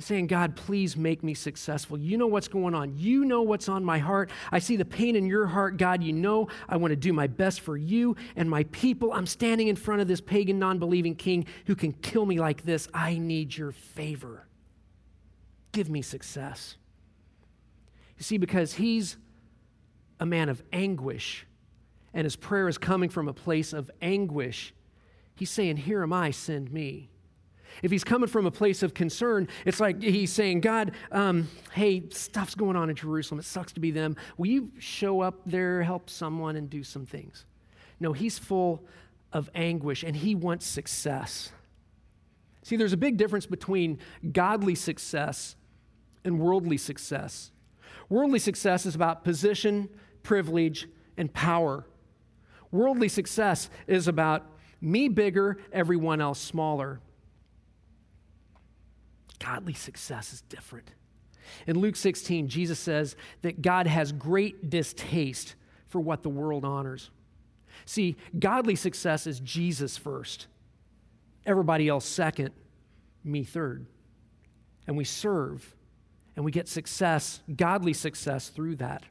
saying, 0.06 0.28
God, 0.28 0.56
please 0.56 0.96
make 0.96 1.24
me 1.24 1.34
successful. 1.34 1.98
You 1.98 2.18
know 2.18 2.28
what's 2.28 2.48
going 2.48 2.76
on. 2.76 2.96
You 2.98 3.26
know 3.26 3.42
what's 3.42 3.68
on 3.68 3.84
my 3.84 3.98
heart. 3.98 4.30
I 4.52 4.60
see 4.60 4.76
the 4.76 4.86
pain 4.86 5.16
in 5.16 5.26
your 5.26 5.48
heart. 5.48 5.78
God, 5.78 6.04
you 6.04 6.14
know 6.14 6.50
I 6.70 6.78
want 6.78 6.92
to 6.92 6.96
do 6.96 7.14
my 7.14 7.26
best 7.26 7.62
for 7.62 7.76
you 7.76 8.16
and 8.36 8.50
my 8.50 8.64
people. 8.66 9.12
I'm 9.12 9.26
standing 9.26 9.68
in 9.68 9.76
front 9.76 10.02
of 10.02 10.08
this 10.08 10.22
pagan, 10.22 10.60
non 10.60 10.78
believing 10.78 11.16
king 11.16 11.48
who 11.66 11.76
can 11.76 11.94
kill 11.94 12.26
me 12.26 12.40
like 12.40 12.64
this. 12.64 12.88
I 12.94 13.18
need 13.18 13.58
your 13.58 13.72
favor. 13.72 14.48
Give 15.72 15.90
me 15.90 16.04
success. 16.04 16.76
You 18.18 18.24
see, 18.24 18.38
because 18.38 18.74
he's 18.74 19.18
a 20.20 20.26
man 20.26 20.50
of 20.50 20.62
anguish 20.72 21.46
and 22.14 22.24
his 22.24 22.36
prayer 22.36 22.68
is 22.68 22.78
coming 22.78 23.10
from 23.10 23.28
a 23.28 23.34
place 23.34 23.74
of 23.74 23.92
anguish, 24.02 24.74
he's 25.36 25.50
saying, 25.50 25.78
Here 25.78 26.04
am 26.04 26.14
I, 26.14 26.32
send 26.32 26.72
me. 26.72 27.10
If 27.84 27.92
he's 27.92 28.04
coming 28.04 28.28
from 28.28 28.46
a 28.46 28.52
place 28.52 28.84
of 28.84 28.94
concern, 28.94 29.48
it's 29.66 29.80
like 29.80 30.02
he's 30.02 30.32
saying, 30.32 30.62
God, 30.62 30.92
um, 31.12 31.48
hey, 31.74 32.04
stuff's 32.10 32.56
going 32.56 32.76
on 32.76 32.90
in 32.90 32.96
Jerusalem. 32.96 33.40
It 33.40 33.46
sucks 33.46 33.72
to 33.74 33.80
be 33.80 33.92
them. 33.92 34.16
Will 34.38 34.48
you 34.48 34.72
show 34.80 35.22
up 35.22 35.42
there, 35.46 35.84
help 35.84 36.10
someone, 36.10 36.56
and 36.56 36.70
do 36.70 36.84
some 36.84 37.06
things? 37.06 37.46
No, 38.00 38.14
he's 38.14 38.40
full 38.40 38.84
of 39.34 39.50
anguish 39.54 40.04
and 40.04 40.16
he 40.16 40.36
wants 40.36 40.66
success. 40.66 41.52
See, 42.64 42.76
there's 42.76 42.94
a 42.94 42.98
big 42.98 43.18
difference 43.18 43.46
between 43.46 44.00
godly 44.32 44.76
success 44.76 45.56
and 46.24 46.40
worldly 46.40 46.78
success. 46.78 47.52
Worldly 48.10 48.40
success 48.40 48.86
is 48.86 48.96
about 48.96 49.24
position, 49.24 49.90
privilege, 50.24 50.88
and 51.18 51.34
power. 51.34 51.86
Worldly 52.72 53.10
success 53.10 53.70
is 53.88 54.08
about 54.08 54.46
me 54.82 55.08
bigger, 55.08 55.58
everyone 55.72 56.22
else 56.22 56.40
smaller. 56.40 57.00
Godly 59.40 59.74
success 59.74 60.34
is 60.34 60.42
different. 60.42 60.92
In 61.66 61.80
Luke 61.80 61.96
16, 61.96 62.48
Jesus 62.48 62.80
says 62.80 63.16
that 63.42 63.62
God 63.62 63.88
has 63.88 64.12
great 64.12 64.70
distaste 64.70 65.56
for 65.88 66.00
what 66.00 66.24
the 66.24 66.30
world 66.30 66.66
honors. 66.66 67.10
See, 67.86 68.18
godly 68.38 68.76
success 68.76 69.28
is 69.28 69.40
Jesus 69.40 69.98
first, 69.98 70.48
everybody 71.46 71.88
else 71.88 72.06
second, 72.06 72.52
me 73.24 73.44
third. 73.44 73.86
And 74.88 74.98
we 74.98 75.04
serve 75.04 75.76
and 76.36 76.46
we 76.46 76.52
get 76.52 76.68
success, 76.68 77.42
godly 77.56 77.94
success 77.94 78.50
through 78.50 78.78
that. 78.78 79.04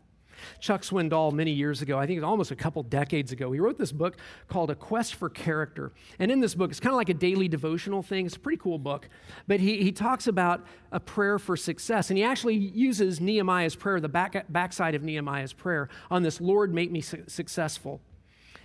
Chuck 0.61 0.83
Swindoll, 0.83 1.33
many 1.33 1.53
years 1.53 1.83
ago, 1.83 1.99
I 1.99 2.07
think 2.07 2.23
almost 2.23 2.51
a 2.51 2.57
couple 2.57 2.83
decades 2.83 3.33
ago, 3.33 3.53
he 3.53 3.61
wrote 3.61 3.79
this 3.79 3.93
book 3.93 4.17
called 4.49 4.71
A 4.71 4.75
Quest 4.75 5.15
for 5.15 5.29
Character. 5.29 5.93
And 6.19 6.31
in 6.31 6.41
this 6.41 6.55
book, 6.55 6.71
it's 6.71 6.81
kind 6.81 6.93
of 6.93 6.97
like 6.97 7.09
a 7.09 7.15
daily 7.15 7.49
devotional 7.49 8.03
thing. 8.03 8.27
It's 8.27 8.37
a 8.37 8.41
pretty 8.41 8.59
cool 8.59 8.79
book. 8.79 9.09
But 9.47 9.61
he, 9.61 9.83
he 9.83 9.93
talks 9.93 10.27
about 10.27 10.67
a 10.93 11.01
prayer 11.01 11.39
for 11.39 11.57
success. 11.57 12.11
And 12.11 12.19
he 12.19 12.25
actually 12.25 12.57
uses 12.57 13.21
Nehemiah's 13.21 13.77
prayer, 13.77 14.01
the 14.01 14.09
back, 14.09 14.47
backside 14.49 14.95
of 14.95 15.03
Nehemiah's 15.03 15.53
prayer, 15.53 15.89
on 16.11 16.23
this 16.23 16.41
Lord, 16.41 16.73
make 16.73 16.91
me 16.91 17.01
su- 17.01 17.25
successful. 17.27 18.01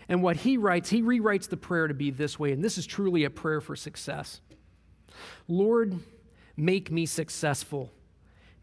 And 0.09 0.21
what 0.21 0.37
he 0.37 0.57
writes, 0.57 0.89
he 0.89 1.01
rewrites 1.01 1.47
the 1.47 1.57
prayer 1.57 1.87
to 1.87 1.93
be 1.93 2.11
this 2.11 2.37
way. 2.37 2.51
And 2.51 2.63
this 2.63 2.77
is 2.77 2.85
truly 2.85 3.23
a 3.23 3.29
prayer 3.29 3.61
for 3.61 3.75
success 3.75 4.41
Lord, 5.47 5.99
make 6.55 6.91
me 6.91 7.05
successful. 7.05 7.91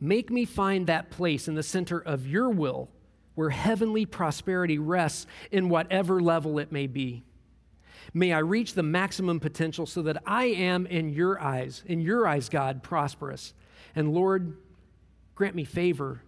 Make 0.00 0.30
me 0.30 0.44
find 0.44 0.86
that 0.86 1.10
place 1.10 1.48
in 1.48 1.54
the 1.54 1.62
center 1.62 1.98
of 1.98 2.26
your 2.26 2.50
will 2.50 2.88
where 3.38 3.50
heavenly 3.50 4.04
prosperity 4.04 4.80
rests 4.80 5.24
in 5.52 5.68
whatever 5.68 6.20
level 6.20 6.58
it 6.58 6.72
may 6.72 6.88
be. 6.88 7.22
May 8.12 8.32
I 8.32 8.40
reach 8.40 8.74
the 8.74 8.82
maximum 8.82 9.38
potential 9.38 9.86
so 9.86 10.02
that 10.02 10.20
I 10.26 10.46
am, 10.46 10.86
in 10.86 11.10
your 11.10 11.40
eyes, 11.40 11.84
in 11.86 12.00
your 12.00 12.26
eyes, 12.26 12.48
God, 12.48 12.82
prosperous. 12.82 13.54
And 13.94 14.12
Lord, 14.12 14.56
grant 15.36 15.54
me 15.54 15.62
favor 15.62 16.20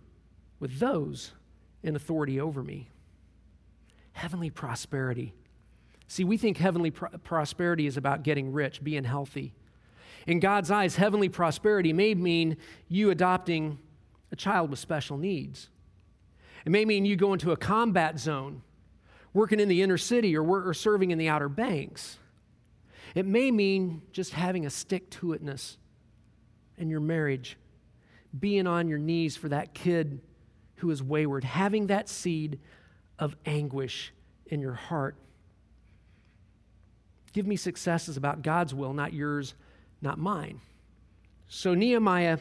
with 0.60 0.78
those 0.78 1.32
in 1.82 1.96
authority 1.96 2.40
over 2.40 2.62
me. 2.62 2.88
Heavenly 4.12 4.50
prosperity. 4.50 5.34
See, 6.06 6.22
we 6.22 6.36
think 6.36 6.58
heavenly 6.58 6.92
pro- 6.92 7.08
prosperity 7.24 7.88
is 7.88 7.96
about 7.96 8.22
getting 8.22 8.52
rich, 8.52 8.84
being 8.84 9.02
healthy. 9.02 9.52
In 10.28 10.38
God's 10.38 10.70
eyes, 10.70 10.94
heavenly 10.94 11.28
prosperity 11.28 11.92
may 11.92 12.14
mean 12.14 12.56
you 12.86 13.10
adopting 13.10 13.80
a 14.30 14.36
child 14.36 14.70
with 14.70 14.78
special 14.78 15.18
needs. 15.18 15.70
It 16.64 16.70
may 16.70 16.84
mean 16.84 17.04
you 17.04 17.16
go 17.16 17.32
into 17.32 17.52
a 17.52 17.56
combat 17.56 18.18
zone, 18.18 18.62
working 19.32 19.60
in 19.60 19.68
the 19.68 19.82
inner 19.82 19.98
city 19.98 20.36
or, 20.36 20.42
or 20.42 20.74
serving 20.74 21.10
in 21.10 21.18
the 21.18 21.28
outer 21.28 21.48
banks. 21.48 22.18
It 23.14 23.26
may 23.26 23.50
mean 23.50 24.02
just 24.12 24.32
having 24.32 24.66
a 24.66 24.70
stick 24.70 25.10
to 25.10 25.28
itness 25.28 25.76
in 26.76 26.90
your 26.90 27.00
marriage, 27.00 27.56
being 28.38 28.66
on 28.66 28.88
your 28.88 28.98
knees 28.98 29.36
for 29.36 29.48
that 29.48 29.74
kid 29.74 30.20
who 30.76 30.90
is 30.90 31.02
wayward, 31.02 31.44
having 31.44 31.88
that 31.88 32.08
seed 32.08 32.58
of 33.18 33.36
anguish 33.44 34.12
in 34.46 34.60
your 34.60 34.74
heart. 34.74 35.16
Give 37.32 37.46
me 37.46 37.56
successes 37.56 38.16
about 38.16 38.42
God's 38.42 38.74
will, 38.74 38.92
not 38.92 39.12
yours, 39.12 39.54
not 40.00 40.18
mine. 40.18 40.60
So 41.48 41.74
Nehemiah 41.74 42.38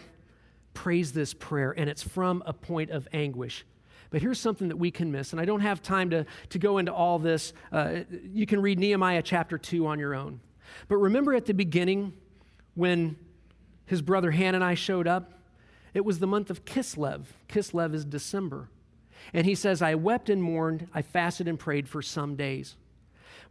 prays 0.74 1.12
this 1.12 1.34
prayer, 1.34 1.72
and 1.72 1.90
it's 1.90 2.02
from 2.02 2.44
a 2.46 2.54
point 2.54 2.92
of 2.92 3.08
anguish. 3.12 3.66
But 4.10 4.22
here's 4.22 4.40
something 4.40 4.70
that 4.70 4.78
we 4.78 4.90
can 4.90 5.12
miss, 5.12 5.34
and 5.34 5.42
I 5.42 5.46
don't 5.46 5.60
have 5.60 5.82
time 5.82 6.10
to, 6.10 6.26
to 6.50 6.60
go 6.60 6.80
into 6.80 6.92
all 6.92 7.20
this. 7.20 7.54
Uh, 7.72 8.00
you 8.34 8.46
can 8.46 8.62
read 8.62 8.80
Nehemiah 8.80 9.22
chapter 9.22 9.58
2 9.58 9.86
on 9.86 10.00
your 10.00 10.16
own. 10.16 10.40
But 10.88 10.98
remember 10.98 11.34
at 11.34 11.46
the 11.46 11.54
beginning 11.54 12.14
when 12.74 13.18
his 13.86 14.02
brother 14.02 14.32
Hanani 14.32 14.76
showed 14.76 15.08
up? 15.08 15.34
It 15.94 16.06
was 16.06 16.20
the 16.20 16.28
month 16.28 16.50
of 16.50 16.66
Kislev. 16.66 17.26
Kislev 17.48 17.94
is 17.94 18.06
December. 18.06 18.70
And 19.34 19.46
he 19.46 19.56
says, 19.56 19.82
I 19.82 19.96
wept 19.96 20.30
and 20.30 20.42
mourned, 20.42 20.88
I 20.94 21.02
fasted 21.02 21.48
and 21.48 21.60
prayed 21.60 21.88
for 21.88 22.02
some 22.02 22.36
days. 22.36 22.76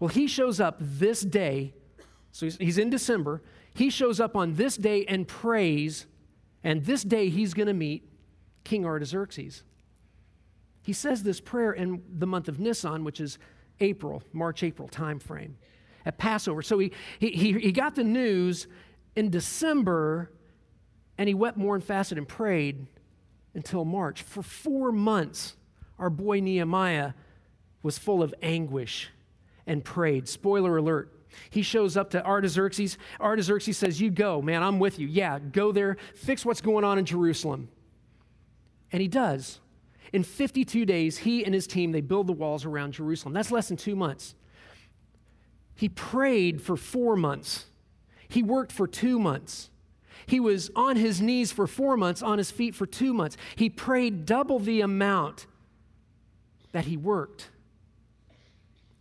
Well, 0.00 0.08
he 0.08 0.26
shows 0.26 0.60
up 0.60 0.76
this 0.80 1.20
day, 1.20 1.74
so 2.30 2.46
he's 2.46 2.78
in 2.78 2.90
December. 2.90 3.42
He 3.74 3.90
shows 3.90 4.20
up 4.20 4.36
on 4.36 4.54
this 4.54 4.76
day 4.76 5.04
and 5.06 5.26
prays, 5.26 6.06
and 6.64 6.84
this 6.84 7.02
day 7.02 7.28
he's 7.28 7.54
going 7.54 7.66
to 7.66 7.74
meet 7.74 8.08
King 8.64 8.86
Artaxerxes. 8.86 9.62
He 10.88 10.94
says 10.94 11.22
this 11.22 11.38
prayer 11.38 11.72
in 11.72 12.02
the 12.16 12.26
month 12.26 12.48
of 12.48 12.58
Nisan, 12.58 13.04
which 13.04 13.20
is 13.20 13.36
April, 13.78 14.22
March, 14.32 14.62
April 14.62 14.88
time 14.88 15.18
frame 15.18 15.58
at 16.06 16.16
Passover. 16.16 16.62
So 16.62 16.78
he, 16.78 16.92
he, 17.18 17.28
he 17.28 17.72
got 17.72 17.94
the 17.94 18.04
news 18.04 18.66
in 19.14 19.28
December 19.28 20.32
and 21.18 21.28
he 21.28 21.34
wept, 21.34 21.58
mourned, 21.58 21.84
fasted, 21.84 22.16
and 22.16 22.26
prayed 22.26 22.86
until 23.52 23.84
March. 23.84 24.22
For 24.22 24.42
four 24.42 24.90
months, 24.90 25.56
our 25.98 26.08
boy 26.08 26.40
Nehemiah 26.40 27.12
was 27.82 27.98
full 27.98 28.22
of 28.22 28.34
anguish 28.40 29.10
and 29.66 29.84
prayed. 29.84 30.26
Spoiler 30.26 30.78
alert. 30.78 31.12
He 31.50 31.60
shows 31.60 31.98
up 31.98 32.08
to 32.12 32.24
Artaxerxes. 32.24 32.96
Artaxerxes 33.20 33.76
says, 33.76 34.00
You 34.00 34.10
go, 34.10 34.40
man, 34.40 34.62
I'm 34.62 34.78
with 34.78 34.98
you. 34.98 35.06
Yeah, 35.06 35.38
go 35.38 35.70
there, 35.70 35.98
fix 36.14 36.46
what's 36.46 36.62
going 36.62 36.84
on 36.84 36.98
in 36.98 37.04
Jerusalem. 37.04 37.68
And 38.90 39.02
he 39.02 39.08
does. 39.08 39.60
In 40.12 40.22
52 40.22 40.84
days, 40.84 41.18
he 41.18 41.44
and 41.44 41.54
his 41.54 41.66
team, 41.66 41.92
they 41.92 42.00
build 42.00 42.26
the 42.26 42.32
walls 42.32 42.64
around 42.64 42.92
Jerusalem. 42.92 43.34
That's 43.34 43.50
less 43.50 43.68
than 43.68 43.76
two 43.76 43.96
months. 43.96 44.34
He 45.74 45.88
prayed 45.88 46.60
for 46.60 46.76
four 46.76 47.14
months. 47.16 47.66
He 48.28 48.42
worked 48.42 48.72
for 48.72 48.86
two 48.86 49.18
months. 49.18 49.70
He 50.26 50.40
was 50.40 50.70
on 50.74 50.96
his 50.96 51.20
knees 51.20 51.52
for 51.52 51.66
four 51.66 51.96
months, 51.96 52.22
on 52.22 52.38
his 52.38 52.50
feet 52.50 52.74
for 52.74 52.84
two 52.84 53.14
months. 53.14 53.36
He 53.56 53.70
prayed 53.70 54.26
double 54.26 54.58
the 54.58 54.80
amount 54.80 55.46
that 56.72 56.86
he 56.86 56.96
worked. 56.96 57.50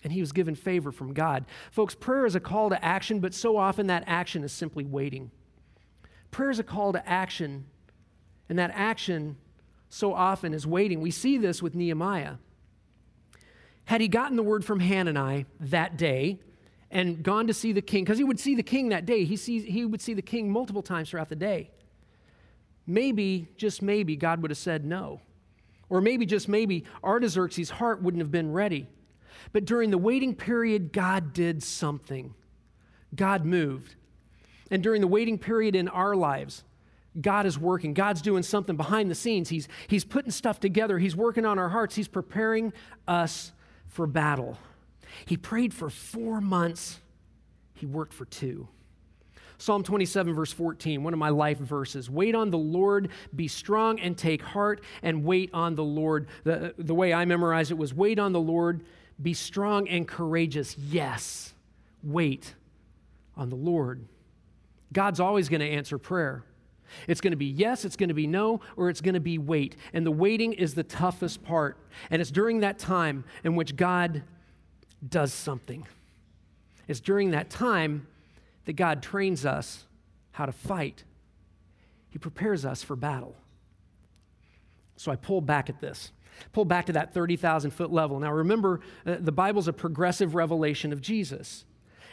And 0.04 0.13
he 0.13 0.22
was 0.22 0.32
given 0.32 0.56
favor 0.56 0.91
from 0.91 1.13
God. 1.13 1.46
Folks, 1.72 1.96
prayer 1.96 2.26
is 2.26 2.36
a 2.36 2.39
call 2.39 2.70
to 2.70 2.86
action, 2.86 3.20
but 3.20 3.34
so 3.34 3.58
often 3.58 3.88
that 3.88 4.04
action 4.08 4.43
is 4.43 4.54
simply 4.54 4.86
waiting. 4.86 5.32
Prayer 6.32 6.50
is 6.50 6.60
a 6.60 6.63
call 6.63 6.93
to 6.93 7.10
action, 7.10 7.65
and 8.48 8.60
that 8.60 8.72
action 8.74 9.38
so 9.89 10.13
often 10.13 10.54
is 10.54 10.67
waiting. 10.67 11.02
We 11.02 11.12
see 11.12 11.38
this 11.38 11.62
with 11.62 11.76
Nehemiah. 11.76 12.36
Had 13.86 14.02
he 14.02 14.08
gotten 14.08 14.36
the 14.36 14.43
word 14.43 14.65
from 14.65 14.80
Hanani 14.82 15.45
that 15.60 15.97
day 15.97 16.39
and 16.91 17.23
gone 17.23 17.47
to 17.47 17.54
see 17.54 17.71
the 17.71 17.82
king, 17.82 18.04
because 18.04 18.17
he 18.17 18.23
would 18.23 18.39
see 18.39 18.56
the 18.56 18.63
king 18.63 18.89
that 18.89 19.06
day, 19.06 19.23
he, 19.23 19.38
sees, 19.38 19.63
he 19.63 19.86
would 19.86 20.02
see 20.02 20.13
the 20.13 20.21
king 20.21 20.52
multiple 20.52 20.82
times 20.82 21.10
throughout 21.10 21.30
the 21.30 21.36
day. 21.36 21.69
Maybe, 22.86 23.47
just 23.58 23.82
maybe, 23.82 24.15
God 24.15 24.41
would 24.41 24.52
have 24.52 24.58
said 24.58 24.86
no. 24.86 25.21
Or 25.89 26.02
maybe, 26.02 26.26
just 26.26 26.50
maybe, 26.50 26.86
Artaxerxes' 27.04 27.69
heart 27.69 28.02
wouldn't 28.02 28.21
have 28.21 28.32
been 28.32 28.52
ready. 28.52 28.88
But 29.54 29.65
during 29.65 29.91
the 29.91 29.97
waiting 29.97 30.36
period, 30.36 30.91
God 30.91 31.34
did 31.34 31.63
something. 31.63 32.34
God 33.15 33.45
moved. 33.45 33.95
And 34.69 34.84
during 34.84 35.02
the 35.02 35.08
waiting 35.08 35.38
period 35.38 35.76
in 35.76 35.88
our 35.88 36.15
lives, 36.15 36.63
God 37.19 37.45
is 37.45 37.58
working. 37.58 37.93
God's 37.93 38.21
doing 38.21 38.43
something 38.43 38.75
behind 38.75 39.10
the 39.10 39.15
scenes. 39.15 39.49
He's, 39.49 39.67
he's 39.88 40.06
putting 40.06 40.32
stuff 40.32 40.60
together. 40.60 41.00
He's 41.00 41.15
working 41.15 41.46
on 41.46 41.58
our 41.58 41.69
hearts. 41.69 41.96
He's 41.96 42.08
preparing 42.08 42.73
us 43.08 43.52
for 43.87 44.08
battle. 44.08 44.58
He 45.25 45.37
prayed 45.37 45.73
for 45.73 45.89
four 45.89 46.42
months, 46.42 47.00
he 47.73 47.85
worked 47.85 48.13
for 48.13 48.25
two. 48.25 48.67
Psalm 49.60 49.81
27, 49.81 50.35
verse 50.35 50.54
14, 50.54 51.04
one 51.04 51.13
of 51.13 51.19
my 51.19 51.29
life 51.29 51.58
verses. 51.58 52.10
Wait 52.10 52.35
on 52.35 52.52
the 52.52 52.58
Lord, 52.58 53.10
be 53.35 53.48
strong 53.48 54.00
and 54.00 54.15
take 54.15 54.44
heart, 54.44 54.83
and 55.02 55.23
wait 55.23 55.50
on 55.52 55.73
the 55.73 55.83
Lord. 55.83 56.27
The, 56.44 56.75
the 56.77 56.94
way 56.94 57.12
I 57.12 57.25
memorized 57.25 57.71
it 57.71 57.77
was 57.77 57.92
wait 57.92 58.19
on 58.19 58.33
the 58.33 58.39
Lord, 58.39 58.83
be 59.19 59.33
strong 59.33 59.89
and 59.89 60.08
courageous. 60.08 60.77
Yes, 60.77 61.54
wait 62.04 62.54
on 63.35 63.50
the 63.50 63.56
Lord. 63.56 64.06
God's 64.94 65.19
always 65.19 65.50
going 65.50 65.62
to 65.62 65.67
answer 65.67 65.98
prayer. 65.98 66.44
It's 67.08 67.21
going 67.21 67.31
to 67.31 67.38
be 67.38 67.46
yes, 67.46 67.85
it's 67.85 67.96
going 67.96 68.10
to 68.10 68.15
be 68.15 68.27
no, 68.27 68.62
or 68.75 68.90
it's 68.90 69.02
going 69.02 69.13
to 69.13 69.19
be 69.19 69.38
wait. 69.38 69.75
And 69.94 70.06
the 70.06 70.12
waiting 70.12 70.54
is 70.54 70.73
the 70.73 70.83
toughest 70.83 71.44
part. 71.44 71.77
And 72.10 72.21
it's 72.21 72.31
during 72.31 72.62
that 72.62 72.79
time 72.79 73.23
in 73.44 73.56
which 73.56 73.75
God 73.75 74.23
does 75.08 75.33
something. 75.33 75.85
It's 76.88 77.00
during 77.00 77.31
that 77.31 77.50
time 77.50 78.08
that 78.65 78.73
God 78.73 79.02
trains 79.02 79.46
us 79.46 79.85
how 80.31 80.46
to 80.46 80.52
fight, 80.52 81.04
He 82.10 82.19
prepares 82.19 82.65
us 82.65 82.83
for 82.83 82.96
battle. 82.96 83.35
So 84.98 85.12
I 85.12 85.15
pull 85.15 85.42
back 85.42 85.69
at 85.69 85.79
this, 85.79 86.12
pull 86.54 86.65
back 86.65 86.85
to 86.88 86.94
that 86.94 87.13
30,000 87.13 87.71
foot 87.71 87.92
level. 87.92 88.19
Now 88.19 88.31
remember, 88.31 88.81
uh, 89.06 89.17
the 89.19 89.31
Bible's 89.31 89.67
a 89.67 89.73
progressive 89.73 90.35
revelation 90.35 90.92
of 90.92 91.02
Jesus. 91.02 91.65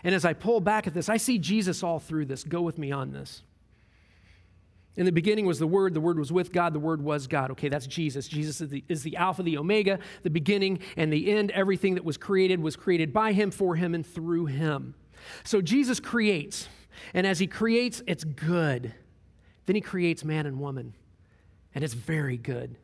And 0.03 0.15
as 0.15 0.25
I 0.25 0.35
pull 0.35 0.61
back 0.61 0.87
at 0.87 0.95
this, 0.95 1.09
I 1.09 1.17
see 1.17 1.39
Jesus 1.39 1.83
all 1.83 1.99
through 1.99 2.27
this. 2.27 2.45
Go 2.45 2.61
with 2.61 2.79
me 2.79 2.93
on 2.93 3.13
this. 3.13 3.43
In 4.97 5.07
the 5.07 5.13
beginning 5.13 5.45
was 5.45 5.59
the 5.59 5.67
Word, 5.67 5.93
the 5.93 6.01
Word 6.01 6.19
was 6.19 6.31
with 6.31 6.53
God, 6.53 6.73
the 6.73 6.79
Word 6.79 7.03
was 7.03 7.27
God. 7.27 7.51
Okay, 7.53 7.69
that's 7.69 7.87
Jesus. 7.87 8.29
Jesus 8.29 8.61
is 8.61 8.69
the, 8.69 8.85
is 8.89 9.03
the 9.03 9.17
Alpha, 9.17 9.43
the 9.43 9.59
Omega, 9.59 9.99
the 10.23 10.31
beginning 10.31 10.79
and 10.97 11.13
the 11.13 11.33
end. 11.33 11.51
Everything 11.51 11.95
that 11.95 12.05
was 12.05 12.17
created 12.17 12.61
was 12.61 12.77
created 12.77 13.13
by 13.13 13.33
Him, 13.33 13.51
for 13.51 13.75
Him, 13.75 13.95
and 13.95 14.07
through 14.07 14.47
Him. 14.47 14.95
So 15.43 15.61
Jesus 15.61 15.99
creates, 15.99 16.69
and 17.13 17.27
as 17.27 17.41
He 17.41 17.49
creates, 17.49 18.03
it's 18.07 18.23
good. 18.23 18.95
Then 19.67 19.75
He 19.75 19.83
creates 19.83 20.25
man 20.25 20.47
and 20.47 20.61
woman, 20.61 20.95
and 21.75 21.83
it's 21.83 21.95
very 21.95 22.37
good. 22.37 22.77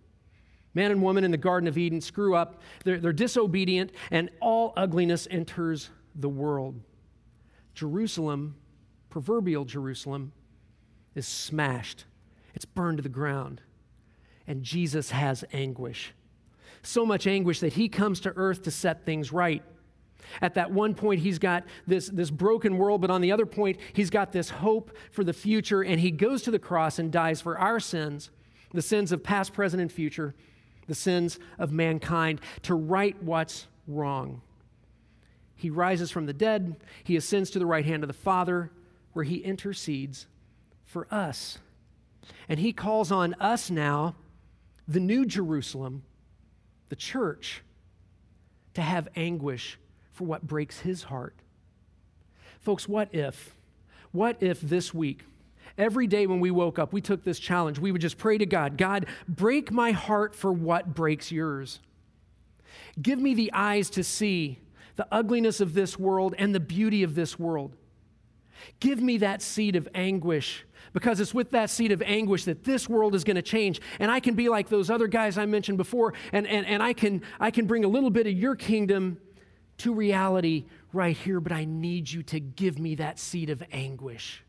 Man 0.74 0.90
and 0.90 1.02
woman 1.02 1.24
in 1.24 1.30
the 1.30 1.36
Garden 1.36 1.68
of 1.68 1.78
Eden 1.78 2.00
screw 2.00 2.34
up, 2.34 2.60
they're, 2.84 2.98
they're 2.98 3.12
disobedient, 3.12 3.92
and 4.10 4.30
all 4.40 4.72
ugliness 4.76 5.28
enters 5.30 5.90
the 6.16 6.28
world. 6.28 6.80
Jerusalem, 7.74 8.56
proverbial 9.10 9.64
Jerusalem, 9.64 10.32
is 11.14 11.26
smashed, 11.26 12.04
it's 12.54 12.64
burned 12.64 12.98
to 12.98 13.02
the 13.02 13.08
ground. 13.08 13.60
And 14.46 14.62
Jesus 14.62 15.10
has 15.10 15.44
anguish. 15.52 16.12
So 16.82 17.04
much 17.04 17.26
anguish 17.26 17.60
that 17.60 17.74
he 17.74 17.88
comes 17.88 18.20
to 18.20 18.32
earth 18.36 18.62
to 18.62 18.70
set 18.70 19.04
things 19.04 19.32
right. 19.32 19.62
At 20.40 20.54
that 20.54 20.70
one 20.70 20.94
point, 20.94 21.20
he's 21.20 21.38
got 21.38 21.64
this, 21.86 22.08
this 22.08 22.30
broken 22.30 22.78
world, 22.78 23.00
but 23.00 23.10
on 23.10 23.20
the 23.20 23.32
other 23.32 23.46
point, 23.46 23.78
he's 23.92 24.10
got 24.10 24.32
this 24.32 24.50
hope 24.50 24.90
for 25.10 25.24
the 25.24 25.32
future, 25.32 25.82
and 25.82 26.00
he 26.00 26.10
goes 26.10 26.42
to 26.42 26.50
the 26.50 26.58
cross 26.58 26.98
and 26.98 27.10
dies 27.10 27.40
for 27.40 27.58
our 27.58 27.80
sins, 27.80 28.30
the 28.72 28.82
sins 28.82 29.12
of 29.12 29.22
past, 29.22 29.52
present, 29.52 29.80
and 29.80 29.90
future, 29.90 30.34
the 30.86 30.94
sins 30.94 31.38
of 31.58 31.72
mankind, 31.72 32.40
to 32.62 32.74
right 32.74 33.20
what's 33.22 33.66
wrong. 33.86 34.40
He 35.56 35.70
rises 35.70 36.10
from 36.10 36.26
the 36.26 36.32
dead, 36.32 36.76
he 37.04 37.16
ascends 37.16 37.50
to 37.50 37.58
the 37.58 37.66
right 37.66 37.84
hand 37.84 38.02
of 38.02 38.08
the 38.08 38.14
Father, 38.14 38.70
where 39.12 39.24
he 39.24 39.36
intercedes 39.36 40.26
for 40.90 41.06
us. 41.10 41.58
And 42.48 42.58
he 42.58 42.72
calls 42.72 43.12
on 43.12 43.34
us 43.34 43.70
now, 43.70 44.16
the 44.88 45.00
new 45.00 45.24
Jerusalem, 45.24 46.02
the 46.88 46.96
church, 46.96 47.62
to 48.74 48.82
have 48.82 49.08
anguish 49.14 49.78
for 50.12 50.24
what 50.24 50.46
breaks 50.46 50.80
his 50.80 51.04
heart. 51.04 51.36
Folks, 52.58 52.88
what 52.88 53.14
if? 53.14 53.54
What 54.10 54.42
if 54.42 54.60
this 54.60 54.92
week, 54.92 55.24
every 55.78 56.08
day 56.08 56.26
when 56.26 56.40
we 56.40 56.50
woke 56.50 56.80
up, 56.80 56.92
we 56.92 57.00
took 57.00 57.22
this 57.22 57.38
challenge? 57.38 57.78
We 57.78 57.92
would 57.92 58.00
just 58.00 58.18
pray 58.18 58.36
to 58.38 58.46
God 58.46 58.76
God, 58.76 59.06
break 59.28 59.70
my 59.70 59.92
heart 59.92 60.34
for 60.34 60.52
what 60.52 60.92
breaks 60.92 61.30
yours. 61.30 61.78
Give 63.00 63.20
me 63.20 63.34
the 63.34 63.52
eyes 63.52 63.90
to 63.90 64.02
see 64.02 64.58
the 64.96 65.06
ugliness 65.12 65.60
of 65.60 65.74
this 65.74 65.96
world 65.98 66.34
and 66.36 66.52
the 66.52 66.60
beauty 66.60 67.04
of 67.04 67.14
this 67.14 67.38
world. 67.38 67.76
Give 68.80 69.00
me 69.00 69.18
that 69.18 69.40
seed 69.40 69.76
of 69.76 69.88
anguish 69.94 70.66
because 70.92 71.20
it's 71.20 71.34
with 71.34 71.50
that 71.50 71.70
seed 71.70 71.92
of 71.92 72.02
anguish 72.02 72.44
that 72.44 72.64
this 72.64 72.88
world 72.88 73.14
is 73.14 73.24
going 73.24 73.36
to 73.36 73.42
change. 73.42 73.80
And 73.98 74.10
I 74.10 74.20
can 74.20 74.34
be 74.34 74.48
like 74.48 74.68
those 74.68 74.90
other 74.90 75.06
guys 75.06 75.38
I 75.38 75.46
mentioned 75.46 75.78
before, 75.78 76.14
and, 76.32 76.46
and, 76.46 76.66
and 76.66 76.82
I, 76.82 76.92
can, 76.92 77.22
I 77.38 77.50
can 77.50 77.66
bring 77.66 77.84
a 77.84 77.88
little 77.88 78.10
bit 78.10 78.26
of 78.26 78.32
your 78.32 78.56
kingdom 78.56 79.18
to 79.78 79.94
reality 79.94 80.66
right 80.92 81.16
here, 81.16 81.40
but 81.40 81.52
I 81.52 81.64
need 81.64 82.10
you 82.10 82.22
to 82.24 82.40
give 82.40 82.78
me 82.78 82.96
that 82.96 83.18
seed 83.18 83.50
of 83.50 83.62
anguish. 83.72 84.42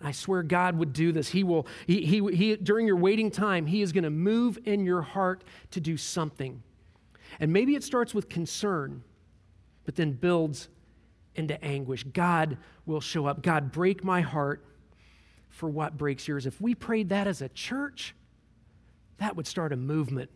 I 0.00 0.12
swear 0.12 0.42
God 0.42 0.78
would 0.78 0.92
do 0.92 1.12
this. 1.12 1.28
He 1.28 1.44
will, 1.44 1.66
he, 1.86 2.04
he, 2.04 2.20
he, 2.34 2.56
during 2.56 2.86
your 2.86 2.96
waiting 2.96 3.30
time, 3.30 3.66
He 3.66 3.82
is 3.82 3.92
going 3.92 4.04
to 4.04 4.10
move 4.10 4.58
in 4.64 4.84
your 4.84 5.02
heart 5.02 5.44
to 5.70 5.80
do 5.80 5.96
something. 5.96 6.62
And 7.38 7.52
maybe 7.52 7.76
it 7.76 7.84
starts 7.84 8.12
with 8.12 8.28
concern, 8.28 9.04
but 9.84 9.94
then 9.94 10.12
builds 10.12 10.68
into 11.34 11.62
anguish. 11.64 12.04
God 12.04 12.58
will 12.84 13.00
show 13.00 13.26
up. 13.26 13.42
God, 13.42 13.72
break 13.72 14.02
my 14.02 14.20
heart 14.20 14.64
for 15.52 15.68
what 15.68 15.96
breaks 15.96 16.26
yours. 16.26 16.46
If 16.46 16.60
we 16.60 16.74
prayed 16.74 17.10
that 17.10 17.28
as 17.28 17.42
a 17.42 17.48
church, 17.50 18.14
that 19.18 19.36
would 19.36 19.46
start 19.46 19.72
a 19.72 19.76
movement. 19.76 20.30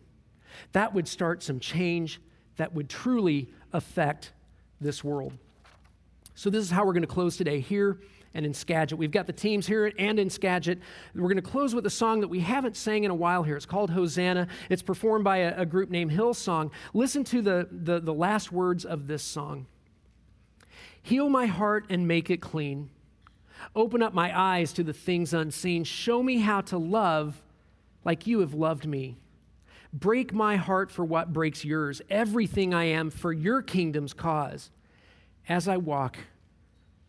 That 0.71 0.93
would 0.93 1.07
start 1.07 1.43
some 1.43 1.59
change 1.59 2.21
that 2.55 2.73
would 2.73 2.87
truly 2.87 3.49
affect 3.73 4.31
this 4.79 5.03
world. 5.03 5.33
So, 6.35 6.49
this 6.49 6.63
is 6.63 6.71
how 6.71 6.85
we're 6.85 6.93
going 6.93 7.01
to 7.01 7.07
close 7.07 7.35
today 7.35 7.59
here 7.59 7.99
and 8.33 8.45
in 8.45 8.53
Skagit. 8.53 8.97
We've 8.97 9.11
got 9.11 9.25
the 9.25 9.33
teams 9.33 9.65
here 9.65 9.91
and 9.97 10.19
in 10.19 10.29
Skagit. 10.29 10.79
We're 11.15 11.23
going 11.23 11.37
to 11.37 11.41
close 11.41 11.73
with 11.73 11.87
a 11.87 11.91
song 11.91 12.21
that 12.21 12.27
we 12.27 12.39
haven't 12.39 12.77
sang 12.77 13.03
in 13.03 13.11
a 13.11 13.15
while 13.15 13.41
here. 13.41 13.57
It's 13.57 13.65
called 13.65 13.89
Hosanna. 13.89 14.47
It's 14.69 14.83
performed 14.83 15.23
by 15.23 15.37
a, 15.37 15.61
a 15.61 15.65
group 15.65 15.89
named 15.89 16.11
Hillsong. 16.11 16.71
Listen 16.93 17.23
to 17.25 17.41
the, 17.41 17.67
the, 17.71 17.99
the 17.99 18.13
last 18.13 18.51
words 18.51 18.85
of 18.85 19.07
this 19.07 19.23
song 19.23 19.65
Heal 21.01 21.29
my 21.29 21.45
heart 21.45 21.85
and 21.89 22.07
make 22.07 22.29
it 22.29 22.41
clean. 22.41 22.89
Open 23.75 24.01
up 24.01 24.13
my 24.13 24.37
eyes 24.37 24.73
to 24.73 24.83
the 24.83 24.93
things 24.93 25.33
unseen. 25.33 25.83
Show 25.83 26.23
me 26.23 26.39
how 26.39 26.61
to 26.61 26.77
love 26.77 27.41
like 28.03 28.27
you 28.27 28.39
have 28.39 28.53
loved 28.53 28.85
me. 28.85 29.17
Break 29.93 30.33
my 30.33 30.57
heart 30.57 30.91
for 30.91 31.05
what 31.05 31.33
breaks 31.33 31.63
yours, 31.63 32.01
everything 32.09 32.73
I 32.73 32.85
am 32.85 33.09
for 33.09 33.31
your 33.31 33.61
kingdom's 33.61 34.13
cause, 34.13 34.69
as 35.47 35.67
I 35.67 35.77
walk 35.77 36.17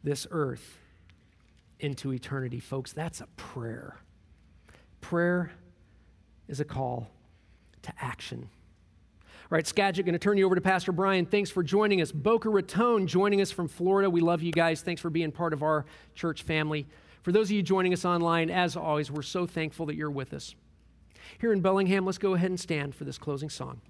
this 0.02 0.26
earth 0.30 0.78
into 1.80 2.12
eternity. 2.12 2.60
Folks, 2.60 2.92
that's 2.92 3.20
a 3.20 3.26
prayer. 3.36 3.96
Prayer 5.00 5.52
is 6.46 6.60
a 6.60 6.64
call 6.64 7.10
to 7.82 7.92
action. 8.00 8.48
All 9.50 9.56
right, 9.56 9.66
Skagit, 9.66 10.04
going 10.04 10.12
to 10.12 10.18
turn 10.18 10.36
you 10.36 10.44
over 10.44 10.54
to 10.54 10.60
Pastor 10.60 10.92
Brian. 10.92 11.24
Thanks 11.24 11.48
for 11.48 11.62
joining 11.62 12.02
us. 12.02 12.12
Boca 12.12 12.50
Raton 12.50 13.06
joining 13.06 13.40
us 13.40 13.50
from 13.50 13.66
Florida. 13.66 14.10
We 14.10 14.20
love 14.20 14.42
you 14.42 14.52
guys. 14.52 14.82
Thanks 14.82 15.00
for 15.00 15.08
being 15.08 15.32
part 15.32 15.54
of 15.54 15.62
our 15.62 15.86
church 16.14 16.42
family. 16.42 16.86
For 17.22 17.32
those 17.32 17.46
of 17.46 17.52
you 17.52 17.62
joining 17.62 17.94
us 17.94 18.04
online, 18.04 18.50
as 18.50 18.76
always, 18.76 19.10
we're 19.10 19.22
so 19.22 19.46
thankful 19.46 19.86
that 19.86 19.94
you're 19.94 20.10
with 20.10 20.34
us. 20.34 20.54
Here 21.38 21.50
in 21.50 21.62
Bellingham, 21.62 22.04
let's 22.04 22.18
go 22.18 22.34
ahead 22.34 22.50
and 22.50 22.60
stand 22.60 22.94
for 22.94 23.04
this 23.04 23.16
closing 23.16 23.48
song. 23.48 23.80